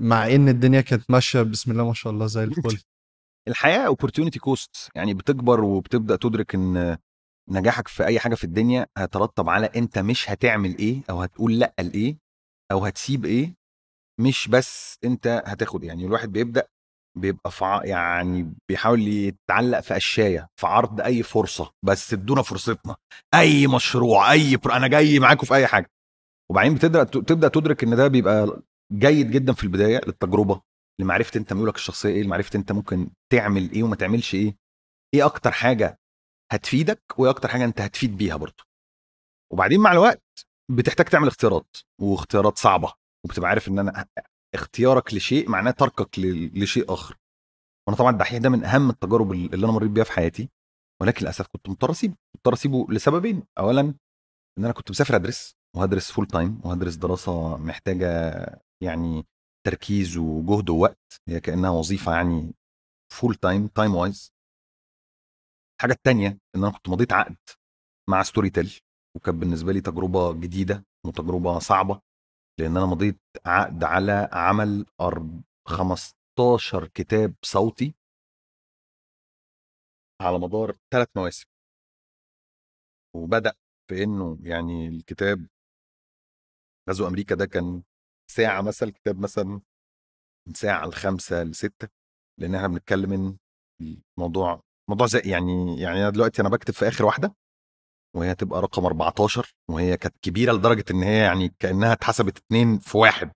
[0.00, 2.82] مع إن الدنيا كانت ماشية بسم الله ما شاء الله زي الفل؟
[3.48, 6.98] الحياة opportunity cost يعني بتكبر وبتبدأ تدرك إن
[7.50, 11.74] نجاحك في أي حاجة في الدنيا هيترتب على أنت مش هتعمل إيه أو هتقول لأ
[11.80, 12.18] لإيه
[12.72, 13.54] أو هتسيب إيه
[14.20, 15.84] مش بس أنت هتاخد.
[15.84, 16.68] يعني الواحد بيبدأ
[17.18, 22.96] بيبقى في ع- يعني بيحاول يتعلق في قشايه في عرض أي فرصة بس ادونا فرصتنا.
[23.34, 24.72] أي مشروع أي بر...
[24.72, 25.90] أنا جاي معاكم في أي حاجة.
[26.50, 30.60] وبعدين بتبدأ تبدا تدرك إن ده بيبقى جيد جدا في البداية للتجربة
[31.00, 34.56] لمعرفة أنت ميولك الشخصية إيه لمعرفة أنت ممكن تعمل إيه وما تعملش إيه.
[35.14, 35.98] إيه أكتر حاجة
[36.52, 38.64] هتفيدك وإيه أكتر حاجة أنت هتفيد بيها برضه.
[39.52, 40.22] وبعدين مع الوقت
[40.70, 42.92] بتحتاج تعمل اختيارات واختيارات صعبة
[43.24, 44.06] وبتبقى عارف إن أنا
[44.54, 46.18] اختيارك لشيء معناه تركك
[46.54, 47.16] لشيء آخر.
[47.86, 50.48] وأنا طبعا الدحيح ده من أهم التجارب اللي أنا مريت بيها في حياتي.
[51.02, 53.42] ولكن للأسف كنت مضطر اسيبه مضطر اسيبه لسببين.
[53.58, 53.80] اولا
[54.58, 58.06] إن أنا كنت مسافر ادرس وهدرس full time وهدرس دراسة محتاجة
[58.82, 59.26] يعني
[59.66, 61.20] تركيز وجهد ووقت.
[61.28, 62.54] هي كأنها وظيفة يعني
[63.12, 64.32] full time time wise
[65.76, 67.36] الحاجة الثانية إن أنا كنت مضيت عقد
[68.10, 68.78] مع Storytel
[69.16, 72.00] وكانت بالنسبة لي تجربة جديدة وتجربة صعبة.
[72.60, 77.94] لأن أنا مضيت عقد على عمل أرب- 15 كتاب صوتي.
[80.20, 81.46] على مدار ثلاث مواسم.
[83.16, 83.52] وبدأ
[83.90, 85.46] في إنه يعني الكتاب
[86.88, 87.82] غزو أمريكا ده كان
[88.30, 89.60] ساعة مثلا الكتاب مثلا
[90.48, 91.88] من ساعة لخمسه لستة
[92.40, 93.36] لأن إحنا بنتكلم إن
[94.18, 97.34] الموضوع موضوع زي يعني يعني أنا دلوقتي أنا بكتب في آخر واحدة.
[98.16, 102.98] وهي تبقى رقم 14 وهي كانت كبيرة لدرجة إن هي يعني كأنها اتحسبت اتنين في
[102.98, 103.32] واحد.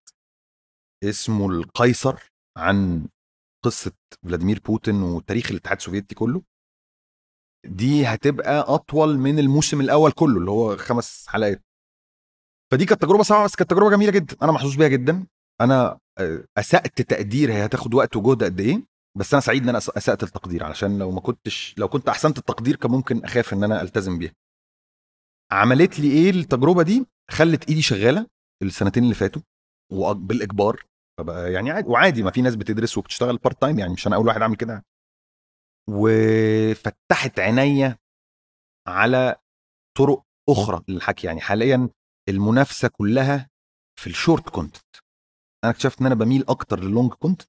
[1.05, 3.07] اسمه القيصر عن
[3.65, 6.43] قصة فلاديمير بوتين وتاريخ الاتحاد السوفيتي كله.
[7.67, 11.63] دي هتبقى أطول من الموسم الأول كله اللي هو خمس حلقات.
[12.73, 14.37] فدي كانت تجربة صعبة بس كانت تجربة جميلة جدا.
[14.43, 15.27] أنا محظوظ بيها جدا.
[15.61, 18.83] أنا آه، أسأت تقدير هي هتاخد وقت وجهد قد إيه
[19.19, 22.77] بس أنا سعيد إن أنا أسأت التقدير علشان لو ما كنتش لو كنت أحسنت التقدير
[22.77, 24.33] كان ممكن أخاف إن أنا ألتزم بيها.
[25.53, 28.27] عملت لي إيه التجربة دي؟ خلت إيدي شغالة
[28.63, 29.43] السنتين اللي فاتوا
[29.93, 30.83] وبالاجبار
[31.19, 34.27] فبقى يعني عادي وعادي ما في ناس بتدرس وبتشتغل part time يعني مش أنا أول
[34.27, 34.85] واحد أعمل كده.
[35.89, 37.99] وفتحت عينيا
[38.89, 39.37] على
[39.99, 41.89] طرق أخرى للحكي يعني حاليا
[42.29, 43.49] المنافسة كلها
[44.01, 44.97] في ال short content
[45.65, 47.49] أنا اكتشفت إن أنا بميل أكتر لل long content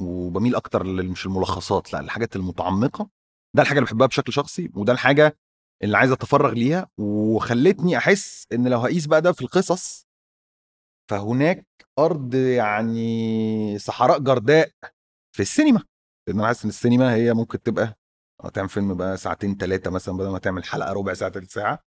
[0.00, 3.10] وبميل أكتر مش الملخصات لا الحاجات المتعمقة.
[3.56, 5.36] ده الحاجة اللي بحبها بشكل شخصي وده الحاجة
[5.82, 10.06] اللي عايز أتفرغ ليها وخلتني أحس إن لو هقيس بقى ده في القصص
[11.10, 11.66] فهناك
[11.98, 14.70] أرض يعني صحراء جرداء
[15.36, 15.82] في السينما.
[16.28, 17.98] لأن أنا حاسس إن السينما هي ممكن تبقى
[18.44, 21.84] آه، تعمل فيلم بقى ساعتين ثلاثة مثلا بدل ما تعمل حلقة ربع ساعة ثلث ساعة.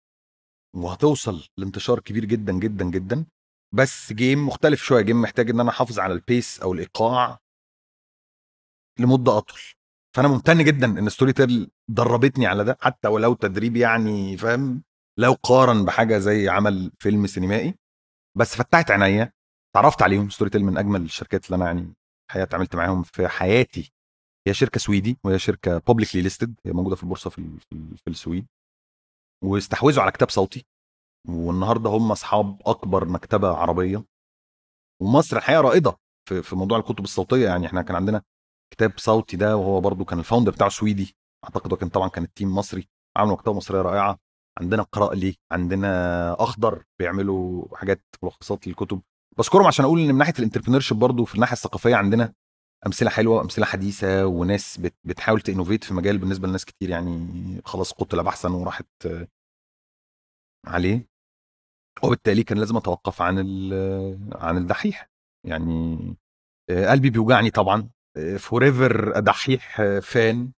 [0.77, 3.27] وهتوصل لانتشار كبير جدا جدا جدا.
[3.75, 7.39] بس game مختلف شوية game محتاج إن أنا أحافظ على ال pace أو الإيقاع
[9.01, 9.61] لمدة أطول.
[10.17, 14.83] فأنا ممتن جدا إن Storytel دربتني على ده حتى ولو تدريب يعني فاهم؟
[15.19, 17.75] لا يقارن بحاجة زي عمل فيلم سينمائي.
[18.37, 19.33] بس فتحت عينيا
[19.75, 21.93] تعرفت عليهم Storytel من أجمل الشركات اللي أنا يعني
[22.29, 23.93] الحقيقة اتعاملت معاهم في حياتي.
[24.47, 28.11] هي شركة سويدي وهي شركة publicly listed هي موجودة في البورصة في في, ال- في
[28.11, 28.47] السويد.
[29.45, 30.67] واستحوذوا على كتاب صوتي.
[31.29, 34.05] والنهاردة هم أصحاب أكبر مكتبة عربية.
[35.03, 35.97] ومصر الحقيقة رائدة
[36.29, 38.23] في في موضوع الكتب الصوتية يعني إحنا كان عندنا
[38.71, 41.17] كتاب صوتي ده وهو برضو كان ال founder بتاعه سويدي.
[41.45, 44.19] أعتقد هو كان طبعا كان ال team مصري عملوا مكتبه مصرية رائعة.
[44.61, 49.03] عندنا اقرأ لي عندنا أخضر بيعملوا حاجات ملخصات للكتب.
[49.39, 52.33] بذكرهم عشان أقول إن من ناحية ال entrepreneur برضو في الناحية الثقافية عندنا
[52.87, 56.91] أمثلة حلوة أمثلة حديثة وناس بت بتحاول ت innovate في مجال بالنسبة لناس كتير.
[56.91, 57.29] يعني
[57.65, 58.87] خلاص قتل بحثا وراحت
[60.67, 61.07] عليه.
[62.03, 63.39] وبالتالي كان لازم أتوقف عن
[64.33, 65.11] عن الدحيح.
[65.47, 65.99] يعني
[66.71, 67.89] قلبي بيوجعني طبعا.
[68.39, 70.53] forever دحيح fan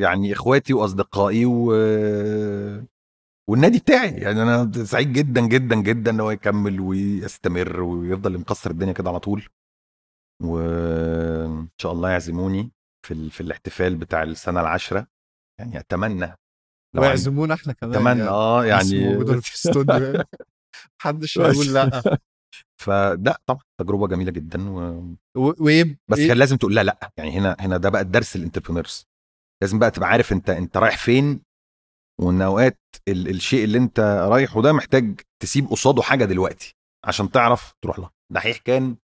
[0.00, 1.72] يعني إخواتي وأصدقائي و
[3.50, 4.10] والنادي بتاعي.
[4.10, 9.20] يعني أنا سعيد جدا جدا جدا إن هو يكمل ويستمر ويفضل مكسر الدنيا كده على
[9.20, 9.48] طول.
[10.42, 12.70] وان شاء الله يعزموني
[13.06, 15.06] في في الاحتفال بتاع السنة العاشرة.
[15.60, 16.34] يعني أتمنى
[16.96, 18.28] ويعزمونا إحنا كمان أتمنى يعني.
[18.30, 20.22] آه يعني موجودين في الاستوديو
[21.00, 22.18] محدش هيقول لأ.
[22.80, 24.80] فده طبعا تجربة جميلة جدا و...
[25.36, 25.52] و...
[25.60, 29.04] ويب بس كان لازم تقول لا لأ يعني هنا هنا ده بقى الدرس ال entrepreneurs
[29.62, 31.40] لازم بقى تبقى عارف أنت أنت رايح فين
[32.20, 32.78] وإن أوقات
[33.08, 33.28] ال...
[33.28, 36.74] الشيء اللي أنت رايحه ده محتاج تسيب قصاده حاجة دلوقتي
[37.04, 38.10] عشان تعرف تروح لها.
[38.32, 38.96] دحيح كان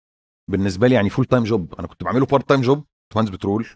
[0.51, 2.85] بالنسبة لي يعني full time job أنا كنت بعمله part time job
[3.15, 3.67] مهندس بترول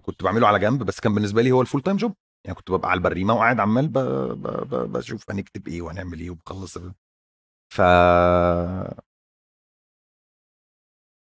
[0.00, 2.12] وكنت بعمله على جنب بس كان بالنسبة لي هو ال full time job
[2.46, 3.98] يعني كنت ببقى على البريمة وقاعد عمال ب...
[3.98, 4.42] ب...
[4.46, 4.92] ب...
[4.92, 6.78] بشوف هنكتب إيه وهنعمل إيه وبخلص
[7.76, 7.80] ف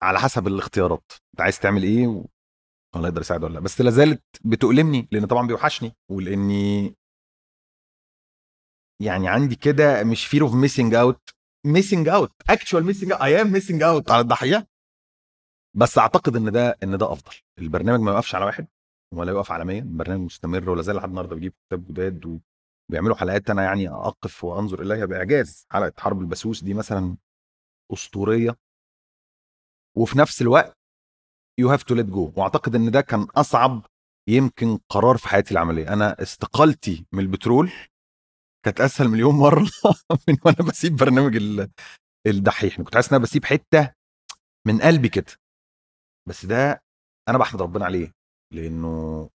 [0.03, 1.13] على حسب الاختيارات.
[1.33, 2.25] أنت عايز تعمل إيه و...
[2.97, 3.61] الله يقدر يساعد ولا لأ.
[3.61, 6.95] بس لا زالت بتؤلمني لأن طبعا بيوحشني ولأني
[9.03, 11.31] يعني عندي كده مش fear of missing out
[11.67, 14.69] missing out actual missing out I am missing out على الدحيح
[15.77, 17.35] بس أعتقد إن ده إن ده أفضل.
[17.59, 18.67] البرنامج ما يوقفش على واحد
[19.15, 22.41] ولا يوقف عليا البرنامج مستمر ولا زال لحد النهارده بيجيب كتاب جداد
[22.89, 25.67] وبيعملوا حلقات أنا يعني أقف وأنظر إليها بإعجاز.
[25.71, 27.17] حلقة حرب البسوس دي مثلا
[27.93, 28.57] أسطورية.
[29.97, 30.77] وفي نفس الوقت
[31.61, 33.87] you have to let go وأعتقد إن ده كان أصعب
[34.29, 35.93] يمكن قرار في حياتي العملية.
[35.93, 37.71] أنا استقالتي من البترول
[38.65, 39.67] كانت أسهل مليون مرة
[40.29, 41.37] من وأنا بسيب برنامج
[42.27, 42.77] الدحيح.
[42.77, 43.93] كنت حاسس إن أنا بسيب حتة
[44.67, 45.33] من قلبي كده.
[46.29, 46.83] بس ده
[47.29, 48.13] أنا بحمد ربنا عليه.
[48.55, 49.29] لأنه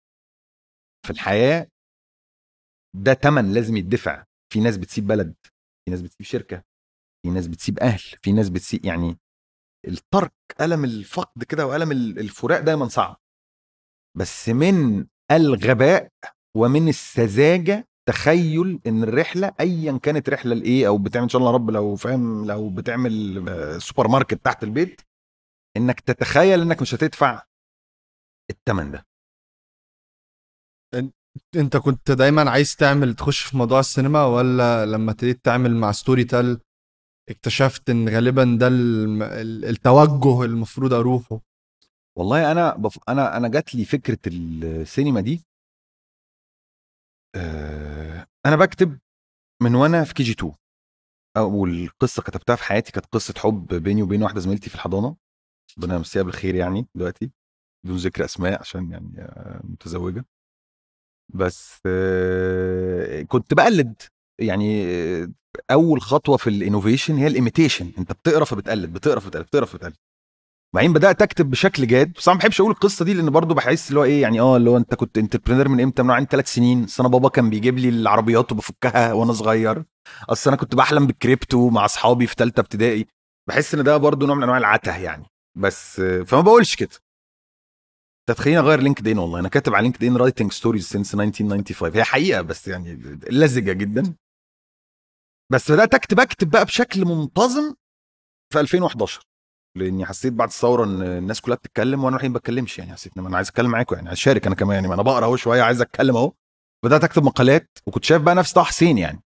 [1.05, 1.67] في الحياة
[2.93, 4.25] ده تمن لازم يدفع.
[4.53, 5.35] في ناس بتسيب بلد
[5.85, 6.63] في ناس بتسيب شركة
[7.25, 9.17] في ناس بتسيب أهل في ناس بتسيب يعني
[9.87, 13.21] الترك ألم الفقد كده وألم الفراق دايما صعب.
[14.17, 16.09] بس من الغباء
[16.57, 21.69] ومن السذاجة تخيل إن الرحلة ايا كانت رحلة لإيه أو بتعمل إن شاء الله رب
[21.69, 23.45] لو فاهم لو بتعمل
[23.81, 25.01] سوبر ماركت تحت البيت
[25.77, 27.43] إنك تتخيل إنك مش هتدفع
[28.51, 29.05] الثمن ده.
[31.55, 36.59] انت كنت دايما عايز تعمل تخش في موضوع السينما ولا لما ابتديت تعمل مع Storytel
[37.29, 38.67] اكتشفت إن غالبا ده
[39.69, 41.39] التوجه المفروض أروحه؟
[42.17, 42.99] والله أنا بف...
[43.09, 45.41] أنا أنا جات لي فكرة السينما دي
[47.35, 48.27] أه...
[48.45, 48.99] أنا بكتب
[49.61, 50.53] من وأنا في KG 2
[51.37, 55.15] أول قصة كتبتها في حياتي كانت قصة حب بيني وبين واحدة زميلتي في الحضانة.
[55.77, 57.31] ربنا يمسيها بالخير يعني دلوقتي
[57.85, 60.25] بدون ذكر أسماء عشان يعني آه، متزوجة.
[61.33, 61.79] بس.
[63.27, 64.01] كنت بقلد
[64.39, 64.87] يعني
[65.71, 69.93] أول خطوة في ال innovation هي ال imitation أنت بتقرا فبتقلد بتقرا فبتقلد بتقرا فبتقلد.
[70.75, 72.13] بعدين بدأت أكتب بشكل جاد.
[72.13, 74.57] بس أنا ما بحبش أقول القصة دي لأن برضه بحس اللي هو إيه يعني آه
[74.57, 76.83] اللي هو أنت كنت entrepreneur من إمتى؟ من عندي ثلاث سنين.
[76.83, 79.83] اصل أنا بابا كان بيجيب لي العربيات وبفكها وأنا صغير.
[80.29, 83.07] أصل أنا كنت بحلم بالكريبتو مع أصحابي في ثالثه ابتدائي.
[83.49, 85.25] بحس إن ده برضه نوع من أنواع العته يعني.
[85.57, 86.89] بس فما بقولش كده.
[88.33, 89.39] تخيل اغير LinkedIn والله.
[89.39, 92.93] أنا كاتب على LinkedIn writing stories since 1995 هي حقيقة بس يعني
[93.29, 94.13] لزجة جدا.
[95.51, 97.73] بس بدأت اكتب أكتب بقى بشكل منتظم
[98.53, 99.21] في 2011
[99.77, 102.93] لأني حسيت بعد الثورة إن الناس كلها بتتكلم وأنا الوحيد ما بتكلمش يعني.
[102.93, 104.87] حسيت إن أنا عايز أتكلم معاكم يعني أشارك أنا كمان يعني.
[104.87, 106.33] ما أنا بقرأ أهو شوية عايز أتكلم أهو.
[106.85, 109.23] بدأت أكتب مقالات وكنت شايف بقى نفسي طه حسين يعني.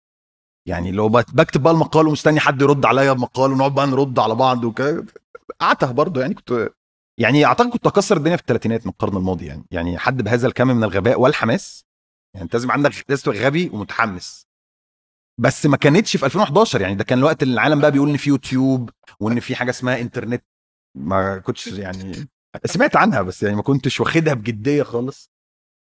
[0.68, 4.64] يعني لو بكتب بقى المقال ومستني حد يرد عليا بمقال ونقعد بقى نرد على بعض
[4.64, 5.06] وكده.
[5.60, 6.68] عته برضه يعني كنت
[7.18, 9.64] يعني أعتقد كنت أكسر الدنيا في الثلاثينات من القرن الماضي يعني.
[9.70, 11.84] يعني حد بهذا الكم من الغباء والحماس
[12.34, 14.46] يعني أنت لازم عندك لازم غبي ومتحمس.
[15.40, 18.30] بس ما كانتش في 2011 يعني ده كان الوقت اللي العالم بقى بيقول إن في
[18.30, 18.90] يوتيوب
[19.20, 20.44] وإن في حاجة اسمها إنترنت.
[20.98, 22.28] ما كنتش يعني
[22.64, 25.32] سمعت عنها بس يعني ما كنتش واخدها بجدية خالص.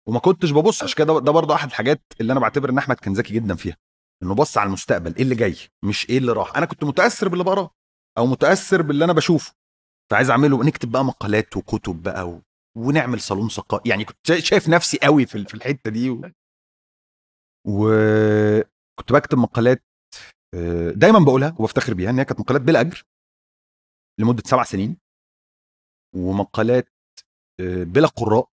[0.08, 3.12] وما كنتش ببص عشان كده ده برضه أحد الحاجات اللي أنا بعتبر إن أحمد كان
[3.12, 3.76] ذكي جدا فيها.
[4.22, 6.56] إنه بص على المستقبل إيه اللي جاي؟ مش إيه اللي راح.
[6.56, 7.70] أنا كنت متأثر باللي بقراه
[8.18, 9.54] أو متأثر باللي أنا بشوفه.
[10.12, 12.42] فعايز أعمله نكتب بقى مقالات وكتب بقى و...
[12.78, 13.88] ونعمل صالون ثقافي.
[13.88, 16.30] يعني كنت شايف نفسي قوي في الحتة دي و...
[17.66, 19.82] وكنت بكتب مقالات
[20.54, 23.02] آه، دايما بقولها وبفتخر بيها إن هي كانت مقالات بالأجر
[24.20, 24.96] لمدة سبع سنين
[26.16, 26.88] ومقالات
[27.60, 28.48] آه، بلا قراء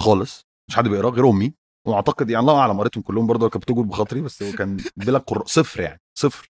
[0.00, 1.54] خالص مش حد بيقرا غير أمي.
[1.86, 5.46] وأعتقد يعني الله أعلم قريتهم كلهم برضه كانت بتجبر بخاطري بس هو كان بلا قراء
[5.46, 6.48] صفر يعني صفر.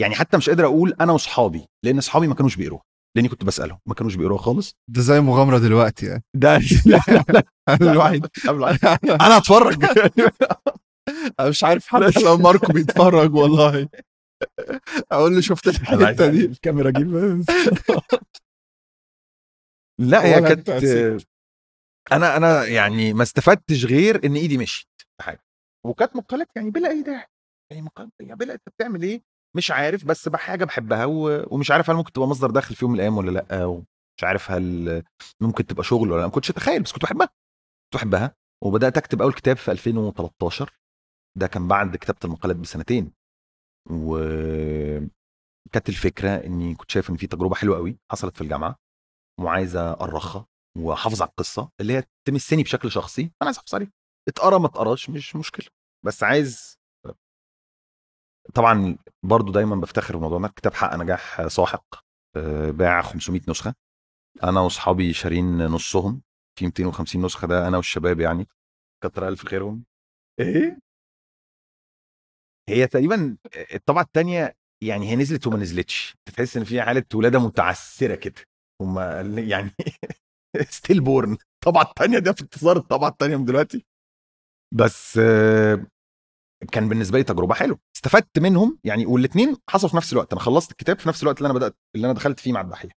[0.00, 2.80] يعني حتى مش قادر أقول أنا وأصحابي لأن أصحابي ما كانوش بيقروا
[3.16, 4.76] لأني كنت بسألهم ما كانوش بيقروها خالص.
[4.90, 6.22] ده زي مغامرة دلوقتي يعني.
[6.34, 7.42] ده لا لا لا.
[7.68, 8.26] أنا الوحيد.
[9.26, 9.84] أنا هتفرج
[11.40, 13.88] أنا مش عارف حتى لو ماركو بيتفرج والله.
[15.12, 17.44] أقول له شفت الحتة دي؟ الكاميرا جيب
[20.00, 20.70] لا هي كانت.
[22.12, 24.86] أنا أنا يعني ما استفدتش غير إن إيدي مشيت
[25.20, 25.44] حاجة.
[25.86, 27.26] وكانت مقالات يعني بلا أي داعي.
[27.70, 29.22] يعني مقالات يعني بلا أنت بتعمل إيه؟
[29.56, 31.46] مش عارف بس بحاجه بحبها و...
[31.54, 33.84] ومش عارف هل ممكن تبقى مصدر دخل في يوم من الأيام ولا لأ ومش
[34.22, 35.02] عارف هل
[35.40, 36.26] ممكن تبقى شغل ولا لأ.
[36.26, 38.34] ما كنتش أتخيل بس كنت بحبها كنت بحبها
[38.64, 40.70] وبدأت أكتب أول كتاب في 2013
[41.38, 43.12] ده كان بعد كتابة المقالات بسنتين.
[43.90, 44.18] و
[45.72, 48.76] كانت الفكرة إني كنت شايف إن في تجربة حلوة قوي حصلت في الجامعة
[49.40, 50.46] وعايز ارخها
[50.78, 53.22] وأحافظ على القصة اللي هي تمسني بشكل شخصي.
[53.22, 53.90] أنا عايز أحافظ عليها
[54.28, 55.66] اتقرا ما اتقراش مش مشكلة.
[56.06, 56.77] بس عايز
[58.54, 61.84] طبعا برضو دايما بفتخر بالموضوع ده كتاب حق نجاح ساحق
[62.36, 63.74] آه، باع 500 نسخة.
[64.44, 66.22] أنا وأصحابي شارين نصهم
[66.58, 68.48] في 250 نسخة ده أنا والشباب يعني.
[69.04, 69.84] كتر ألف خيرهم.
[70.40, 70.78] إيه؟
[72.68, 73.36] هي تقريبا
[73.74, 76.16] الطبعه الثانية يعني هي نزلت وما نزلتش.
[76.26, 78.34] تحس إن في حاله ولادة متعسرة كده.
[78.82, 78.98] هم
[79.52, 79.70] يعني
[80.70, 83.86] stillborn الطبعه الثانية ده في انتظار الطبعه الثانية من دلوقتي.
[84.74, 85.86] بس آه،
[86.72, 87.78] كان بالنسبة لي تجربة حلوة.
[87.96, 90.32] استفدت منهم يعني والاثنين حصلوا في نفس الوقت.
[90.32, 92.92] أنا خلصت الكتاب في نفس الوقت اللي أنا بدأت اللي أنا دخلت فيه مع الدحيح.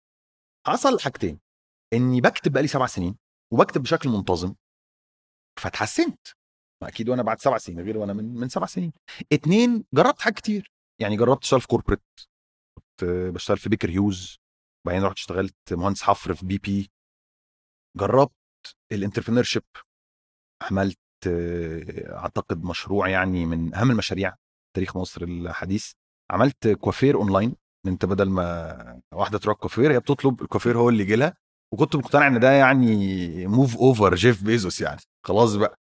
[0.66, 1.40] حصل حاجتين.
[1.92, 3.16] إني بكتب بقالي سبع سنين
[3.52, 4.54] وبكتب بشكل منتظم
[5.60, 6.26] فاتحسنت.
[6.82, 8.92] ما أكيد وأنا بعد سبع سنين غير وأنا من من سبع سنين.
[9.32, 10.72] اتنين جربت حاجات كتير.
[11.00, 12.02] يعني جربت اشتغل في corporate
[12.78, 13.04] كنت
[13.34, 14.38] بشتغل في Baker Hughes
[14.84, 16.90] وبعدين رحت اشتغلت مهندس حفر في BP.
[17.96, 18.32] جربت
[18.92, 19.62] ال entrepreneurship
[20.62, 24.34] عملت أعتقد مشروع يعني من أهم المشاريع
[24.76, 25.92] تاريخ مصر الحديث.
[26.30, 27.56] عملت كوافير أونلاين.
[27.86, 31.34] أنت بدل ما واحدة تروح كوافير هي بتطلب الكوافير هو اللي يجي لها
[31.74, 35.00] وكنت مقتنع إن ده يعني move over Jeff Bezos يعني.
[35.26, 35.74] خلاص بقى.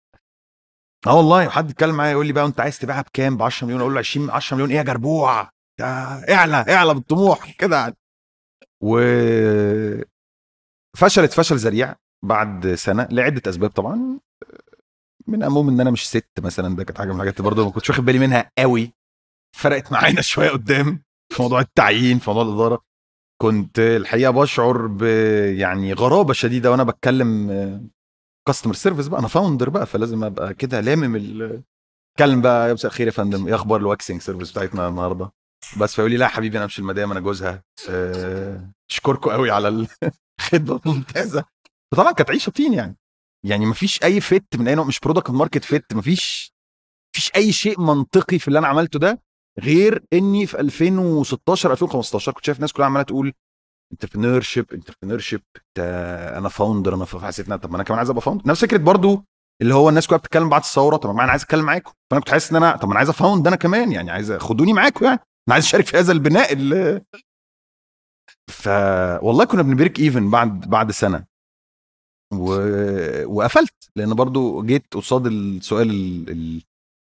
[1.07, 3.81] آه والله وحد يتكلم معايا يقول لي بقى أنت عايز تبيعها بكام؟ ب 10 مليون.
[3.81, 5.51] أقول له 20 10 مليون إيه يا جربوع؟
[5.81, 5.87] ده
[6.35, 7.97] اعلى اعلى بالطموح كده يعني.
[8.83, 8.99] و
[10.97, 11.95] فشلت فشل ذريع.
[12.25, 14.21] بعد سنة لعدة أسباب طبعا.
[15.29, 17.91] من اهمهم إن أنا مش ست مثلا ده كانت حاجة من الحاجات برضه ما كنتش
[17.91, 18.93] واخد بالي منها قوي.
[19.57, 21.03] فرقت معانا شوية قدام
[21.33, 22.83] في موضوع التعيين في موضوع الإدارة.
[23.43, 25.03] كنت الحقيقة بشعر ب
[25.59, 27.51] يعني غرابة شديدة وأنا بتكلم
[28.49, 31.17] customer service بقى أنا founder بقى فلازم أبقى كده لامم
[32.17, 35.33] اتكلم بقى يا مساء الخير يا فندم إيه أخبار ال waxing service بتاعتنا النهارده؟
[35.81, 40.81] بس فيقول لي لا حبيبي أنا مش المدام أنا جوزها أه أشكركم قوي على الخدمه
[40.87, 41.45] الممتازه
[41.93, 42.97] فطبعا كانت عيشة طين يعني.
[43.47, 46.53] يعني مفيش أي fit من أي نوع مش product market fit مفيش
[47.15, 49.23] مفيش أي شيء منطقي في اللي أنا عملته ده
[49.61, 53.33] غير إني في 2016 2015 كنت شايف الناس كلها عمالة تقول
[53.93, 55.43] entrepreneurship entrepreneurship
[55.79, 58.77] أنا founder أنا حسيت إن أنا- طب ما أنا كمان عايز أبقى founder نفس فكرة
[58.79, 59.25] برضو
[59.63, 61.93] اللي هو الناس كلها بتتكلم بعد الثورة طب ما أنا عايز أتكلم معاكم.
[62.11, 64.33] فأنا كنت حاسس إن أنا طب ما أنا عايز ا found أنا كمان يعني عايز
[64.33, 65.19] خدوني معاكم يعني.
[65.49, 67.03] أنا عايز أشارك في هذا البناء اللي
[68.51, 68.69] ف
[69.23, 71.25] والله كنا بن break even بعد بعد سنة.
[72.33, 72.53] و...
[73.27, 76.31] وقفلت لأن برضو جيت قصاد السؤال ال...
[76.31, 76.63] ال...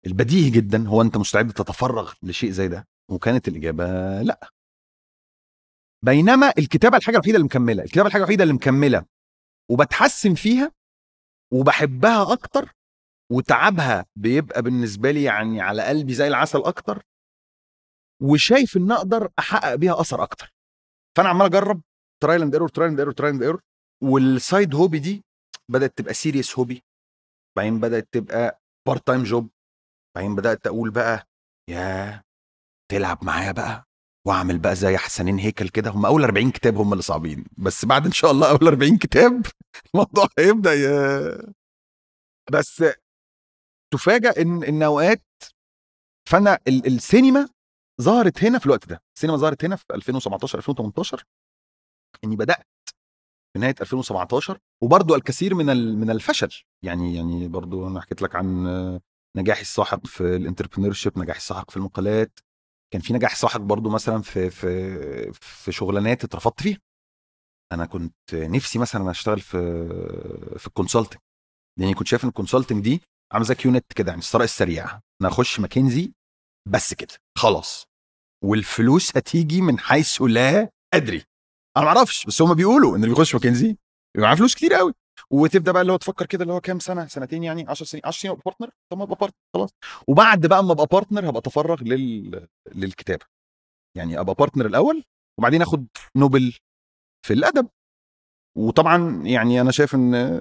[0.07, 3.85] البديهي جدا هو أنت مستعد تتفرغ لشيء زي ده؟ وكانت الإجابة
[4.23, 4.51] لأ.
[6.05, 9.05] بينما الكتابة الحاجة الوحيدة اللي مكملة الكتابة الحاجة الوحيدة اللي مكملة
[9.71, 10.73] وبتحسن فيها
[11.53, 12.73] وبحبها أكتر
[13.33, 17.03] وتعبها بيبقى بالنسبة لي يعني على قلبي زي العسل أكتر
[18.23, 20.53] وشايف إن أقدر أحقق بيها أثر أكتر.
[21.17, 21.81] فأنا عمال أجرب
[22.23, 23.63] trial and error trial and error trial and error
[24.03, 25.25] وال side hobby دي
[25.71, 26.83] بدأت تبقى serious hobby
[27.57, 29.49] بعدين بدأت تبقى part-time job
[30.17, 31.27] بعدين بدأت أقول بقى
[31.71, 32.23] يا
[32.91, 33.85] تلعب معايا بقى
[34.27, 35.91] وأعمل بقى زي حسنين هيكل كده.
[35.91, 39.47] هم أول 40 كتاب هم اللي صعبين بس بعد إن شاء الله أول 40 كتاب
[39.95, 40.87] الموضوع هيبدأ ي...
[42.53, 42.85] بس
[43.95, 45.23] تفاجأ إن إن أوقات
[46.29, 47.49] فأنا ال- السينما
[48.01, 51.25] ظهرت هنا في الوقت ده السينما ظهرت هنا في 2017 2018
[52.25, 52.67] إني بدأت
[53.59, 55.67] في نهايه 2017 وبرضو الكثير من
[56.01, 56.63] من الفشل.
[56.85, 59.01] يعني يعني برضو أنا حكيت لك عن
[59.37, 62.39] نجاحي الساحق في ال entrepreneurship نجاحي الساحق في المقالات.
[62.93, 66.79] كان في نجاح ساحق برضو مثلا في في في شغلانات اترفضت فيها.
[67.73, 69.59] أنا كنت نفسي مثلا أشتغل في
[70.59, 71.21] في ال consulting
[71.79, 73.03] لاني كنت شايف إن ال consulting دي
[73.33, 74.85] عاملة زي quick win كده يعني الثراء السريع
[75.21, 76.13] أنا أخش ماكنزي
[76.69, 77.87] بس كده خلاص.
[78.45, 81.25] والفلوس هتيجي من حيث لا أدري.
[81.79, 83.67] أنا ما أعرفش بس هم بيقولوا إن اللي بيخش ماكنزي
[84.15, 84.93] بيبقى معاه فلوس كتير قوي
[85.31, 88.21] وتبدأ بقى اللي هو تفكر كده اللي هو كام سنة؟ سنتين يعني؟ 10 سنين؟ 10
[88.21, 89.71] سنين ابقى partner طب ما أبقى partner خلاص.
[90.09, 92.47] وبعد بقى ما أبقى partner هبقى أتفرغ لل...
[92.75, 93.25] للكتابة.
[93.97, 95.05] يعني أبقى partner الأول
[95.39, 95.87] وبعدين آخد
[96.17, 96.55] نوبل
[97.27, 97.69] في الأدب.
[98.59, 100.41] وطبعا يعني أنا شايف إن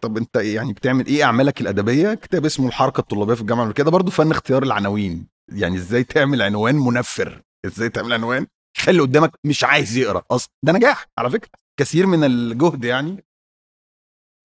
[0.00, 3.82] طب أنت يعني بتعمل إيه أعمالك الأدبية؟ كتاب اسمه الحركة الطلابية في الجامعة الأمريكية.
[3.84, 5.26] ده برضه فن اختيار العناوين.
[5.52, 8.46] يعني إزاي تعمل عنوان منفر؟ إزاي تعمل عنوان
[8.76, 10.52] خلي قدامك مش عايز يقرا أصلا.
[10.64, 13.24] ده نجاح على فكرة كثير من الجهد يعني.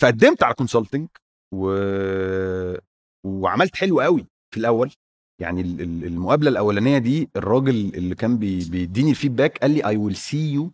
[0.02, 1.08] فقدمت على كونسلتنج
[1.54, 1.72] و...
[3.26, 4.92] وعملت حلو قوي في الأول.
[5.42, 8.70] يعني ال- ال- المقابلة الأولانية دي الراجل اللي كان بي...
[8.70, 10.72] بيديني ال feedback قال لي I will see you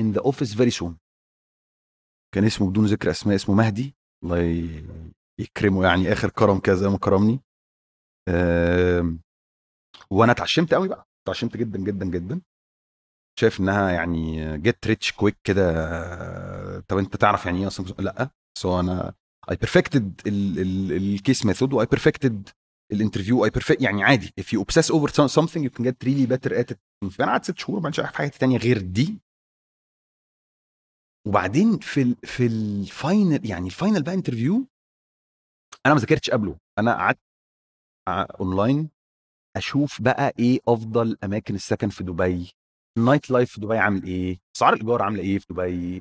[0.00, 0.92] in the office very soon.
[2.34, 3.94] كان اسمه بدون ذكر أسماء اسمه مهدي.
[4.24, 4.38] الله
[5.40, 7.40] يكرمه يعني آخر كرم زي ما كرمني.
[8.28, 9.20] آم،
[10.10, 11.06] وأنا اتعشمت قوي بقى.
[11.24, 12.40] اتعشمت جدا جدا جدا.
[13.40, 18.30] شايف إنها يعني get rich quick كده طب أنت تعرف يعني إيه أصلا؟ لأ.
[18.58, 19.14] so أنا
[19.50, 22.48] I perfected ال case method و I perfected
[22.92, 24.32] ال interview I perfected يعني عادي.
[24.40, 27.10] If you obsess over some- something you can get really better at it.
[27.10, 29.18] فانا قعدت ست شهور ما عملتش حاجة تانية غير دي.
[31.28, 34.66] وبعدين في ال في ال final يعني ال final بقى interview
[35.86, 36.56] أنا ما ذاكرتش قبله.
[36.78, 37.18] أنا قعدت
[38.40, 38.90] اونلاين
[39.56, 42.52] أشوف بقى إيه أفضل أماكن السكن في دبي.
[42.98, 46.00] ال night life في دبي عامل إيه؟ اسعار الإيجار عاملة إيه في دبي؟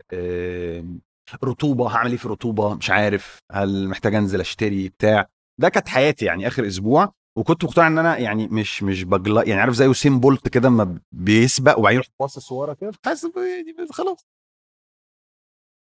[1.43, 3.37] رطوبة هعمل إيه في الرطوبة؟ مش عارف.
[3.51, 5.27] هل محتاج أنزل أشتري؟ بتاع.
[5.61, 9.61] ده كانت حياتي يعني آخر أسبوع وكنت مقتنع إن أنا يعني مش مش بجلا يعني
[9.61, 14.25] عارف زي يوسين بولت كده اما بيسبق وبعدين يروح باصص ورا كده فحاسس يعني خلاص.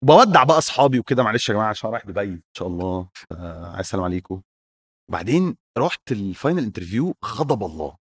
[0.05, 3.09] بودع بقى أصحابي وكده معلش يا جماعة عشان رايح دبي إن شاء الله.
[3.33, 4.43] آه عايز السلام عليكم.
[5.09, 7.97] وبعدين رحت ال final interview غضب الله.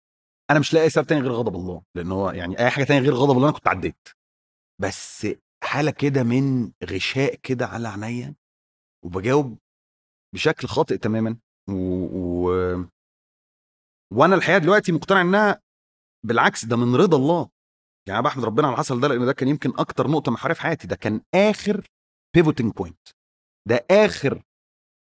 [0.51, 3.13] أنا مش لاقي سبب تاني غير غضب الله لأن هو يعني أي حاجة تانية غير
[3.13, 4.07] غضب الله أنا كنت عديت.
[4.81, 5.27] بس
[5.63, 8.35] حالة كده من غشاء كده على عينيا
[9.05, 9.57] وبجاوب
[10.35, 11.37] بشكل خاطئ تماما
[11.69, 11.73] و...
[11.73, 12.49] و...
[14.13, 15.61] وأنا الحقيقة دلوقتي مقتنع إنها
[16.25, 17.49] بالعكس ده من رضا الله.
[18.07, 20.61] يعني أنا بحمد ربنا على حصل ده لأن ده كان يمكن أكتر نقطة محورية في
[20.61, 21.87] حياتي ده كان آخر
[22.35, 23.07] pivoting point
[23.67, 24.43] ده آخر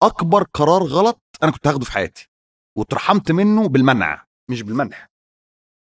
[0.03, 2.29] أكبر قرار غلط أنا كنت هاخده في حياتي
[2.77, 5.10] واترحمت منه بالمنع مش بالمنح.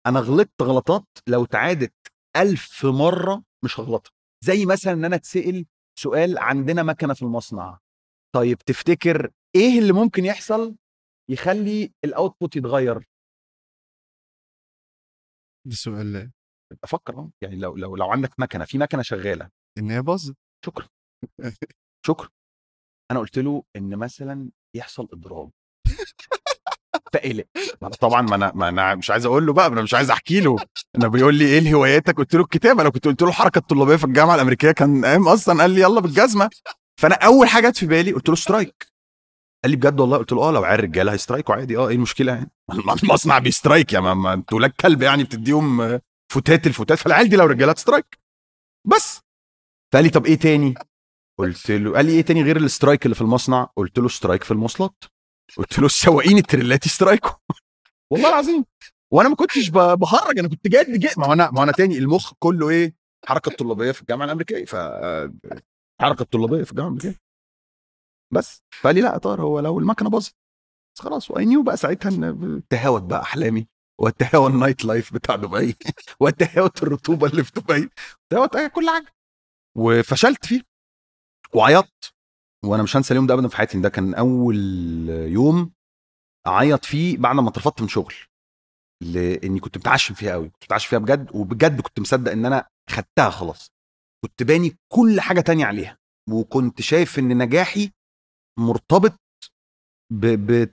[0.06, 1.94] أنا غلطت غلطات لو تعادت
[2.36, 4.10] ألف مرة مش هغلطها.
[4.44, 5.66] زي مثلا إن أنا اتسأل
[5.98, 7.78] سؤال عندنا مكنة في المصنع.
[8.34, 10.76] طيب تفتكر إيه اللي ممكن يحصل
[11.30, 13.08] يخلي الاوتبوت يتغير؟
[15.66, 16.30] ده سؤال
[16.84, 19.50] أفكر آه يعني لو لو لو عندك مكنة في مكنة شغالة.
[19.78, 20.36] إن هي باظت.
[20.66, 20.88] شكرا.
[22.06, 22.28] شكرا.
[23.10, 25.50] أنا قلت له إن مثلا يحصل اضراب
[27.12, 27.44] فقلق.
[28.00, 30.56] طبعا ما أنا ما أنا مش عايز أقول له بقى أنا مش عايز أحكي له.
[30.96, 32.82] أنا بيقول لي إيه هواياتك قلت له الكتابة.
[32.82, 36.00] لو كنت قلت له الحركة الطلابية في الجامعة الأمريكية كان قام أصلا قال لي يلا
[36.00, 36.50] بالجزمة.
[37.00, 38.86] فأنا أول حاجة جت في بالي قلت له strike
[39.64, 41.76] قال لي بجد والله؟ قلت له آه لو عيال رجالة هي strike وا عادي.
[41.76, 42.50] آه إيه المشكلة يعني؟
[43.02, 46.00] المصنع بي strike يا ما- أنتوا ولاد كلب يعني بتديهم
[46.32, 48.18] فتات الفتات فالعيال دي لو رجالة ت strike
[48.86, 49.20] بس.
[49.92, 50.74] فقال لي طب إيه تاني؟
[51.38, 54.44] قلت له قال لي إيه تاني غير ال strike اللي في المصنع؟ قلت له strike
[54.44, 55.04] في المواصلات.
[55.56, 57.30] قلت له السواقين التريلات ي strike وا
[58.12, 58.64] والله العظيم.
[59.12, 62.68] وأنا ما كنتش بهرج أنا كنت جاد جاد ما أنا ما أنا تاني المخ كله
[62.68, 62.94] إيه؟
[63.26, 64.64] حركة طلابية في الجامعة الأمريكية.
[64.64, 64.76] ف
[66.00, 67.20] حركة طلابية في الجامعة الأمريكية.
[68.32, 68.62] بس.
[68.80, 70.34] فقال لي لا يا طاهر هو لو المكنة باظت.
[70.98, 73.68] خلاص و I knew بقى ساعتها إن تهاوت بقى أحلامي.
[74.00, 75.76] وتهاوى ال night life بتاع دبي.
[76.20, 77.90] وتهاوت الرطوبة اللي في دبي.
[78.32, 79.14] تهاوت كل حاجة.
[79.76, 80.62] وفشلت فيه.
[81.54, 82.13] وعيطت.
[82.64, 84.56] وأنا مش هنسى اليوم ده ابدا في حياتي ده كان أول
[85.08, 85.72] يوم
[86.46, 88.14] أعيط فيه بعد ما اترفضت من شغل
[89.02, 93.30] لإني كنت متعشم فيها قوي كنت متعشم فيها بجد وبجد كنت مصدق إن أنا خدتها
[93.30, 93.70] خلاص.
[94.24, 95.98] كنت باني كل حاجة تانية عليها
[96.30, 97.90] وكنت شايف إن نجاحي
[98.58, 99.20] مرتبط
[100.12, 100.26] ب...
[100.26, 100.72] ب...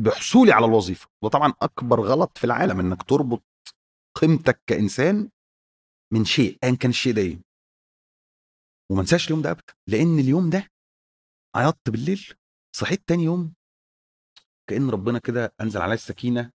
[0.00, 1.08] بحصولي على الوظيفة.
[1.22, 3.42] وده طبعا أكبر غلط في العالم إنك تربط
[4.16, 5.30] قيمتك كإنسان
[6.12, 7.38] من شيء ايا كان الشيء ده إيه.
[8.92, 10.66] وما اليوم ده ابدا لأن اليوم ده
[11.56, 12.34] عيطت بالليل
[12.76, 13.54] صحيت تاني يوم
[14.70, 16.50] كأن ربنا كده أنزل عليا السكينة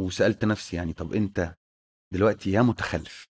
[0.00, 1.54] وسألت نفسي يعني طب أنت
[2.14, 3.26] دلوقتي يا متخلف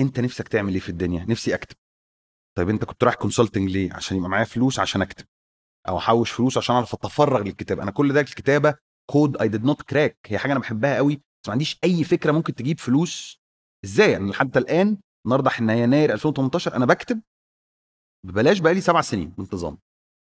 [0.00, 1.76] أنت نفسك تعمل إيه في الدنيا؟ نفسي أكتب.
[2.56, 5.26] طيب أنت كنت رايح consulting ليه؟ عشان يبقى معايا فلوس عشان أكتب
[5.88, 8.74] أو أحوش فلوس عشان أعرف أتفرغ للكتابة أنا كل ده الكتابة
[9.10, 12.32] code I did not crack هي حاجة أنا بحبها قوي بس ما عنديش أي فكرة
[12.32, 13.40] ممكن تجيب فلوس.
[13.84, 17.22] إزاي؟ يعني حتى الآن النهارده إحنا يناير 2018 أنا بكتب
[18.26, 19.78] ببلاش بقالي سبع سنين بانتظام.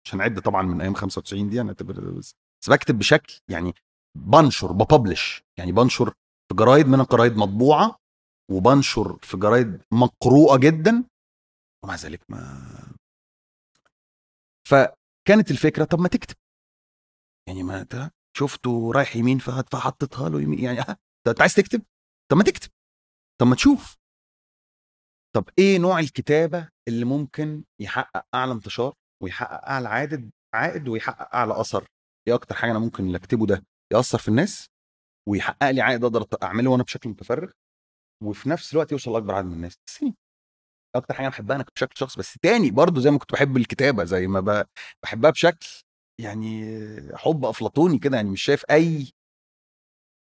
[0.06, 2.34] مش هنعد طبعا من أيام 95 دي هنعتبر بس
[2.64, 3.74] بس بكتب بشكل يعني
[4.18, 6.10] بنشر ببلش يعني بنشر
[6.50, 7.96] في جرايد من الجرايد مطبوعة
[8.52, 11.04] وبنشر في جرايد مقروءة جدا
[11.84, 12.68] ومع ذلك ما
[14.68, 16.36] فكانت الفكرة طب ما تكتب.
[17.48, 20.80] يعني ما انت شفته رايح يمين فحطيتها له يمين يعني
[21.28, 21.82] أنت عايز تكتب؟
[22.32, 22.70] طب ما تكتب.
[23.42, 23.98] طب ما تشوف.
[25.36, 31.62] طب إيه نوع الكتابة اللي ممكن يحقق أعلى انتشار؟ ويحقق أعلى عائد عائد ويحقق أعلى
[31.62, 31.86] أثر.
[32.28, 34.66] إيه أكتر حاجة أنا ممكن اللي أكتبه ده؟ يأثر في الناس
[35.30, 37.52] ويحقق لي عائد أقدر أعمله وأنا بشكل متفرغ
[38.24, 39.76] وفي نفس الوقت يوصل لأكبر عدد من الناس.
[39.90, 40.14] السينما
[40.96, 44.28] أكتر حاجة بحبها أنا بشكل شخص بس تاني برضو زي ما كنت بحب الكتابة زي
[44.28, 44.66] ما
[45.04, 45.68] بحبها بشكل
[46.22, 46.66] يعني
[47.18, 49.12] حب أفلاطوني كده يعني مش شايف أي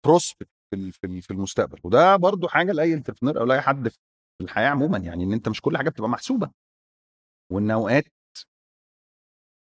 [0.05, 1.79] prospect في في المستقبل.
[1.83, 3.97] وده برضو حاجة لأي entrepreneur أو لأي حد في
[4.41, 6.51] الحياة عموما يعني إن أنت مش كل حاجة بتبقى محسوبة.
[7.51, 8.03] وان اوقات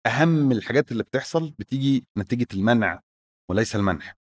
[0.06, 3.00] أهم الحاجات اللي بتحصل بتيجي نتيجة المنع
[3.50, 4.16] وليس المنح.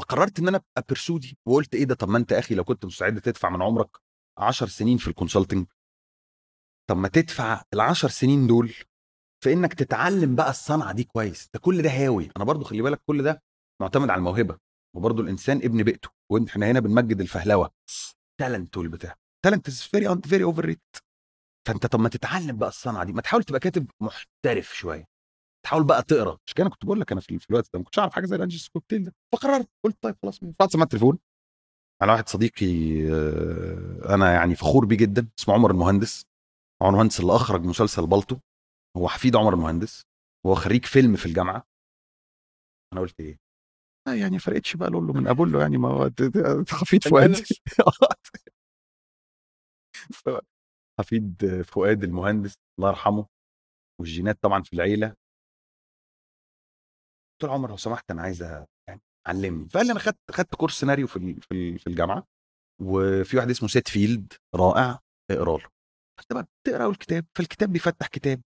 [0.00, 2.84] فقررت إن أنا أبقى pursue دي وقلت إيه ده؟ طب ما أنت أخي لو كنت
[2.84, 3.96] مستعد تدفع من عمرك
[4.38, 5.66] 10 سنين في ال consulting
[6.90, 8.74] طب ما تدفع ال10 سنين دول
[9.44, 11.48] في إنك تتعلم بقى الصنعة دي كويس.
[11.54, 12.30] ده كل ده هاوي.
[12.36, 13.42] أنا برضو خلي بالك كل ده
[13.82, 14.58] معتمد على الموهبة
[14.96, 17.70] وبرضو الإنسان ابن بيئته وإحنا هنا بنمجد الفهلوة.
[18.40, 20.96] talent والبتاع talent is very very overrated
[21.68, 25.04] فأنت طب ما تتعلم بقى الصنعة دي ما تحاول تبقى كاتب محترف شوية.
[25.64, 26.38] تحاول بقى تقرأ.
[26.46, 28.36] مش كده أنا كنت بقول لك أنا في الوقت ده ما كنتش أعرف حاجة زي
[28.36, 29.14] ال angel's cocktail ده.
[29.34, 31.18] فقررت قلت طيب خلاص بعد سمعت التليفون.
[32.02, 32.66] على واحد صديقي
[33.12, 36.22] آه، أنا يعني فخور بيه جدا اسمه عمر المهندس.
[36.82, 38.36] عمر المهندس اللي أخرج مسلسل بالطو.
[38.96, 40.02] هو حفيد عمر المهندس.
[40.46, 41.66] هو خريج فيلم في الجامعة.
[42.92, 43.36] أنا قلت إيه؟
[44.08, 46.10] آه يعني ما فرقتش بقى أقول له من ابولو يعني ما هو
[46.70, 47.36] حفيد فؤاد
[51.00, 53.26] حفيد فؤاد المهندس الله يرحمه
[54.00, 55.08] والجينات طبعا في العيلة.
[57.32, 59.68] قلت له عمر لو سمحت أنا عايز يعني علمني.
[59.68, 62.26] فقال لي أنا خدت خدت كورس سيناريو في في ال- في الجامعة
[62.82, 64.98] وفي واحد اسمه سيد فيلد رائع
[65.30, 65.68] اقرأ له.
[66.18, 68.40] فانت بقى بتقرا الكتاب فالكتاب بيفتح كتاب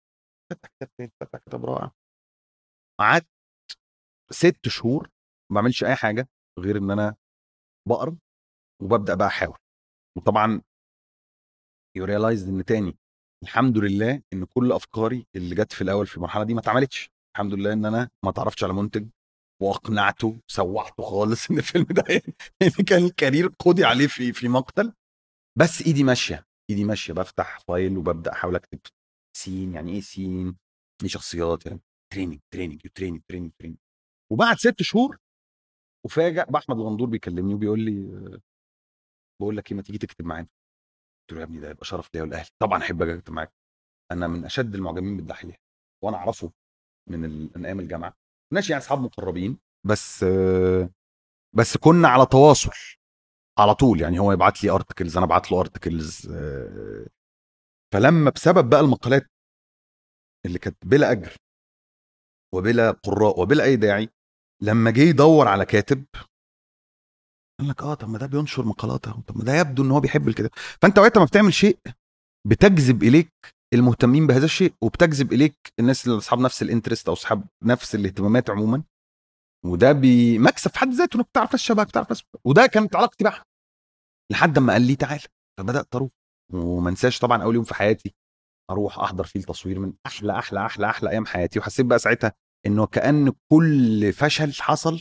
[0.53, 1.91] فتح كتاب تاني فتح كتاب رائع.
[3.01, 3.27] قعدت
[4.31, 5.09] ست شهور
[5.53, 7.16] ما بعملش أي حاجة غير إن أنا
[7.89, 8.16] بقرأ
[8.83, 9.59] وببدأ بقى أحاول.
[10.19, 10.62] وطبعا
[11.97, 12.97] you realize إن تاني
[13.43, 17.10] الحمد لله إن كل أفكاري اللي جت في الأول في المرحلة دي ما اتعملتش.
[17.36, 19.09] الحمد لله إن أنا ما تعرفتش على منتج
[19.62, 24.93] واقنعته سوحته خالص إن الفيلم ده يعني كان ال career قضي عليه في في مقتل.
[25.59, 27.12] بس إيدي ماشية إيدي ماشية.
[27.12, 28.78] بفتح file وببدأ أحاول أكتب
[29.37, 30.57] scene يعني إيه scene
[31.02, 31.81] دي شخصيات يعني.
[32.12, 33.79] training training training training training
[34.32, 35.19] وبعد ست شهور
[36.06, 38.40] وفاجئ بأحمد الغندور بيكلمني وبيقول لي
[39.40, 40.48] بقول لك إيه ما تيجي تكتب معانا.
[41.23, 42.49] قلت له يا ابني ده يبقى شرف ليا ولأهلي.
[42.62, 43.53] طبعا أحب أجي معاك.
[44.12, 45.57] أنا من أشد المعجبين بالدحيح
[46.05, 46.53] وأنا أعرفه
[47.11, 47.20] من
[47.57, 48.16] من أيام الجامعة.
[48.53, 50.24] ماشي يعني أصحاب مقربين بس
[51.57, 52.70] بس كنا على تواصل
[53.59, 54.01] على طول.
[54.01, 56.29] يعني هو يبعت لي articles أنا أبعت له articles
[57.94, 59.27] فلما بسبب بقى المقالات
[60.47, 61.36] اللي كانت بلا أجر
[62.55, 64.09] وبلا قراء وبلا أي داعي
[64.62, 66.05] لما جه يدور على كاتب
[67.63, 70.01] قال لك آه طب ما ده بينشر مقالات أهو طب ما ده يبدو إن هو
[70.01, 70.51] بيحب الكتاب
[70.83, 71.79] فأنت وقت ما بتعمل شيء
[72.47, 73.33] بتجذب إليك
[73.75, 78.83] المهتمين بهذا الشيء وبتجذب إليك الناس اللي أصحاب نفس الإنترست أو أصحاب نفس الاهتمامات عموما.
[79.67, 83.43] وده بمكسب في حد ذاته إنك بتعرف ناس شبهك بتعرف وده كانت علاقتي معاه
[84.33, 85.23] لحد ما قال لي تعالى
[85.59, 86.11] فبدات أروح
[86.53, 88.15] وما انساش طبعا أول يوم في حياتي
[88.71, 91.59] أروح أحضر فيه التصوير من أحلى أحلى أحلى أحلى أيام حياتي.
[91.59, 92.33] وحسيت بقى ساعتها
[92.67, 95.01] إنه كأن كل فشل حصل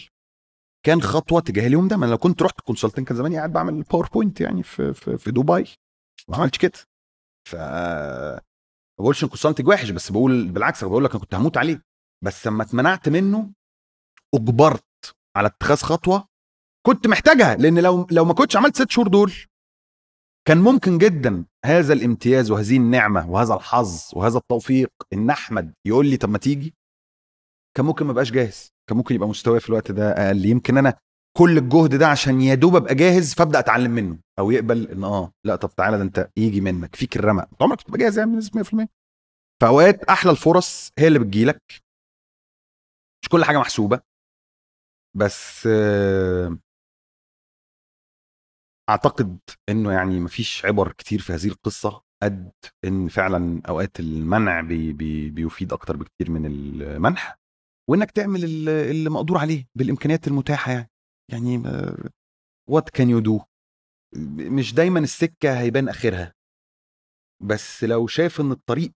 [0.86, 1.98] كان خطوة تجاه اليوم ده.
[1.98, 5.32] ما أنا لو كنت رحت consulting كان زماني قاعد بعمل PowerPoint يعني في في, في
[5.32, 5.66] دبي
[6.30, 6.72] ما عملتش كده.
[7.49, 11.58] ف ما بقولش إن consulting وحش بس بقول بالعكس أنا بقول لك أنا كنت هموت
[11.58, 11.82] عليه.
[12.24, 13.52] بس لما اتمنعت منه
[14.36, 16.28] أجبرت على اتخاذ خطوة
[16.88, 17.56] كنت محتاجها.
[17.56, 19.34] لأن لو لو ما كنتش عملت ست شهور دول
[20.48, 26.18] كان ممكن جدا هذا الامتياز وهذه النعمة وهذا الحظ وهذا التوفيق إن أحمد يقول لي
[26.18, 26.74] طب ما تيجي؟
[27.77, 30.45] كان ممكن ما بقاش جاهز كان ممكن يبقى مستواي في الوقت ده أقل.
[30.45, 30.98] يمكن أنا
[31.38, 35.31] كل الجهد ده عشان يا دوب أبقى جاهز فأبدأ أتعلم منه أو يقبل إن آه
[35.45, 37.48] لأ طب تعالى ده أنت يجي منك فيك الرمق.
[37.61, 38.88] عمرك تبقى جاهز يعني بنسبه 100%
[39.61, 41.61] فأوقات أحلى الفرص هي اللي بتجيلك.
[43.23, 44.02] مش كل حاجة محسوبة.
[45.18, 45.68] بس
[48.89, 49.39] أعتقد
[49.69, 52.52] إنه يعني مفيش عبر كتير في هذه القصة قد
[52.85, 57.40] إن فعلا أوقات المنع بي بي بيفيد أكتر بكتير من المنح.
[57.90, 60.90] وإنك تعمل ال- اللي مقدور عليه بالإمكانيات المتاحة يعني.
[61.32, 61.64] يعني
[62.69, 63.41] what can you do
[64.38, 66.34] مش دايما السكة هيبان آخرها.
[67.44, 68.91] بس لو شايف إن الطريق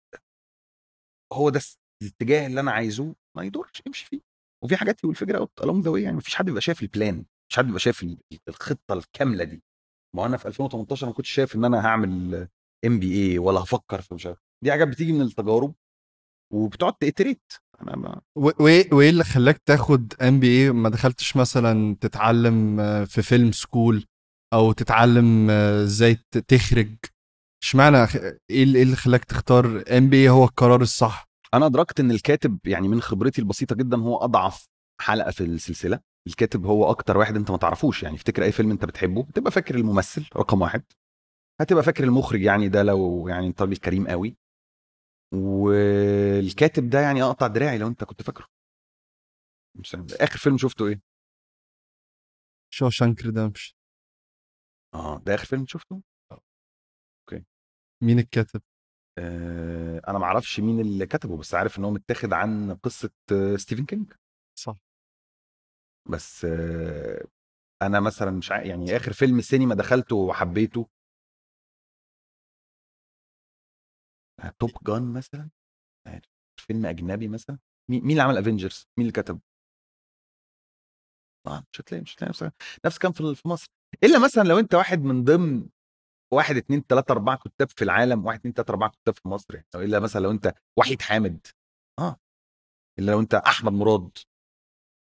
[1.33, 1.59] هو ده
[2.01, 4.21] الاتجاه اللي أنا عايزه ما يدورش امشي فيه.
[4.63, 7.57] وفي حاجات you'll figure out along the يعني مفيش حد بيبقى شايف ال plan مش
[7.57, 8.17] حد بيبقى شايف ال-
[8.47, 9.63] الخطة الكاملة دي.
[10.15, 12.47] ما أنا في 2018 ما كنتش شايف إن أنا هعمل
[12.85, 14.43] MBA ولا هفكر في مش عارف.
[14.63, 15.75] دي حاجات بتيجي من التجارب.
[16.53, 17.41] وبتقعد تـ iterate
[17.81, 23.51] أنا ما وايه وايه اللي خلاك تاخد MBA ما دخلتش مثلا تتعلم آه، في film
[23.51, 24.05] school
[24.53, 26.17] أو تتعلم آه، إزاي
[26.47, 26.95] تخرج؟
[27.63, 28.15] اشمعنى أخ-
[28.49, 31.25] إيه اللي إيه خلاك تختار MB هو القرار الصح.
[31.53, 34.65] أنا أدركت إن الكاتب يعني من خبرتي البسيطة جدا هو أضعف
[35.01, 35.99] حلقة في السلسلة.
[36.27, 39.75] الكاتب هو أكتر واحد أنت ما تعرفوش يعني افتكر أي فيلم أنت بتحبه هتبقى فاكر
[39.75, 40.83] الممثل رقم واحد.
[41.61, 44.35] هتبقى فاكر المخرج يعني ده لو يعني انت راجل كريم قوي.
[45.33, 48.47] والكاتب ده يعني أقطع دراعي لو أنت كنت فاكره.
[49.75, 49.95] مش.
[49.95, 51.01] آخر فيلم شفته إيه؟
[52.73, 53.75] Shawshank Redemption.
[54.93, 56.01] آه ده آخر فيلم شفته؟
[58.01, 58.61] مين الكاتب؟
[59.17, 63.55] آه أنا ما أعرفش مين اللي كتبه بس عارف إن هو متاخد عن قصة آه
[63.55, 64.13] ستيفن كينج
[64.59, 64.75] صح.
[66.09, 67.25] بس آه
[67.81, 70.87] أنا مثلا مش يعني آخر فيلم سينما دخلته وحبيته
[74.59, 75.49] Top Gun مثلا
[76.07, 76.25] عارف.
[76.61, 77.59] فيلم أجنبي مثلا.
[77.91, 79.39] مين اللي عمل Avengers مين اللي كتب
[81.45, 82.43] طبعا مش هتلاقي مش هتلاقي نفس
[82.85, 83.67] نفس كان في مصر.
[84.03, 85.69] إلا مثلا لو أنت واحد من ضمن
[86.33, 89.67] واحد اتنين تلاتة أربعة كتاب في العالم واحد اتنين تلاتة أربعة كتاب في مصر يعني.
[89.75, 91.47] إلا مثلا لو أنت وحيد حامد.
[91.99, 92.17] آه.
[92.99, 94.17] إلا لو أنت أحمد مراد.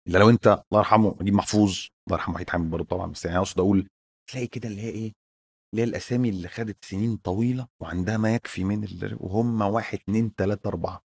[0.09, 1.71] إلا لو أنت الله يرحمه نجيب محفوظ.
[2.07, 3.89] الله يرحمه وحيد حامد برضه طبعا بس يعني أقصد أقول
[4.31, 5.13] تلاقي كده اللي هي إيه؟
[5.73, 8.89] اللي هي الأسامي اللي خدت سنين طويلة وعندها ما يكفي من.
[9.21, 11.03] وهم واحد اتنين تلاتة أربعة.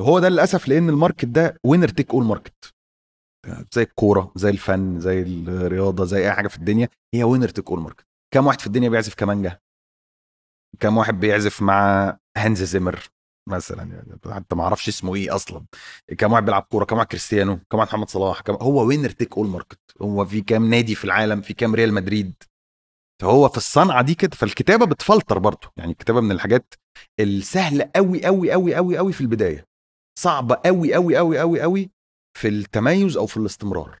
[0.00, 2.74] هو ده للأسف لأن ال market ده winner take all market
[3.72, 7.80] زي الكورة زي الفن زي الرياضة زي أي حاجة في الدنيا هي winner take all
[7.80, 9.58] market كم واحد في الدنيا بيعزف كمانجا؟
[10.80, 13.08] كم واحد بيعزف مع هانز زيمر
[13.48, 15.64] مثلا؟ يعني حتى ما أعرفش اسمه إيه أصلا.
[16.18, 19.36] كم واحد بيلعب كورة؟ كم واحد كريستيانو؟ كم واحد محمد صلاح؟ كم هو winner take
[19.36, 22.34] all market هو في كام نادي في العالم؟ في كام ريال مدريد؟
[23.22, 25.72] فهو في الصنعة دي كده فالكتابة بتفلتر برضه.
[25.76, 26.74] يعني الكتابة من الحاجات
[27.20, 29.64] السهلة قوي قوي قوي قوي قوي في البداية.
[30.18, 31.90] صعبة قوي قوي قوي قوي قوي
[32.38, 33.98] في التميز أو في الاستمرار.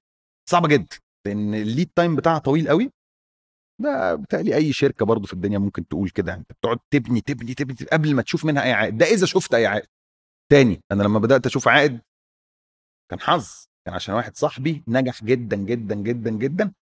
[0.50, 0.96] صعبة جدا
[1.26, 2.90] لأن ال lead time بتاعها طويل قوي
[3.82, 6.28] ده بتقلي أي شركة برضه في الدنيا ممكن تقول كده.
[6.30, 8.98] يعني أنت بتقعد تبني تبني تبني, قبل ما تشوف منها أي عائد.
[8.98, 9.86] ده إذا شفت أي عائد.
[10.52, 12.00] تاني أنا لما بدأت أشوف عائد
[13.10, 13.64] كان حظ.
[13.86, 16.72] كان عشان واحد صاحبي نجح جدا جدا جدا جدا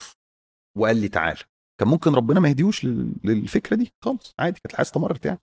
[0.79, 1.41] وقال لي تعالى
[1.83, 4.35] كان ممكن ربنا ما يهديهوش لل- للفكرة دي خالص.
[4.39, 5.39] عادي كانت الحياة استمرت يعني.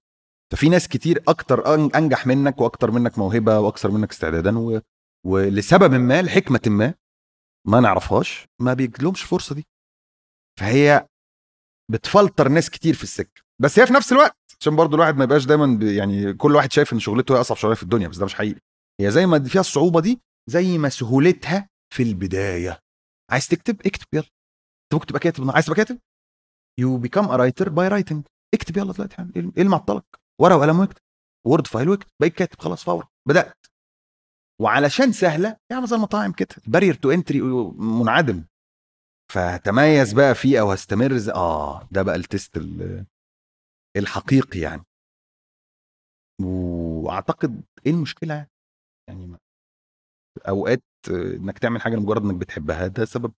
[0.54, 4.82] ففي ناس كتير أكتر أنجح منك وأكتر منك موهبة وأكثر منك استعدادا و...
[5.28, 6.94] ولسبب ما لحكمة ما
[7.68, 9.68] ما نعرفهاش ما بيجيلهمش الفرصه دي.
[10.60, 11.08] فهي
[11.92, 13.42] بتفلتر ناس كتير في السكة.
[13.62, 15.86] بس هي في نفس الوقت عشان برضو الواحد ما يبقاش دايما.
[15.86, 18.60] يعني كل واحد شايف إن شغلته هي أصعب شغلانه في الدنيا بس ده مش حقيقي.
[19.02, 22.80] هي زي ما فيها الصعوبة دي زي ما سهولتها في البداية.
[23.32, 24.24] عايز تكتب؟ اكتب يلا.
[24.24, 26.00] انت ممكن تبقى كاتب عايز تبقى كاتب؟
[26.80, 28.24] you become a writer by writing
[28.54, 30.06] اكتب يلا دلوقتي يعني إيه اللي معطلك
[30.42, 31.02] ورقة وقلم واكتب.
[31.48, 32.10] Word file واكتب.
[32.22, 32.60] بقيت كاتب.
[32.62, 33.08] خلاص فورا.
[33.28, 33.66] بدأت.
[34.62, 36.50] وعلشان سهلة يعني زي المطاعم كده.
[36.68, 37.42] ال barrier to entry
[37.76, 38.46] منعدم.
[39.32, 43.06] فهتميز بقى فيه أو هستمر آه ده بقى ال test ال-
[43.98, 44.84] الحقيقي يعني.
[46.42, 48.48] وأعتقد إيه المشكلة؟
[49.10, 49.38] يعني
[50.48, 53.34] أوقات إنك تعمل حاجة لمجرد إنك بتحبها ده سبب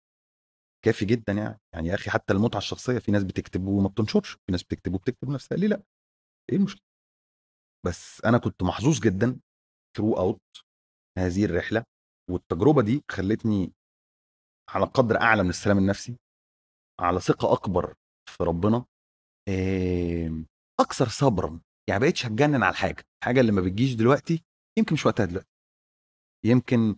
[0.85, 1.59] كافي جدا يعني.
[1.73, 5.29] يعني يا أخي حتى المتعة الشخصية في ناس بتكتب وما بتنشرش في ناس بتكتب وبتكتب
[5.29, 5.83] نفسها ليه لأ؟
[6.51, 6.81] إيه المشكلة؟
[7.85, 9.39] بس أنا كنت محظوظ جدا
[9.97, 10.41] ثرو اوت
[11.17, 11.83] هذه الرحلة
[12.29, 13.73] والتجربة دي خلتني
[14.69, 16.17] على قدر أعلى من السلام النفسي
[17.01, 17.93] على ثقة أكبر
[18.29, 18.85] في ربنا
[19.49, 20.45] آم،
[20.79, 21.61] أكثر صبرا.
[21.89, 24.43] يعني بقيتش هتجنن على الحاجة الحاجة اللي ما بتجيش دلوقتي
[24.79, 25.49] يمكن مش وقتها دلوقتي.
[26.45, 26.95] يمكن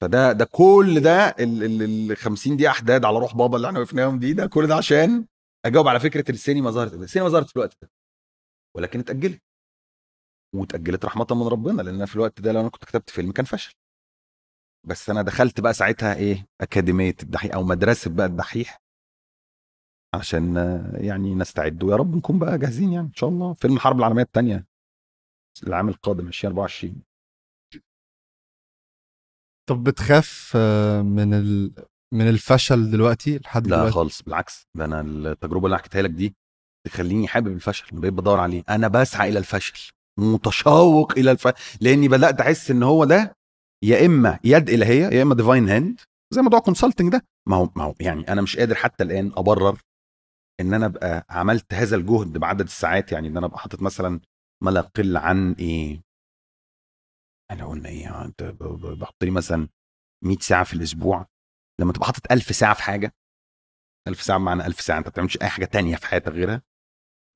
[0.00, 3.78] فده ده كل ده ال ال- ال 50 دقيقة احداد على روح بابا اللي إحنا
[3.80, 5.26] وقفناهم دي ده كل ده عشان
[5.64, 7.90] اجاوب على فكرة السينما ظهرت السينما ظهرت في الوقت ده
[8.76, 9.42] ولكن اتأجلت.
[10.54, 13.74] واتأجلت رحمة من ربنا لأن في الوقت ده لو أنا كنت كتبت فيلم كان فشل.
[14.86, 18.78] بس أنا دخلت بقى ساعتها إيه أكاديمية الدحيح أو مدرسة بقى الدحيح.
[20.14, 20.56] عشان
[21.00, 23.54] يعني نستعد ويا رب نكون بقى جاهزين يعني إن شاء الله.
[23.54, 24.66] فيلم الحرب العالمية الثانية
[25.66, 27.02] العام القادم 2024
[29.68, 31.72] طب بتخاف آه، من ال...
[32.14, 36.34] من الفشل دلوقتي لحد لا دلوقتي؟ خالص بالعكس ده أنا التجربة اللي حكيتها لك دي
[36.86, 38.62] تخليني حابب الفشل بقيت بدور عليه.
[38.68, 39.90] أنا بسعى إلى الفشل
[40.20, 43.32] متشوق إلى الفشل لأني بدأت أحس إن هو ده
[43.84, 46.00] يا إما يد إلهية يا إما divine hand
[46.34, 47.24] زي موضوع consulting ده.
[47.48, 49.78] ما هو ما هو يعني أنا مش قادر حتى الآن أبرر
[50.60, 54.20] إن أنا أبقى عملت هذا الجهد بعدد الساعات يعني إن أنا أبقى حاطط مثلا
[54.64, 56.00] ما لا يقل عن إيه؟
[57.50, 59.68] انا قلنا إيه أنت ب- ب- بحط لي مثلا
[60.24, 61.26] 100 ساعة في الأسبوع.
[61.80, 63.12] لما تبقى حاطط 1000 ساعة في حاجة
[64.08, 66.62] 1000 ساعة بمعنى 1000 ساعة أنت ما بتعملش أي حاجة تانية في حياتك غيرها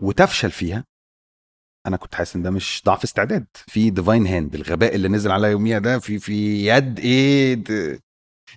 [0.03, 0.85] وتفشل فيها
[1.87, 3.47] أنا كنت حاسس إن ده مش ضعف استعداد.
[3.67, 8.01] في divine hand الغباء اللي نزل عليا يوميها ده في في يد إيه د-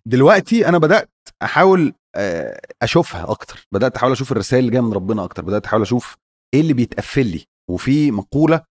[0.06, 1.10] دلوقتي أنا بدأت
[1.44, 3.68] أحاول آه، أشوفها أكتر.
[3.72, 5.42] بدأت أحاول أشوف الرسائل اللي جاية من ربنا أكتر.
[5.46, 6.16] بدأت أحاول أشوف
[6.54, 7.46] إيه اللي بيتقفل لي.
[7.70, 8.64] وفي مقولة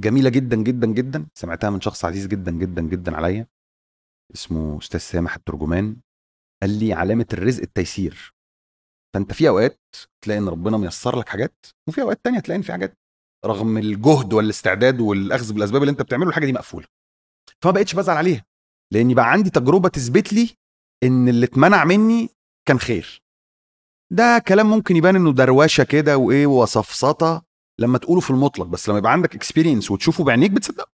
[0.00, 1.26] جميلة جدا جدا جدا.
[1.34, 3.46] سمعتها من شخص عزيز جدا جدا جدا عليا.
[4.34, 5.96] اسمه أستاذ سامح الترجمان.
[6.62, 8.34] قال لي علامة الرزق التيسير.
[9.14, 9.80] فأنت في أوقات
[10.24, 12.98] تلاقي إن ربنا ميسر لك حاجات وفي أوقات تانية تلاقي إن في حاجات
[13.46, 16.86] رغم الجهد والاستعداد والأخذ بالأسباب اللي أنت بتعمله الحاجة دي مقفولة.
[17.62, 18.44] فما بقتش بزعل عليها
[18.92, 20.50] لاني بقى عندي تجربة تثبت لي
[21.04, 22.28] إن اللي اتمنع مني
[22.68, 23.22] كان خير.
[24.12, 27.44] ده كلام ممكن يبان إنه دروشة كده وإيه وصفصطة
[27.80, 30.90] لما تقوله في المطلق بس لما يبقى عندك اكسبيرينس وتشوفه بعينيك بتصدقه.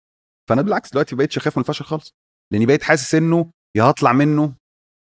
[0.50, 2.14] فأنا بالعكس دلوقتي بقيتش اخاف من الفشل خالص.
[2.54, 4.54] لأني بقيت حاسس إنه يا هطلع منه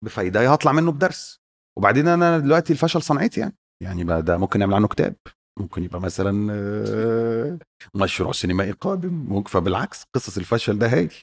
[0.04, 1.40] بفايدة يا هطلع منه بدرس.
[1.78, 3.56] وبعدين أنا دلوقتي الفشل صنعتي يعني.
[3.82, 5.16] يعني ده ممكن نعمل عنه كتاب.
[5.58, 7.58] ممكن يبقى مثلا آه،
[7.94, 9.12] مشروع سينمائي قادم.
[9.28, 11.14] ممكن فبالعكس قصص الفشل ده هايل.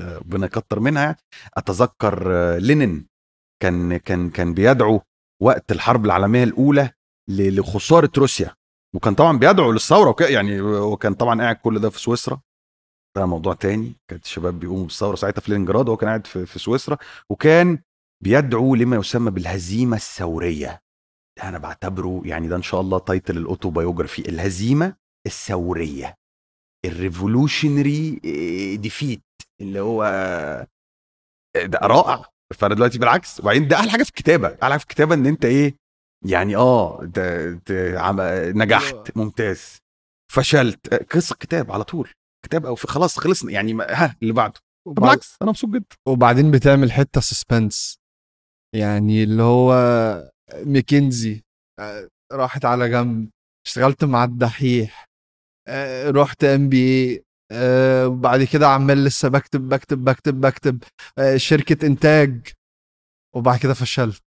[0.00, 1.16] ربنا يكتر منها يعني.
[1.56, 3.06] أتذكر آه، لينين
[3.62, 5.00] كان كان كان بيدعو
[5.42, 6.90] وقت الحرب العالمية الأولى
[7.30, 8.54] لخسارة روسيا.
[8.94, 12.40] وكان طبعا بيدعو للثورة وكده يعني وكان طبعا قاعد كل ده في سويسرا.
[13.16, 13.96] ده موضوع تاني.
[14.10, 16.98] كانت الشباب بيقوموا بالثورة ساعتها في لينينجراد وهو كان قاعد في, في سويسرا.
[17.30, 17.78] وكان
[18.22, 20.80] بيدعو لما يسمى بالهزيمة الثورية.
[21.38, 24.96] ده أنا بعتبره يعني ده إن شاء الله title ال autobiography الهزيمة
[25.26, 26.14] الثورية.
[26.84, 28.10] ال revolutionary
[28.76, 29.22] defeat
[29.60, 30.04] اللي هو
[31.56, 32.24] ده رائع.
[32.54, 33.40] فأنا دلوقتي بالعكس.
[33.40, 34.48] وبعدين ده أحلى حاجة في الكتابة.
[34.48, 35.76] أحلى حاجة في الكتابة إن أنت إيه
[36.24, 38.20] يعني آه ده ده عم-
[38.62, 39.78] نجحت ممتاز.
[40.32, 40.94] فشلت.
[40.94, 42.10] قصة كتاب على طول.
[42.46, 43.52] كتاب أو في خلاص خلصنا.
[43.52, 44.60] يعني ها اللي بعده.
[44.88, 45.96] بالعكس أنا مبسوط جدا.
[46.08, 47.96] وبعدين بتعمل حتة suspense
[48.74, 49.74] يعني اللي هو
[50.54, 51.42] ماكنزي
[52.32, 53.30] راحت على جنب.
[53.66, 55.04] اشتغلت مع الدحيح.
[56.06, 57.12] رحت MB
[57.52, 60.82] اي وبعد كده عمال لسه بكتب بكتب بكتب بكتب.
[61.36, 62.48] شركة إنتاج.
[63.36, 64.22] وبعد كده فشلت.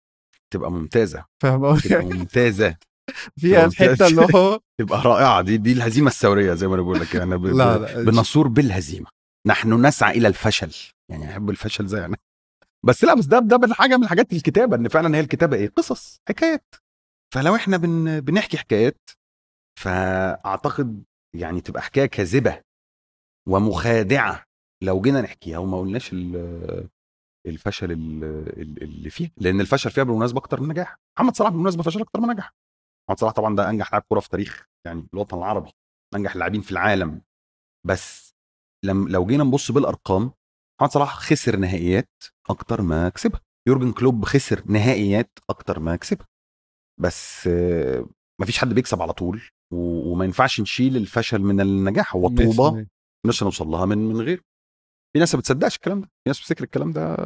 [0.52, 2.76] تبقى ممتازة فاهم تبقى قصدي؟ ممتازة.
[3.40, 3.64] فيها.
[3.66, 7.38] الحتة اللي هو تبقى رائعة دي دي الهزيمة الثورية زي ما أنا بقول لك يعني
[7.38, 9.06] ب- لا لا بنصور بالهزيمة.
[9.46, 10.74] نحن نسعى إلى الفشل
[11.10, 12.16] يعني أحب الفشل زي أنا.
[12.86, 16.20] بس لا بس ده ده حاجة من الحاجات الكتابة إن فعلا هي الكتابة إيه؟ قصص
[16.28, 16.74] حكايات.
[17.34, 19.10] فلو إحنا بن بنحكي حكايات
[19.80, 21.04] فأعتقد
[21.36, 22.60] يعني تبقى حكاية كاذبة
[23.48, 24.44] ومخادعة.
[24.82, 26.88] لو جينا نحكيها وما قلناش ال-
[27.46, 28.24] الفشل ال-
[28.62, 32.20] ال- اللي فيها لأن الفشل فيها بالمناسبة أكتر من النجاح محمد صلاح بالمناسبة فشل أكتر
[32.20, 32.54] من نجاح.
[33.08, 35.70] محمد صلاح طبعا ده أنجح لاعب كورة في تاريخ يعني الوطن العربي
[36.14, 37.22] أنجح اللاعبين في العالم.
[37.86, 38.34] بس
[38.84, 40.32] لم لو جينا نبص بالأرقام
[40.80, 42.10] محمد صلاح خسر نهائيات
[42.50, 43.40] أكتر ما كسبها.
[43.68, 46.26] يورجن كلوب خسر نهائيات أكتر ما كسبها.
[47.00, 47.48] بس
[48.40, 49.42] مفيش حد بيكسب على طول
[49.74, 52.16] وما ينفعش نشيل الفشل من النجاح.
[52.16, 52.86] هو طوبة
[53.26, 54.42] مش هنوصل لها من من غير
[55.12, 57.16] في ناس ما بتصدقش الكلام ده في ناس بتفتكر الكلام ده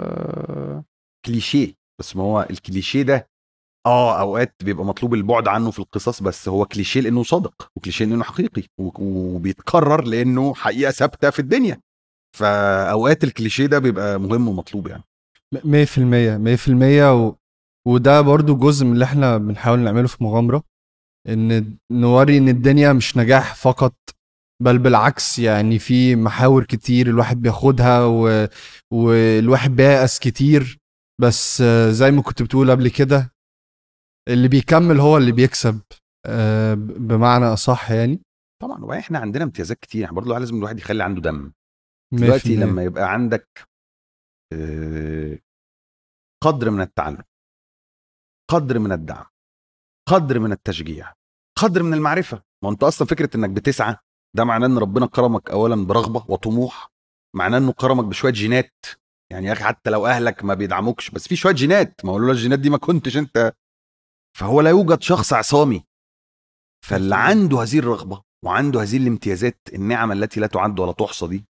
[1.27, 3.29] كليشيه بس ما هو الكليشيه ده
[3.87, 8.25] آه أوقات بيبقى مطلوب البعد عنه في القصص بس هو كليشيه لأنه صادق وكليشيه لأنه
[8.25, 11.81] حقيقي وبيتكرر لأنه حقيقة ثابتة في الدنيا.
[12.37, 15.03] فأوقات الكليشيه ده بيبقى مهم ومطلوب يعني.
[15.57, 17.35] 100% 100% و...
[17.87, 20.63] وده برضو جزء من اللي إحنا بنحاول نعمله في مغامرة
[21.29, 23.95] إن نوري إن الدنيا مش نجاح فقط
[24.63, 28.49] بل بالعكس يعني في محاور كتير الواحد بياخدها و...
[28.93, 30.79] والواحد بييأس كتير.
[31.21, 33.33] بس زي ما كنت بتقول قبل كده
[34.29, 35.81] اللي بيكمل هو اللي بيكسب
[36.27, 38.23] آه، بمعنى أصح يعني.
[38.63, 40.01] طبعا وإحنا عندنا امتيازات كتير.
[40.03, 41.53] يعني برضه لازم الواحد يخلي عنده دم.
[42.13, 42.61] دلوقتي 100%.
[42.61, 43.49] لما يبقى عندك
[44.53, 45.39] آه،
[46.45, 47.23] قدر من التعلم
[48.51, 49.25] قدر من الدعم
[50.09, 51.13] قدر من التشجيع
[51.59, 52.43] قدر من المعرفة.
[52.65, 53.97] ما أنت أصلا فكرة إنك بتسعى
[54.37, 56.91] ده معناه إن ربنا كرمك اولا برغبة وطموح
[57.37, 58.87] معناه إنه كرمك بشوية جينات.
[59.33, 62.05] يعني يا أخي حتى لو أهلك ما بيدعموكش بس في شوية جينات.
[62.05, 63.53] ما هو لولا الجينات دي ما كنتش أنت.
[64.39, 65.85] فهو لا يوجد شخص عصامي.
[66.87, 71.45] فاللي عنده هذه الرغبة وعنده هذه الامتيازات النعم التي لا تعد ولا تحصى دي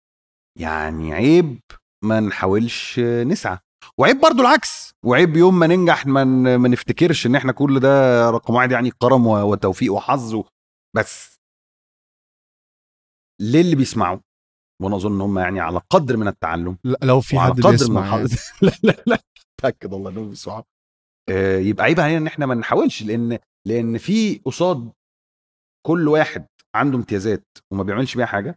[0.60, 1.60] يعني عيب
[2.04, 3.58] ما نحاولش نسعى.
[3.98, 4.94] وعيب برضو العكس.
[5.06, 6.24] وعيب يوم ما ننجح ما
[6.58, 10.44] ما نفتكرش إن إحنا كل ده رقم واحد يعني كرم وتوفيق وحظ
[10.96, 11.39] بس
[13.42, 14.20] اللي بيسمعوا.
[14.82, 16.78] وأنا اظن إن هم يعني على قدر من التعلم.
[16.84, 18.76] لا، لو في حد قدر من بيسمع الحظ يعني.
[18.84, 19.20] لا لا لا.
[19.60, 20.64] اتاكد والله إنهم بيسمعوا.
[21.30, 24.92] آه، يبقى عيب علينا إن إحنا ما نحاولش لأن لأن في قصاد
[25.88, 26.46] كل واحد
[26.76, 28.56] عنده امتيازات وما بيعملش بيها حاجة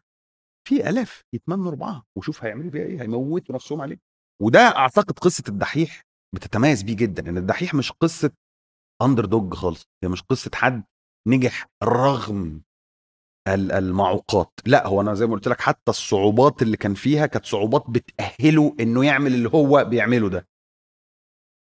[0.68, 3.98] في آلاف يتمنوا ربعها وشوف هيعملوا بيها إيه هيموتوا نفسهم عليه.
[4.42, 6.02] وده أعتقد قصة الدحيح
[6.34, 8.30] بتتميز بيه جدا إن الدحيح مش قصة
[9.02, 10.84] اندر دوج خالص هي مش قصة حد
[11.28, 12.62] نجح رغم
[13.48, 14.52] المعوقات.
[14.66, 18.76] لا هو أنا زي ما قلت لك حتى الصعوبات اللي كان فيها كانت صعوبات بتأهله
[18.80, 20.48] إنه يعمل اللي هو بيعمله ده.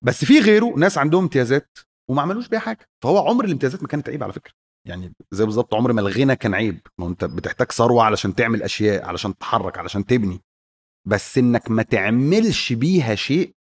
[0.05, 1.79] بس في غيره ناس عندهم امتيازات
[2.11, 2.89] وما عملوش بيها حاجة.
[3.05, 4.53] فهو عمر الامتيازات ما كانت عيب على فكرة.
[4.89, 6.81] يعني زي بالظبط عمر ما الغنى كان عيب.
[6.99, 10.41] ما أنت بتحتاج ثروة علشان تعمل أشياء علشان تتحرك علشان تبني.
[11.09, 13.55] بس إنك ما تعملش بيها شيء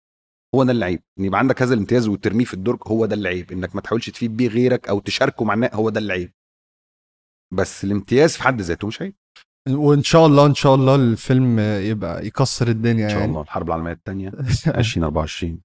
[0.56, 1.02] هو ده اللي عيب.
[1.20, 3.52] إن يبقى عندك هذا الامتياز وترميه في الدرج هو ده اللي عيب.
[3.52, 6.32] إنك ما تحاولش تفيد بيه غيرك أو تشاركه مع هو ده اللي عيب.
[7.54, 9.16] بس الامتياز في حد ذاته مش عيب
[9.70, 13.32] وإن شاء الله إن شاء الله الفيلم يبقى يكسر الدنيا إن شاء يعني.
[13.32, 14.30] الله الحرب العالمية الثانية
[14.68, 15.62] 2024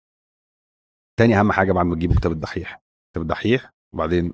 [1.19, 2.83] تاني أهم حاجة بعد ما تجيبوا كتاب الدحيح.
[3.13, 4.33] كتاب الدحيح وبعدين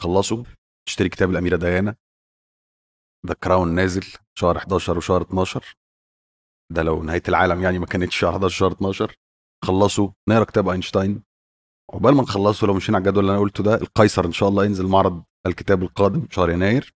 [0.00, 0.44] خلصوا
[0.88, 1.96] تشتري كتاب الأميرة ديانا.
[3.26, 4.04] The Crown نازل
[4.38, 5.76] شهر 11 وشهر 12
[6.72, 9.16] ده لو نهاية العالم يعني ما كانتش شهر 11 شهر 12
[9.64, 11.22] خلصوا نقرأ كتاب أينشتاين.
[11.92, 14.64] عقبال ما نخلصه لو مشينا على الجدول اللي أنا قلته ده القيصر إن شاء الله
[14.64, 16.94] ينزل معرض الكتاب القادم شهر يناير.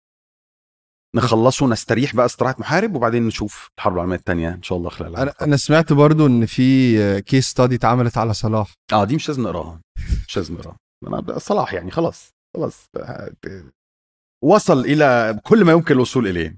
[1.14, 5.34] نخلصه نستريح بقى استراحة محارب وبعدين نشوف الحرب العالمية الثانية إن شاء الله خلال أنا
[5.42, 8.72] أنا سمعت برضو إن في كيس ستادي اتعملت على صلاح.
[8.92, 9.80] آه دي مش لازم نقراها.
[10.28, 11.38] مش لازم نقراها.
[11.38, 12.30] صلاح يعني خلاص.
[12.56, 12.86] خلاص
[14.44, 16.56] وصل إلى كل ما يمكن الوصول إليه.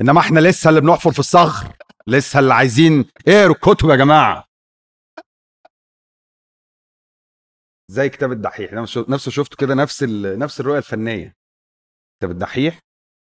[0.00, 1.76] إنما إحنا لسه اللي بنحفر في الصخر.
[2.06, 4.44] لسه اللي عايزين اقروا الكتب يا جماعة.
[7.90, 8.72] زي كتاب الدحيح.
[8.72, 10.38] نفسه شفته كده نفس ال...
[10.38, 11.36] نفس الرؤية الفنية.
[12.18, 12.80] كتاب الدحيح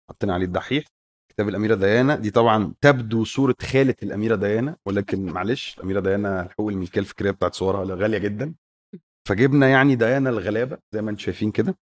[0.10, 0.86] حطينا عليه الدحيح.
[1.32, 2.16] كتاب الأميرة ديانا.
[2.16, 7.54] دي طبعا تبدو صورة خالة الأميرة ديانا ولكن معلش الأميرة ديانا حقوق الملكية الفكرية بتاعت
[7.54, 8.56] صورها غالية جدا.
[9.28, 11.78] فجبنا يعني ديانا الغلابة زي ما أنتم شايفين كده.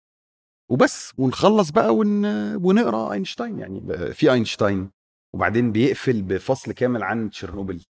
[0.72, 2.26] وبس ونخلص بقى ون...
[2.56, 4.14] ونقرأ أينشتاين يعني.
[4.14, 4.92] في أينشتاين
[5.36, 7.86] وبعدين بيقفل بفصل كامل عن تشيرنوبل.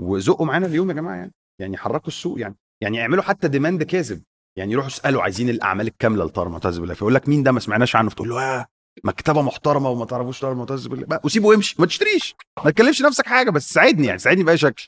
[0.00, 1.32] وزقوا معانا اليوم يا جماعة يعني.
[1.60, 2.56] يعني حركوا السوق يعني.
[2.82, 4.22] يعني اعملوا حتى demand كاذب.
[4.58, 6.94] يعني يروحوا يسألوا عايزين الأعمال الكاملة لطاهر المعتز بالله.
[6.94, 8.66] فيقول لك مين ده ما سمعناش عنه؟ فتقول له آه
[9.04, 11.20] مكتبة محترمة وما تعرفوش طار معتز بالله.
[11.24, 12.34] وسيبه يمشي ما تشتريش.
[12.64, 14.86] ما تكلمش نفسك حاجة بس ساعدني يعني ساعدني بأي شكل.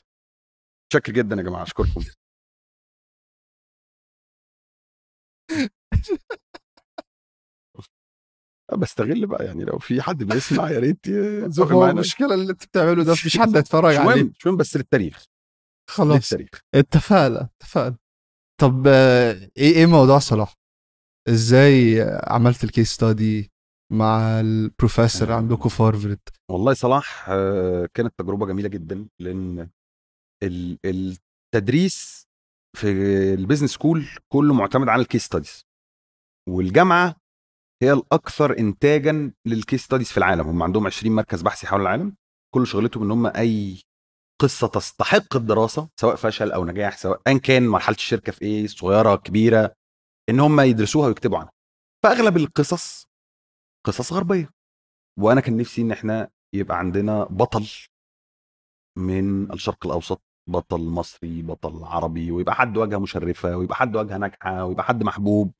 [0.93, 2.01] شكر جدا يا جماعة أشكركم.
[8.77, 11.91] بستغل بقى يعني لو في حد بيسمع يا ريت يزق معانا.
[11.91, 14.23] المشكلة اللي انت بتعمله ده مفيش حد هيتفرج مش عليه.
[14.23, 15.25] مش مهم بس للتاريخ.
[15.89, 16.33] خلاص.
[16.75, 17.97] اتفقنا اتفقنا.
[18.61, 20.53] طب آه، إيه إيه موضوع صلاح
[21.29, 23.51] إزاي عملت ال case study
[23.93, 25.35] مع البروفيسور آه.
[25.35, 26.19] عندكم في هارفرد
[26.51, 29.69] والله صلاح آه، كانت تجربة جميلة جدا لأن
[30.43, 32.27] ال- التدريس
[32.77, 32.87] في
[33.33, 35.63] ال business school كله معتمد على ال case studies
[36.49, 37.15] والجامعة
[37.83, 40.47] هي الأكثر انتاجا للكيس ستاديز في العالم.
[40.47, 42.15] هم عندهم 20 مركز بحثي حول العالم.
[42.55, 43.81] كل شغلتهم إن هم أي
[44.39, 49.15] قصة تستحق الدراسة سواء فشل أو نجاح سواء ان كان مرحلة الشركة في إيه صغيرة
[49.15, 49.73] كبيرة
[50.29, 51.51] إن هم يدرسوها ويكتبوا عنها.
[52.03, 53.07] فأغلب القصص
[53.85, 54.49] قصص غربية.
[55.19, 57.67] وأنا كان نفسي إن إحنا يبقى عندنا بطل
[58.97, 64.65] من الشرق الأوسط بطل مصري بطل عربي ويبقى حد واجهه مشرفة ويبقى حد واجهه ناجحة
[64.65, 65.51] ويبقى حد محبوب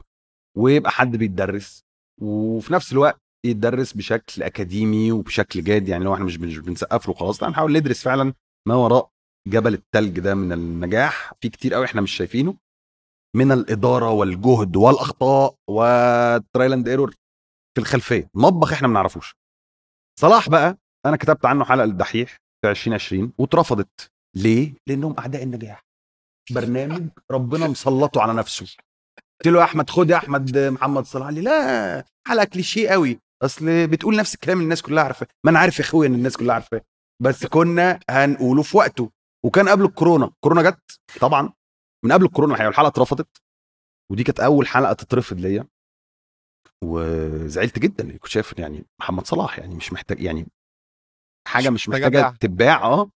[0.57, 1.83] ويبقى حد بيتدرس
[2.21, 7.43] وفي نفس الوقت يتدرس بشكل أكاديمي وبشكل جاد يعني لو إحنا مش بنسقف له خلاص
[7.43, 8.33] لا هنحاول ندرس فعلا
[8.67, 9.09] ما وراء
[9.47, 12.55] جبل التلج ده من النجاح في كتير قوي إحنا مش شايفينه
[13.35, 17.11] من الإدارة والجهد والأخطاء وال trial and error
[17.75, 19.35] في الخلفية مطبخ إحنا ما نعرفوش.
[20.19, 24.11] صلاح بقى أنا كتبت عنه حلقة للدحيح في 2020 واترفضت.
[24.35, 25.85] ليه؟ لأنهم أعداء النجاح.
[26.51, 28.65] برنامج ربنا مسلطه على نفسه.
[29.39, 31.25] قلت له يا أحمد خد يا أحمد محمد صلاح.
[31.25, 33.19] قال لي لا حلقة كليشيه قوي.
[33.41, 35.27] أصل بتقول نفس الكلام اللي الناس كلها عارفاه.
[35.45, 36.81] ما أنا عارف يا أخويا إن الناس كلها عارفاه.
[37.21, 39.11] بس كنا هنقوله في وقته.
[39.45, 40.31] وكان قبل الكورونا.
[40.43, 41.53] كورونا جت طبعا.
[42.05, 43.41] من قبل الكورونا الحقيقة الحلقة اترفضت.
[44.11, 45.67] ودي كانت أول حلقة تترفض ليا.
[46.83, 48.03] وزعلت جدا.
[48.03, 50.47] لأني كنت شايف يعني محمد صلاح يعني مش محتاج يعني
[51.47, 52.31] حاجة مش محتاجة باع.
[52.31, 53.11] تتباع آه.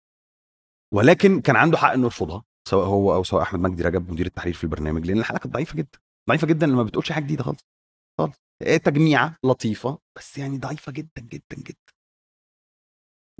[0.95, 4.55] ولكن كان عنده حق إنه يرفضها سواء هو أو سواء أحمد مجدي رجب مدير التحرير
[4.55, 5.07] في البرنامج.
[5.07, 5.99] لأن الحلقة كانت ضعيفة جدا.
[6.29, 7.65] ضعيفة جدا لما بتقولش حاجة جديدة خالص.
[8.19, 8.37] خالص.
[8.63, 9.99] إيه تجميعة لطيفة.
[10.19, 11.90] بس يعني ضعيفة جدا جدا جدا.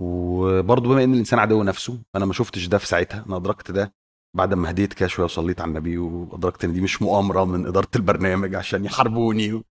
[0.01, 3.95] وبرضه بما إن الإنسان عدو نفسه أنا ما شفتش ده في ساعتها أنا أدركت ده
[4.37, 7.89] بعد ما هديت كده شوية وصليت على النبي وأدركت إن دي مش مؤامرة من إدارة
[7.97, 9.63] البرنامج عشان يحاربوني.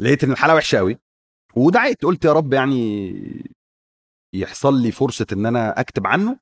[0.00, 0.98] لقيت إن الحلقة وحشة قوي
[1.56, 3.12] ودعيت قلت يا رب يعني
[4.34, 6.38] يحصل لي فرصة إن أنا أكتب عنه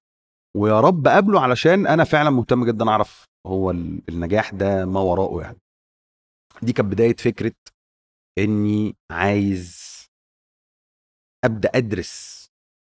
[0.57, 5.43] ويا رب أقابله علشان أنا فعلا مهتم جدا أعرف هو ال- النجاح ده ما وراءه
[5.43, 5.59] يعني.
[6.63, 7.53] دي كانت بداية فكرة
[8.39, 9.89] إني عايز
[11.45, 12.38] أبدأ أدرس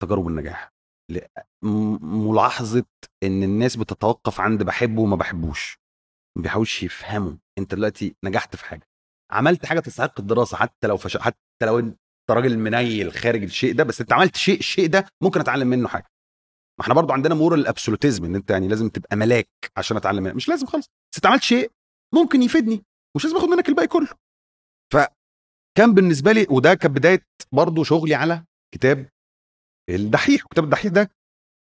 [0.03, 0.73] تجارب النجاح.
[2.03, 2.85] ملاحظة
[3.23, 5.79] إن الناس بتتوقف عند بحبه وما بحبوش
[6.37, 8.89] ما بيحاولش يفهموا أنت دلوقتي نجحت في حاجة.
[9.33, 11.16] عملت حاجة تستحق الدراسة حتى لو فش...
[11.16, 11.99] حتى لو أنت
[12.31, 16.07] راجل منيل خارج الشيء ده بس أنت عملت شيء الشيء ده ممكن أتعلم منه حاجة.
[16.79, 20.35] ما إحنا برضو عندنا moral absolutism إن أنت يعني لازم تبقى ملاك عشان أتعلم منه.
[20.35, 20.87] مش لازم خالص.
[20.87, 21.70] بس أنت عملت شيء
[22.15, 22.85] ممكن يفيدني
[23.16, 24.09] مش لازم اخد منك الباقي كله.
[24.93, 28.45] فكان بالنسبة لي وده كان بداية برضه شغلي على
[28.75, 29.09] كتاب
[29.89, 31.10] الدحيح وكتاب الدحيح ده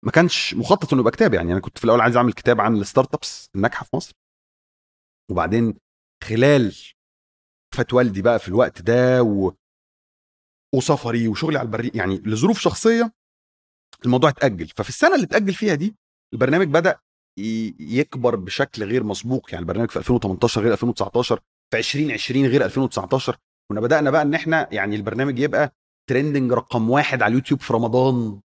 [0.04, 1.52] ما كانش مخطط إنه يبقى كتاب يعني.
[1.52, 4.12] أنا كنت في الأول عايز أعمل كتاب عن ال startups الناجحة في مصر.
[5.30, 5.74] وبعدين
[6.24, 6.74] خلال
[7.74, 9.52] وفاه والدي بقى في الوقت ده و...
[10.74, 13.12] وسفري وشغلي على البريد يعني لظروف شخصية
[14.04, 14.68] الموضوع اتأجل.
[14.68, 15.96] ففي السنة اللي اتأجل فيها دي
[16.34, 17.00] البرنامج بدأ
[17.80, 19.50] يكبر بشكل غير مسبوق.
[19.52, 21.40] يعني البرنامج في 2018 غير 2019
[21.72, 23.36] في 2020 غير 2019
[23.70, 25.74] كنا بدأنا بقى إن إحنا يعني البرنامج يبقى
[26.10, 28.40] trending رقم واحد على اليوتيوب في رمضان.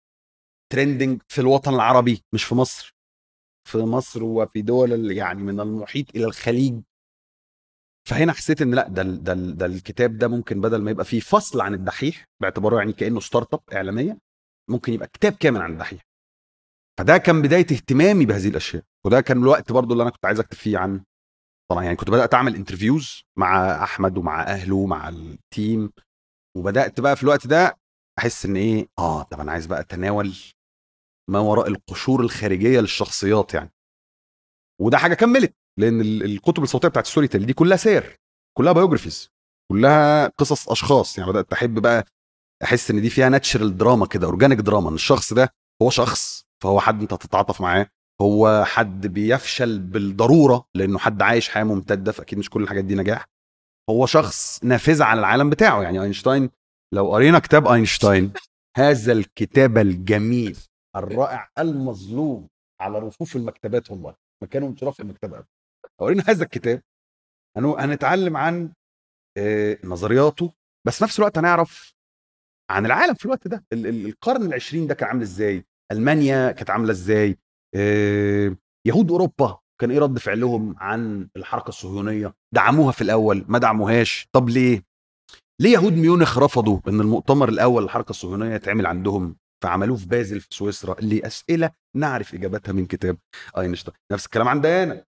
[0.73, 2.95] trending في الوطن العربي مش في مصر.
[3.69, 6.81] في مصر وفي دول يعني من المحيط إلى الخليج.
[8.09, 11.61] فهنا حسيت إن لأ ده ده ده الكتاب ده ممكن بدل ما يبقى فيه فصل
[11.61, 14.19] عن الدحيح باعتباره يعني كأنه startup إعلامية
[14.70, 16.03] ممكن يبقى كتاب كامل عن الدحيح.
[16.99, 18.82] فده كان بداية اهتمامي بهذه الأشياء.
[19.07, 21.05] وده كان الوقت برضو اللي أنا كنت عايز أكتب فيه عن
[21.70, 25.91] طبعا يعني كنت بدأت أعمل interviews مع أحمد ومع أهله ومع ال team
[26.57, 27.79] وبدأت بقى في الوقت ده
[28.19, 30.33] أحس إن إيه آه طب أنا عايز بقى أتناول
[31.31, 33.73] ما وراء القشور الخارجية للشخصيات يعني.
[34.81, 38.17] وده حاجة كملت لأن ال- الكتب الصوتية بتاعت Storytel دي كلها سير
[38.59, 39.31] كلها biographies
[39.73, 41.19] كلها قصص أشخاص.
[41.19, 42.05] يعني بدأت أحب بقى
[42.63, 46.81] أحس إن دي فيها natural drama كده organic drama إن الشخص ده هو شخص فهو
[46.81, 47.87] حد أنت تتعاطف معاه
[48.23, 53.27] هو حد بيفشل بالضرورة لأنه حد عايش حياة ممتدة فأكيد مش كل الحاجات دي نجاح.
[53.90, 55.82] هو شخص نافذه على العالم بتاعه.
[55.82, 56.51] يعني أينشتاين
[56.94, 58.32] لو قرينا كتاب أينشتاين
[58.77, 60.59] هذا الكتاب الجميل
[60.97, 62.48] الرائع المظلوم
[62.81, 65.36] على رفوف المكتبات والله مكانه مش رف المكتبة.
[65.39, 65.44] لو
[66.07, 66.82] قرينا هذا الكتاب
[67.57, 68.73] هنتعلم عن
[69.39, 70.52] آه، نظرياته
[70.86, 71.94] بس في نفس الوقت هنعرف
[72.70, 73.65] عن العالم في الوقت ده.
[73.73, 77.39] ال- ال- القرن العشرين ده كان عامل إزاي؟ ألمانيا كانت عاملة إزاي؟
[77.74, 84.28] آه، يهود أوروبا كان إيه رد فعلهم عن الحركة الصهيونية؟ دعموها في الأول ما دعموهاش.
[84.32, 84.82] طب ليه؟
[85.61, 90.48] ليه يهود ميونخ رفضوا إن المؤتمر الأول للحركه الصهيونية يتعمل عندهم؟ فعملوه في بازل في
[90.51, 93.19] سويسرا اللي اسئله نعرف إجابتها من كتاب
[93.59, 93.97] أينشتاين.
[94.12, 95.05] نفس الكلام عن ديانا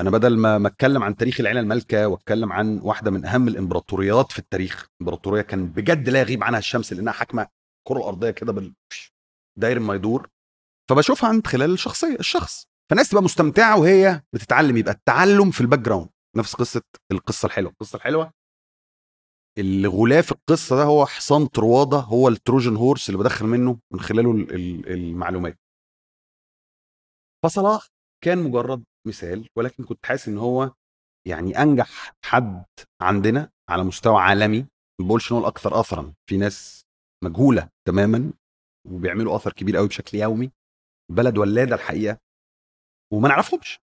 [0.00, 4.32] أنا بدل ما ما أتكلم عن تاريخ العيلة المالكة وأتكلم عن واحدة من أهم الإمبراطوريات
[4.32, 4.86] في التاريخ.
[5.02, 7.42] إمبراطورية كان بجد لا يغيب عنها الشمس لأنها حاكمة
[7.78, 8.72] الكره الارضيه كده بال
[9.58, 10.28] داير ما يدور.
[10.90, 12.69] فبشوفها من خلال الشخصيه الشخص.
[12.90, 16.08] فالناس تبقى مستمتعة وهي بتتعلم يبقى التعلم في ال background.
[16.36, 17.70] نفس قصة القصة الحلوة.
[17.70, 18.32] القصة الحلوة؟
[19.58, 24.00] اللي غلاف القصة ده هو حصان طروادة هو ال Trojan horse اللي بدخل منه من
[24.00, 25.58] خلاله ال- ال- المعلومات.
[27.44, 27.86] فصلاح
[28.24, 30.72] كان مجرد مثال ولكن كنت حاسس إن هو
[31.28, 32.64] يعني أنجح حد
[33.02, 34.66] عندنا على مستوى عالمي.
[35.00, 36.14] ما بقولش إن هو الأكثر اثرا.
[36.30, 36.82] في ناس
[37.24, 38.32] مجهولة تماما
[38.88, 40.50] وبيعملوا أثر كبير قوي بشكل يومي.
[41.12, 42.18] بلد ولاده الحقيقة
[43.12, 43.80] وما نعرفهمش.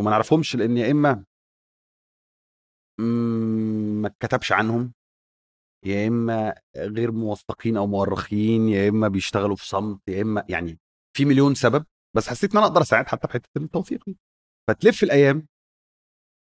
[0.00, 1.24] وما نعرفهمش لإن يا إما
[4.00, 4.92] ما اتكتبش عنهم
[5.86, 10.78] يا إما غير موثقين أو مؤرخين يا إما بيشتغلوا في صمت يا إما يعني
[11.16, 11.84] في مليون سبب
[12.16, 14.18] بس حسيت إن أنا أقدر أساعد حتى في حتة التوثيق دي.
[14.68, 15.46] فتلف الأيام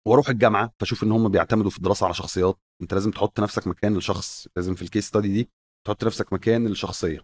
[0.08, 2.58] وأروح الجامعة فأشوف إن هم بيعتمدوا في الدراسة على شخصيات.
[2.82, 5.50] أنت لازم تحط نفسك مكان الشخص لازم في ال case study دي
[5.86, 7.20] تحط نفسك مكان الشخصية.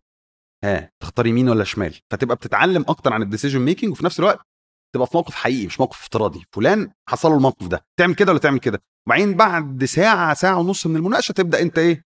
[0.65, 4.47] ها تختار يمين ولا شمال؟ فتبقى بتتعلم أكتر عن ال decision making وفي نفس الوقت
[4.95, 6.45] تبقى في موقف حقيقي مش موقف افتراضي.
[6.53, 7.87] فلان حصل له الموقف ده.
[7.99, 12.05] تعمل كده ولا تعمل كده؟ وبعدين بعد ساعة ساعة ونص من المناقشة تبدأ أنت إيه؟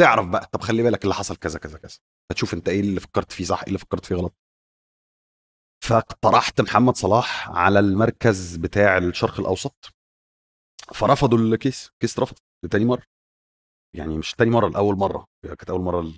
[0.00, 1.98] تعرف بقى طب خلي بالك اللي حصل كذا كذا كذا.
[2.30, 4.34] فتشوف أنت إيه اللي فكرت فيه صح إيه اللي فكرت فيه غلط.
[5.84, 9.94] فاقترحت محمد صلاح على المركز بتاع الشرق الأوسط.
[10.94, 13.02] فرفضوا الكيس كيس رفض لتاني مرة.
[13.96, 15.26] يعني مش تاني مرة لأول مرة.
[15.42, 16.12] كانت أول مرة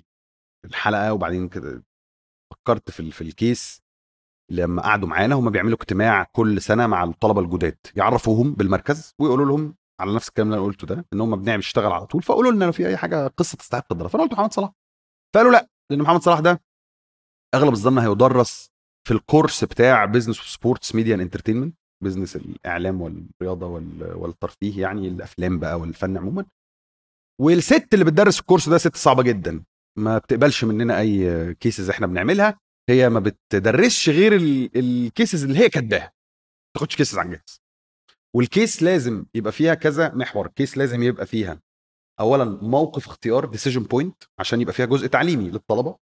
[0.65, 1.83] الحلقة وبعدين كده
[2.53, 3.81] فكرت في في الكيس.
[4.51, 9.75] لما قعدوا معانا هم بيعملوا اجتماع كل سنة مع الطلبة الجداد يعرفوهم بالمركز ويقولوا لهم
[9.99, 12.65] على نفس الكلام اللي أنا قلته ده إن هم بنعمل نشتغل على طول فقولوا لنا
[12.65, 14.71] لو في أي حاجة قصة تستحق الدراسه فأنا قلت محمد صلاح.
[15.35, 16.61] فقالوا لا لأن محمد صلاح ده
[17.55, 18.71] أغلب الظن هيدرس
[19.07, 25.59] في الكورس بتاع business of sports media entertainment business الإعلام والرياضة وال- والترفيه يعني الأفلام
[25.59, 26.45] بقى والفن عموما.
[27.41, 29.63] والست اللي بتدرس الكورس ده ست صعبة جدا
[29.97, 32.59] ما بتقبلش مننا أي cases إحنا بنعملها.
[32.89, 36.03] هي ما بتدرسش غير ال- ال cases اللي هي كاتباها.
[36.03, 37.61] ما تاخدش cases عن جاهز
[38.35, 40.47] وال case لازم يبقى فيها كذا محور.
[40.47, 41.61] case لازم يبقى فيها
[42.19, 45.97] اولا موقف اختيار decision point عشان يبقى فيها جزء تعليمي للطلبة.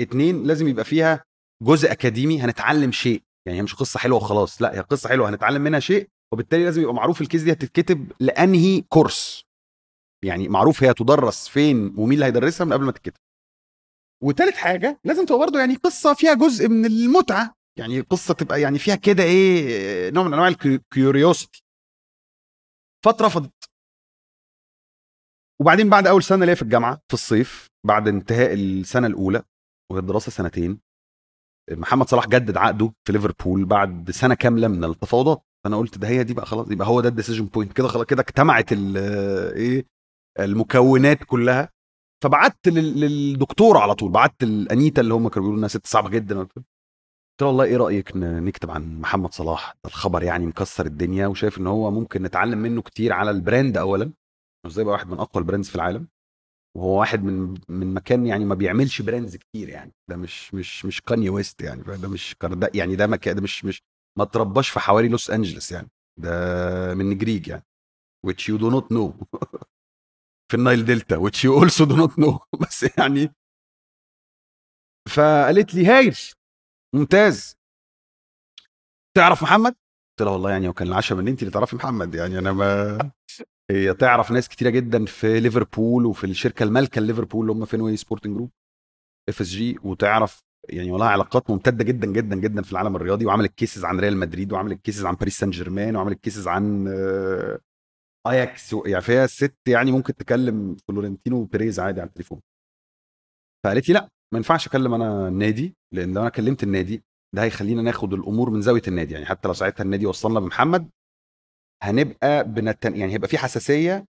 [0.00, 1.24] اتنين لازم يبقى فيها
[1.62, 3.22] جزء أكاديمي هنتعلم شيء.
[3.46, 4.62] يعني هي مش قصة حلوة وخلاص.
[4.62, 6.08] لا هي قصة حلوة هنتعلم منها شيء.
[6.32, 9.44] وبالتالي لازم يبقى معروف ال case دي هتتكتب لأنهي كورس
[10.24, 13.20] يعني معروف هي تدرس فين ومين اللي هيدرسها من قبل ما تتكتب.
[14.22, 17.54] وتالت حاجة لازم تبقى برضه يعني قصة فيها جزء من المتعة.
[17.78, 21.62] يعني قصة تبقى يعني فيها كده إيه نوع من أنواع ال curiosity
[23.04, 23.52] فاترفضت
[25.60, 29.42] وبعدين بعد أول سنة ليا في الجامعة في الصيف بعد انتهاء السنة الأولى
[29.92, 30.80] وهي الدراسه سنتين
[31.70, 35.42] محمد صلاح جدد عقده في ليفربول بعد سنة كاملة من التفاوضات.
[35.64, 38.06] فأنا قلت ده هي دي بقى خلاص يبقى هو ده ال decision point كده خلاص
[38.06, 39.86] كده اجتمعت إيه
[40.40, 41.68] المكونات كلها.
[42.22, 46.38] فبعت لل- للدكتور على طول بعت لأنيتا اللي هم كانوا بيقولوا إنها ست صعبة جدا.
[46.38, 46.52] قلت
[47.42, 51.66] له والله إيه رأيك نكتب عن محمد صلاح؟ ده الخبر يعني مكسر الدنيا وشايف إن
[51.66, 54.12] هو ممكن نتعلم منه كتير على ال brand اولا.
[54.66, 56.08] إزاي بقى واحد من أقوى ال brands في العالم؟
[56.76, 59.92] وهو واحد من من مكان يعني ما بيعملش brands كتير يعني.
[60.10, 63.82] ده مش مش مش كاني ويست يعني ده مش كارداشيان ده مكان ده مش مش
[64.18, 65.88] ما ترباش في حواري لوس انجلس يعني.
[66.20, 67.62] ده من نجريج يعني.
[68.26, 69.10] Which you do not know.
[70.50, 72.38] في ال Nile Delta which you also do not know.
[72.62, 73.34] بس يعني.
[75.08, 76.16] فقالت لي هايل.
[76.94, 77.56] ممتاز.
[79.16, 82.38] تعرف محمد؟ قلت لها والله يعني هو كان العشم إن انت اللي تعرفي محمد يعني
[82.38, 82.98] أنا ما
[83.70, 88.34] هي تعرف ناس كتيرة جدا في ليفربول وفي الشركة المالكة ليفربول اللي هم Fenway Sports
[88.36, 88.50] Group
[89.28, 94.00] FSG وتعرف يعني ولها علاقات ممتدة جدا جدا جدا في العالم الرياضي وعملت cases عن
[94.00, 97.60] ريال مدريد وعملت cases عن باريس سان جيرمان وعملت cases عن آه،
[98.26, 102.40] اياكس يعني فيها الست يعني ممكن تكلم فلورنتينو بيريز عادي على التليفون.
[103.64, 107.02] فقالت لي لا ما ينفعش أكلم أنا النادي لأن لو أنا كلمت النادي
[107.34, 109.14] ده هيخلينا ناخد الأمور من زاوية النادي.
[109.14, 110.90] يعني حتى لو ساعتها النادي وصلنا بمحمد
[111.82, 112.96] هنبقى بنتن...
[112.96, 114.04] يعني هيبقى في حساسية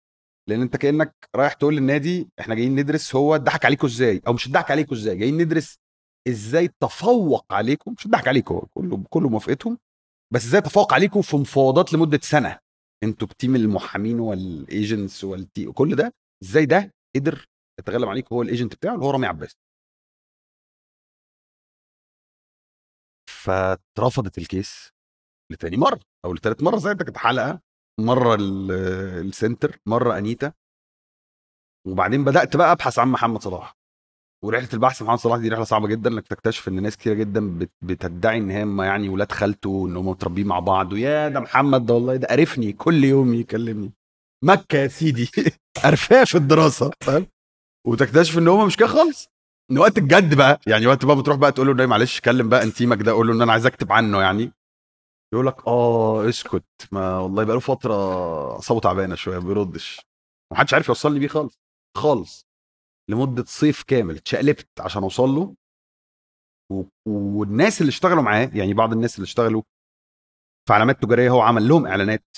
[0.49, 4.47] لأن أنت كأنك رايح تقول للنادي إحنا جايين ندرس هو اتضحك عليكم إزاي؟ أو مش
[4.47, 5.79] اتضحك عليكم إزاي جايين ندرس
[6.27, 9.77] إزاي تفوق عليكم مش اتضحك عليكم كله بكل موافقتهم
[10.33, 12.59] بس إزاي تفوق عليكم في مفاوضات لمدة سنة.
[13.03, 16.13] أنتوا ب team المحامين وال agents والتي كل ده
[16.43, 17.45] إزاي ده قدر
[17.79, 19.55] يتغلب عليكم هو ال agent بتاعه اللي هو رامي عباس؟
[23.29, 24.89] فاترفضت ال case
[25.51, 27.61] لتاني مرة أو لتالت مرة زي كانت حلقة
[27.99, 28.71] مرة ال-
[29.27, 30.53] ال center مرة أنيتا.
[31.87, 33.75] وبعدين بدأت بقى أبحث عن محمد صلاح.
[34.43, 37.71] ورحلة البحث محمد صلاح دي رحلة صعبة جدا إنك تكتشف إن ناس كتيرة جدا بت-
[37.81, 40.93] بتدعي إن هم يعني ولاد خالته ان هم متربيين مع بعض.
[40.93, 43.91] ويا ده محمد ده والله ده قرفني كل يوم يكلمني.
[44.43, 45.29] مكة يا سيدي
[45.83, 47.27] قرفاه في الدراسة فاهم؟
[47.87, 49.27] وتكتشف إن هم مش كده خالص.
[49.71, 52.63] إن وقت الجد بقى يعني وقت بقى بتروح بقى تقول له "لا، معلش كلم بقى
[52.63, 54.51] انتيمك ده قول له إن أنا عايز أكتب عنه يعني.
[55.33, 56.63] يقول لك آه اسكت.
[56.91, 57.93] ما والله بقى له فترة
[58.53, 60.01] اعصابه تعبانة شوية ما بيردش.
[60.51, 61.59] ومحدش عارف يوصلني بيه خالص.
[61.97, 62.45] خالص.
[63.11, 65.55] لمدة صيف كامل اتشقلبت عشان أوصل له.
[66.71, 66.83] و...
[67.07, 69.61] والناس اللي اشتغلوا معاه يعني بعض الناس اللي اشتغلوا
[70.67, 72.37] في علامات تجارية هو عمل لهم إعلانات.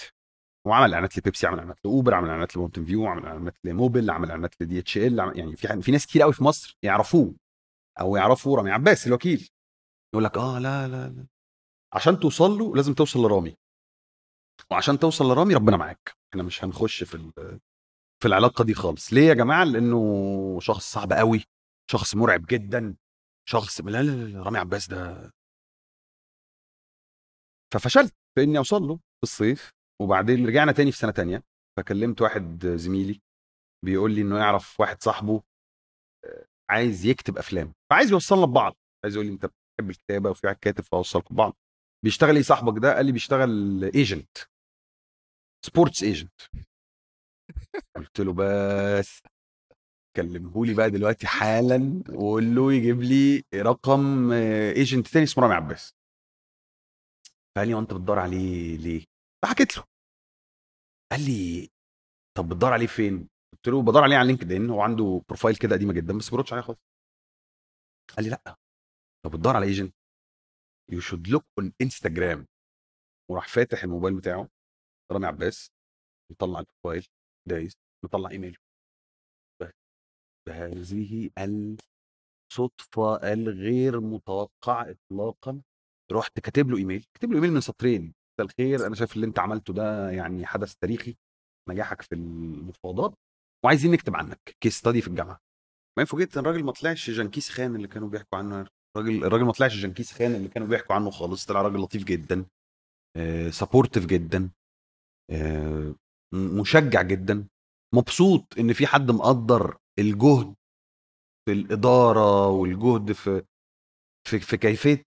[0.68, 4.62] وعمل إعلانات لبيبسي عمل إعلانات لأوبر عمل إعلانات لمونتن فيو عمل إعلانات لموبل عمل إعلانات
[4.62, 7.36] لدي إتش إل يعني في في ناس كتير قوي في مصر يعرفوه
[8.00, 9.50] أو يعرفوا رامي عباس الوكيل.
[10.14, 11.28] يقول لك آه لا لا لا.
[11.94, 13.56] عشان توصل له لازم توصل لرامي.
[14.72, 16.18] وعشان توصل لرامي ربنا معاك.
[16.34, 17.32] إحنا مش هنخش في
[18.24, 19.14] في العلاقة دي خالص.
[19.14, 21.44] ليه يا جماعة؟ لأنه شخص صعب قوي
[21.92, 22.96] شخص مرعب جدا
[23.50, 25.32] شخص لا لا لا رامي عباس ده.
[27.74, 29.72] ففشلت في اني أوصل له في الصيف
[30.02, 31.44] وبعدين رجعنا تاني في سنة تانية.
[31.78, 33.22] فكلمت واحد زميلي
[33.86, 35.44] بيقول لي إنه يعرف واحد صاحبه
[36.26, 37.74] آه، عايز يكتب أفلام.
[37.90, 38.76] فعايز يوصلنا ببعض.
[39.04, 41.56] عايز يقول لي أنت بتحب الكتابة وفي واحد كاتب فأوصلكم ببعض.
[42.04, 44.38] بيشتغل إيه صاحبك ده؟ قال لي بيشتغل agent
[45.66, 46.42] sports agent
[47.98, 49.22] قلت له بس
[50.16, 54.32] كلمه لي بقى دلوقتي حالا وقول له يجيب لي رقم
[54.78, 55.94] agent تاني اسمه رامي عباس.
[57.56, 59.06] فقال لي وانت بتدور عليه ليه؟
[59.44, 59.84] فحكيت له.
[61.12, 61.70] قال لي
[62.38, 65.94] طب بتدور عليه فين؟ قلت له بدور عليه على LinkedIn هو عنده profile كده قديمة
[65.94, 66.80] جدا بس ما بردش عليها خالص.
[68.18, 68.56] قال لي لأ
[69.26, 69.94] طب بتدور على agent
[70.92, 72.48] you should look on Instagram
[73.32, 74.50] وراح فاتح الموبايل بتاعه
[75.12, 75.72] رامي عباس
[76.32, 77.08] مطلع ال profile
[77.50, 77.74] دايس
[78.06, 78.58] مطلع إيميل.
[80.48, 81.30] بهذه
[82.52, 85.62] الصدفة الغير متوقعة اطلاقا.
[86.12, 88.14] رحت كاتب له إيميل كاتب له إيميل من سطرين.
[88.40, 91.16] مساء الخير أنا شايف اللي أنت عملته ده يعني حدث تاريخي
[91.70, 93.14] نجاحك في المفاوضات
[93.66, 95.40] وعايزين نكتب عنك case study في الجامعة.
[95.98, 98.68] ما فوجئت إن الراجل ما طلعش جنكيز خان اللي كانوا بيحكوا عنه
[98.98, 102.46] الراجل الراجل ما طلعش جنكيز خان اللي كانوا بيحكوا عنه خالص طلع راجل لطيف جدا
[103.50, 104.50] supportive جدا
[105.32, 105.96] آه،
[106.34, 107.48] مشجع جدا.
[107.96, 110.56] مبسوط إن في حد مقدر الجهد
[111.46, 113.44] في الإدارة والجهد في
[114.28, 115.04] في, في كيفية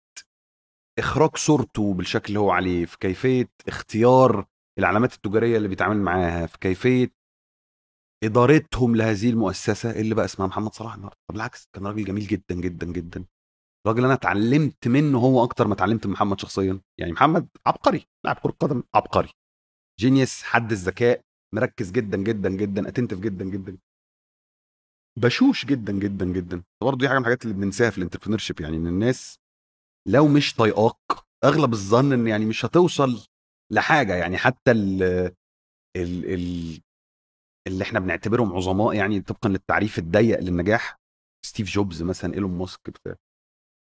[0.99, 4.47] إخراج صورته بالشكل اللي هو عليه في كيفية اختيار
[4.79, 7.13] العلامات التجارية اللي بيتعامل معاها في كيفية
[8.25, 11.19] إدارتهم لهذه المؤسسة اللي بقى اسمها محمد صلاح النهارده.
[11.33, 13.25] بالعكس كان راجل جميل جدا جدا جدا.
[13.87, 16.81] راجل أنا اتعلمت منه هو أكتر ما اتعلمت من محمد شخصيا.
[17.01, 19.29] يعني محمد عبقري لاعب كرة قدم عبقري.
[20.01, 21.21] جينيوس حد الذكاء
[21.55, 23.79] مركز جدا جدا جدا attentive جدا جدا.
[25.19, 26.63] بشوش جدا جدا جدا.
[26.83, 29.39] برضه دي حاجة من الحاجات اللي بننساها في ال entrepreneur يعني إن الناس
[30.09, 30.97] لو مش طايقاك
[31.45, 33.27] أغلب الظن إن يعني مش هتوصل
[33.73, 34.15] لحاجة.
[34.15, 35.03] يعني حتى ال
[35.97, 36.81] ال ال
[37.67, 40.97] اللي إحنا بنعتبرهم عظماء يعني طبقا للتعريف الضيق للنجاح
[41.47, 43.17] ستيف جوبز مثلا إيلون ماسك بتاع.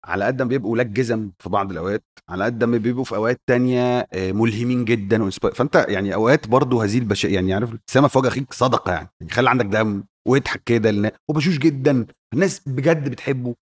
[0.04, 3.40] على قد ما بيبقوا لك جزم في بعض الأوقات على قد ما بيبقوا في أوقات
[3.46, 5.30] تانية آه، ملهمين جدا.
[5.30, 9.32] فأنت يعني أوقات برضه هذه البش يعني عارف الابتسامه في وجه اخيك صدقة يعني, يعني
[9.32, 13.54] خلي عندك دم واضحك كده لأن هو بشوش جدا الناس بجد بتحبه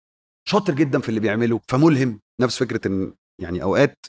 [0.49, 4.07] شاطر جدا في اللي بيعمله فملهم نفس فكرة إن يعني أوقات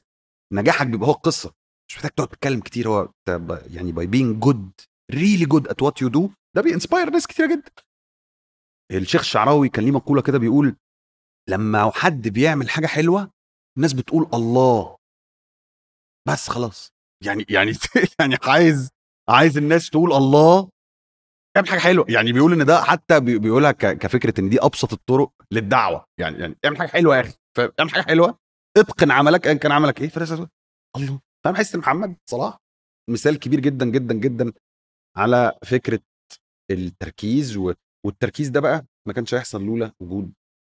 [0.53, 1.51] نجاحك بيبقى هو القصة
[1.89, 3.09] مش محتاج تقعد تتكلم كتير هو
[3.67, 4.71] يعني by being good
[5.11, 7.71] really good at what you do ده بي inspire ناس كتيرة جدا
[8.91, 10.75] الشيخ الشعراوي كان ليه مقولة كده بيقول
[11.49, 13.31] لما حد بيعمل حاجة حلوة
[13.77, 14.97] الناس بتقول الله.
[16.27, 16.91] بس خلاص.
[17.25, 17.71] يعني يعني
[18.19, 18.89] يعني عايز
[19.29, 20.69] عايز الناس تقول الله.
[21.57, 22.05] اعمل حاجة حلوة.
[22.09, 26.05] يعني بيقول إن ده حتى بي- بيقولها كفكرة إن دي أبسط الطرق للدعوة.
[26.19, 27.33] يعني يعني اعمل حاجة حلوة يا أخي.
[27.79, 28.39] اعمل حاجة حلوة.
[28.77, 30.09] اتقن عملك ايا كان عملك إيه.
[30.09, 31.19] فالناس الله.
[31.45, 32.57] فأنا بحس إن محمد صلاح
[33.09, 34.53] مثال كبير جدا جدا جدا
[35.17, 35.99] على فكرة
[36.71, 37.57] التركيز.
[38.05, 40.33] والتركيز ده بقى ما كانش هيحصل لولا وجود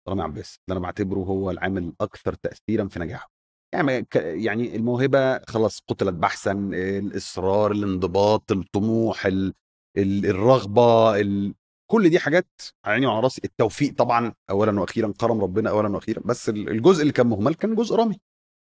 [0.09, 3.31] رامي عباس اللي أنا بعتبره هو العامل الأكثر تاثيرا في نجاحه.
[3.74, 9.55] يعني يعني الموهبة خلاص قتلت بحثا الإصرار الانضباط الطموح ال...
[9.97, 10.26] ال...
[10.26, 11.55] الرغبة ال...
[11.90, 12.47] كل دي حاجات
[12.85, 13.40] على عيني وعلى راسي.
[13.44, 16.20] التوفيق طبعا اولا وأخيرا كرم ربنا اولا وأخيرا.
[16.24, 18.20] بس ال- الجزء اللي كان مهمل كان جزء رامي.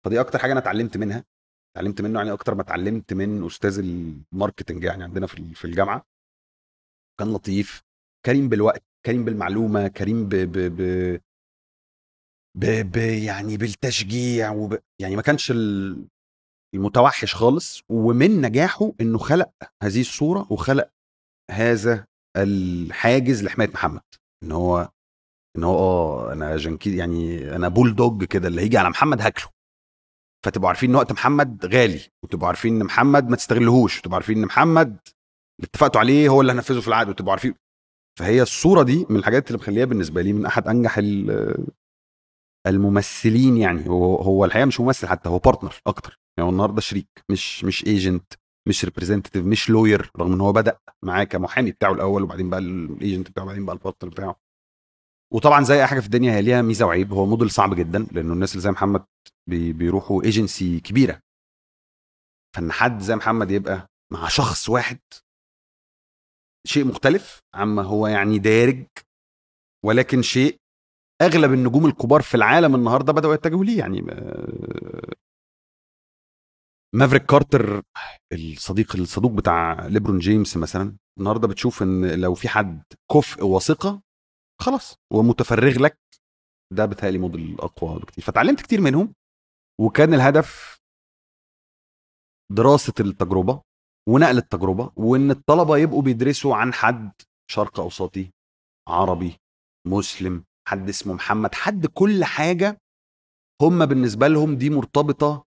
[0.04, 1.24] فدي أكتر حاجة أنا اتعلمت منها.
[1.76, 6.06] اتعلمت منه يعني أكتر ما اتعلمت من أستاذ الماركتنج يعني عندنا في الجامعة.
[7.20, 7.82] كان لطيف
[8.26, 8.91] كريم بالوقت.
[9.06, 10.82] كريم بالمعلومة كريم ب ب ب
[12.58, 16.06] ب ب يعني بالتشجيع وب يعني ما كانش ال-
[16.74, 19.50] المتوحش خالص ومن نجاحه إنه خلق
[19.82, 20.90] هذه الصورة وخلق
[21.50, 22.06] هذا
[22.36, 24.02] الحاجز لحماية محمد.
[24.42, 24.88] إن هو
[25.58, 29.48] إن هو آه أنا جنكي يعني أنا بول دوج كده اللي هيجي على محمد هاكله.
[30.46, 34.44] فتبقوا عارفين إن وقت محمد غالي وتبقوا عارفين إن محمد ما تستغلهوش وتبقوا عارفين إن
[34.44, 37.54] محمد اللي اتفقتوا عليه هو اللي هنفذه في العقد وتبقوا عارفين
[38.18, 41.66] فهي الصورة دي من الحاجات اللي مخليها بالنسبة لي من أحد أنجح ال-
[42.66, 43.88] الممثلين يعني.
[43.88, 46.18] هو هو الحقيقة مش ممثل حتى هو partner أكتر.
[46.38, 48.32] يعني هو النهارده شريك مش مش agent
[48.68, 52.72] مش representative مش lawyer رغم إن هو بدأ معاه كمحامي بتاعه الأول وبعدين بقى ال
[52.72, 54.36] agent بتاعه وبعدين بقى ال partner بتاعه.
[55.32, 57.12] وطبعا زي أي حاجة في الدنيا هي ليها ميزة وعيب.
[57.12, 59.04] هو موديل صعب جدا لأنه الناس اللي زي محمد
[59.50, 61.20] بي بيروحوا ايجنسي كبيرة.
[62.56, 64.98] فإن حد زي محمد يبقى مع شخص واحد
[66.66, 68.86] شيء مختلف عما هو يعني دارج
[69.84, 70.56] ولكن شيء
[71.22, 75.12] أغلب النجوم الكبار في العالم النهارده بدأوا يتجهوا ليه يعني آه،
[76.94, 77.82] مافريك كارتر
[78.32, 82.82] الصديق الصدوق بتاع ليبرون جيمس مثلا النهارده بتشوف إن لو في حد
[83.12, 84.02] كفء وثقة
[84.60, 85.98] خلاص ومتفرغ لك
[86.72, 88.24] ده بتهيألي موديل أقوى بكتير.
[88.24, 89.14] فتعلمت كتير منهم
[89.80, 90.78] وكان الهدف
[92.52, 93.62] دراسة التجربة
[94.08, 97.12] ونقل التجربة وإن الطلبة يبقوا بيدرسوا عن حد
[97.50, 98.30] شرق أوسطي
[98.88, 99.36] عربي
[99.86, 102.78] مسلم حد اسمه محمد حد كل حاجة
[103.62, 105.44] هم بالنسبة لهم دي مرتبطة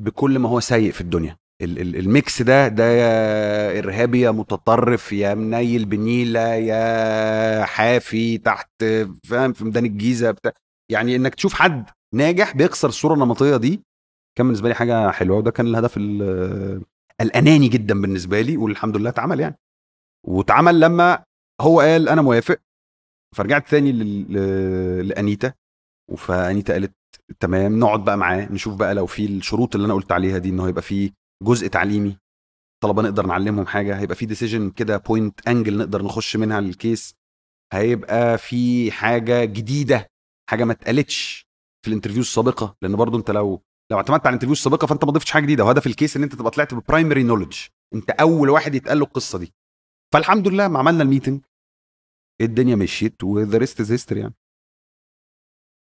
[0.00, 1.36] بكل ما هو سيء في الدنيا.
[1.62, 8.84] ال- ال- الميكس ده ده يا إرهابي يا متطرف يا منيل بنيلة يا حافي تحت
[9.24, 10.52] فاهم في ميدان الجيزة بتاع.
[10.90, 13.82] يعني إنك تشوف حد ناجح بيكسر الصورة النمطية دي
[14.38, 16.82] كان بالنسبة لي حاجة حلوة وده كان الهدف ال-
[17.20, 19.58] الأناني جدا بالنسبة لي والحمد لله اتعمل يعني.
[20.26, 21.24] واتعمل لما
[21.60, 22.58] هو قال أنا موافق
[23.36, 23.92] فرجعت تاني
[25.02, 25.52] لأنيتا.
[26.16, 26.92] فأنيتا قالت
[27.40, 30.66] تمام نقعد بقى معاه نشوف بقى لو في الشروط اللي أنا قلت عليها دي إنه
[30.66, 31.12] هيبقى في
[31.42, 32.16] جزء تعليمي
[32.82, 37.14] طلبة نقدر نعلمهم حاجة هيبقى في decision كده point angle نقدر نخش منها ال case
[37.72, 40.06] هيبقى في حاجة جديدة
[40.50, 41.46] حاجة ما اتقالتش
[41.82, 42.76] في ال interview السابقة.
[42.82, 45.64] لأن برضو أنت لو لو اعتمدت على ال interview السابقه فأنت ما ضفتش حاجة جديدة.
[45.64, 47.56] وهدف ال case إن أنت تبقى طلعت ب primary knowledge
[47.94, 49.54] أنت أول واحد يتقال له القصة دي.
[50.12, 51.40] فالحمد لله ما عملنا ال meeting
[52.40, 54.34] الدنيا مشيت و the rest is history يعني.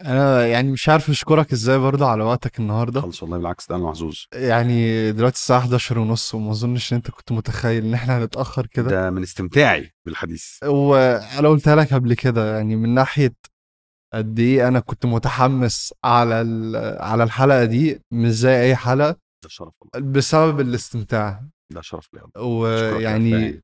[0.05, 3.01] أنا يعني مش عارف أشكرك إزاي برضه على وقتك النهارده.
[3.01, 4.16] خلص والله بالعكس ده أنا محظوظ.
[4.32, 8.90] يعني دلوقتي الساعة 11 ونص وما أظنش إن أنت كنت متخيل إن إحنا هنتأخر كده.
[8.90, 10.62] ده من استمتاعي بالحديث.
[10.64, 13.35] وأنا قلتها لك قبل كده يعني من ناحية
[14.15, 16.35] قد إيه أنا كنت متحمس على
[17.01, 19.11] على الحلقة دي مش زي أي حلقة
[19.45, 20.11] ده شرف والله.
[20.12, 21.45] بسبب الاستمتاع.
[21.73, 23.62] ده شرف لي ويعني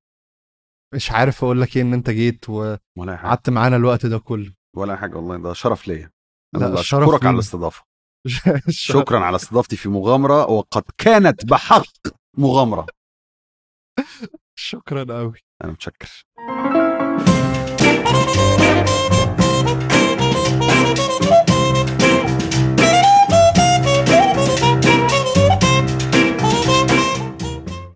[0.94, 4.52] مش عارف أقول لك إيه إن أنت جيت وقعدت معانا الوقت ده كله.
[4.76, 6.10] ولا حاجة والله ده شرف ليا.
[6.56, 7.84] أنا اشكرك على الاستضافة.
[8.68, 11.86] شكرا على استضافتي في مغامرة وقد كانت بحق
[12.38, 12.86] مغامرة.
[14.58, 16.24] شكرا قوي أنا متشكر.
[20.96, 21.49] Thank you.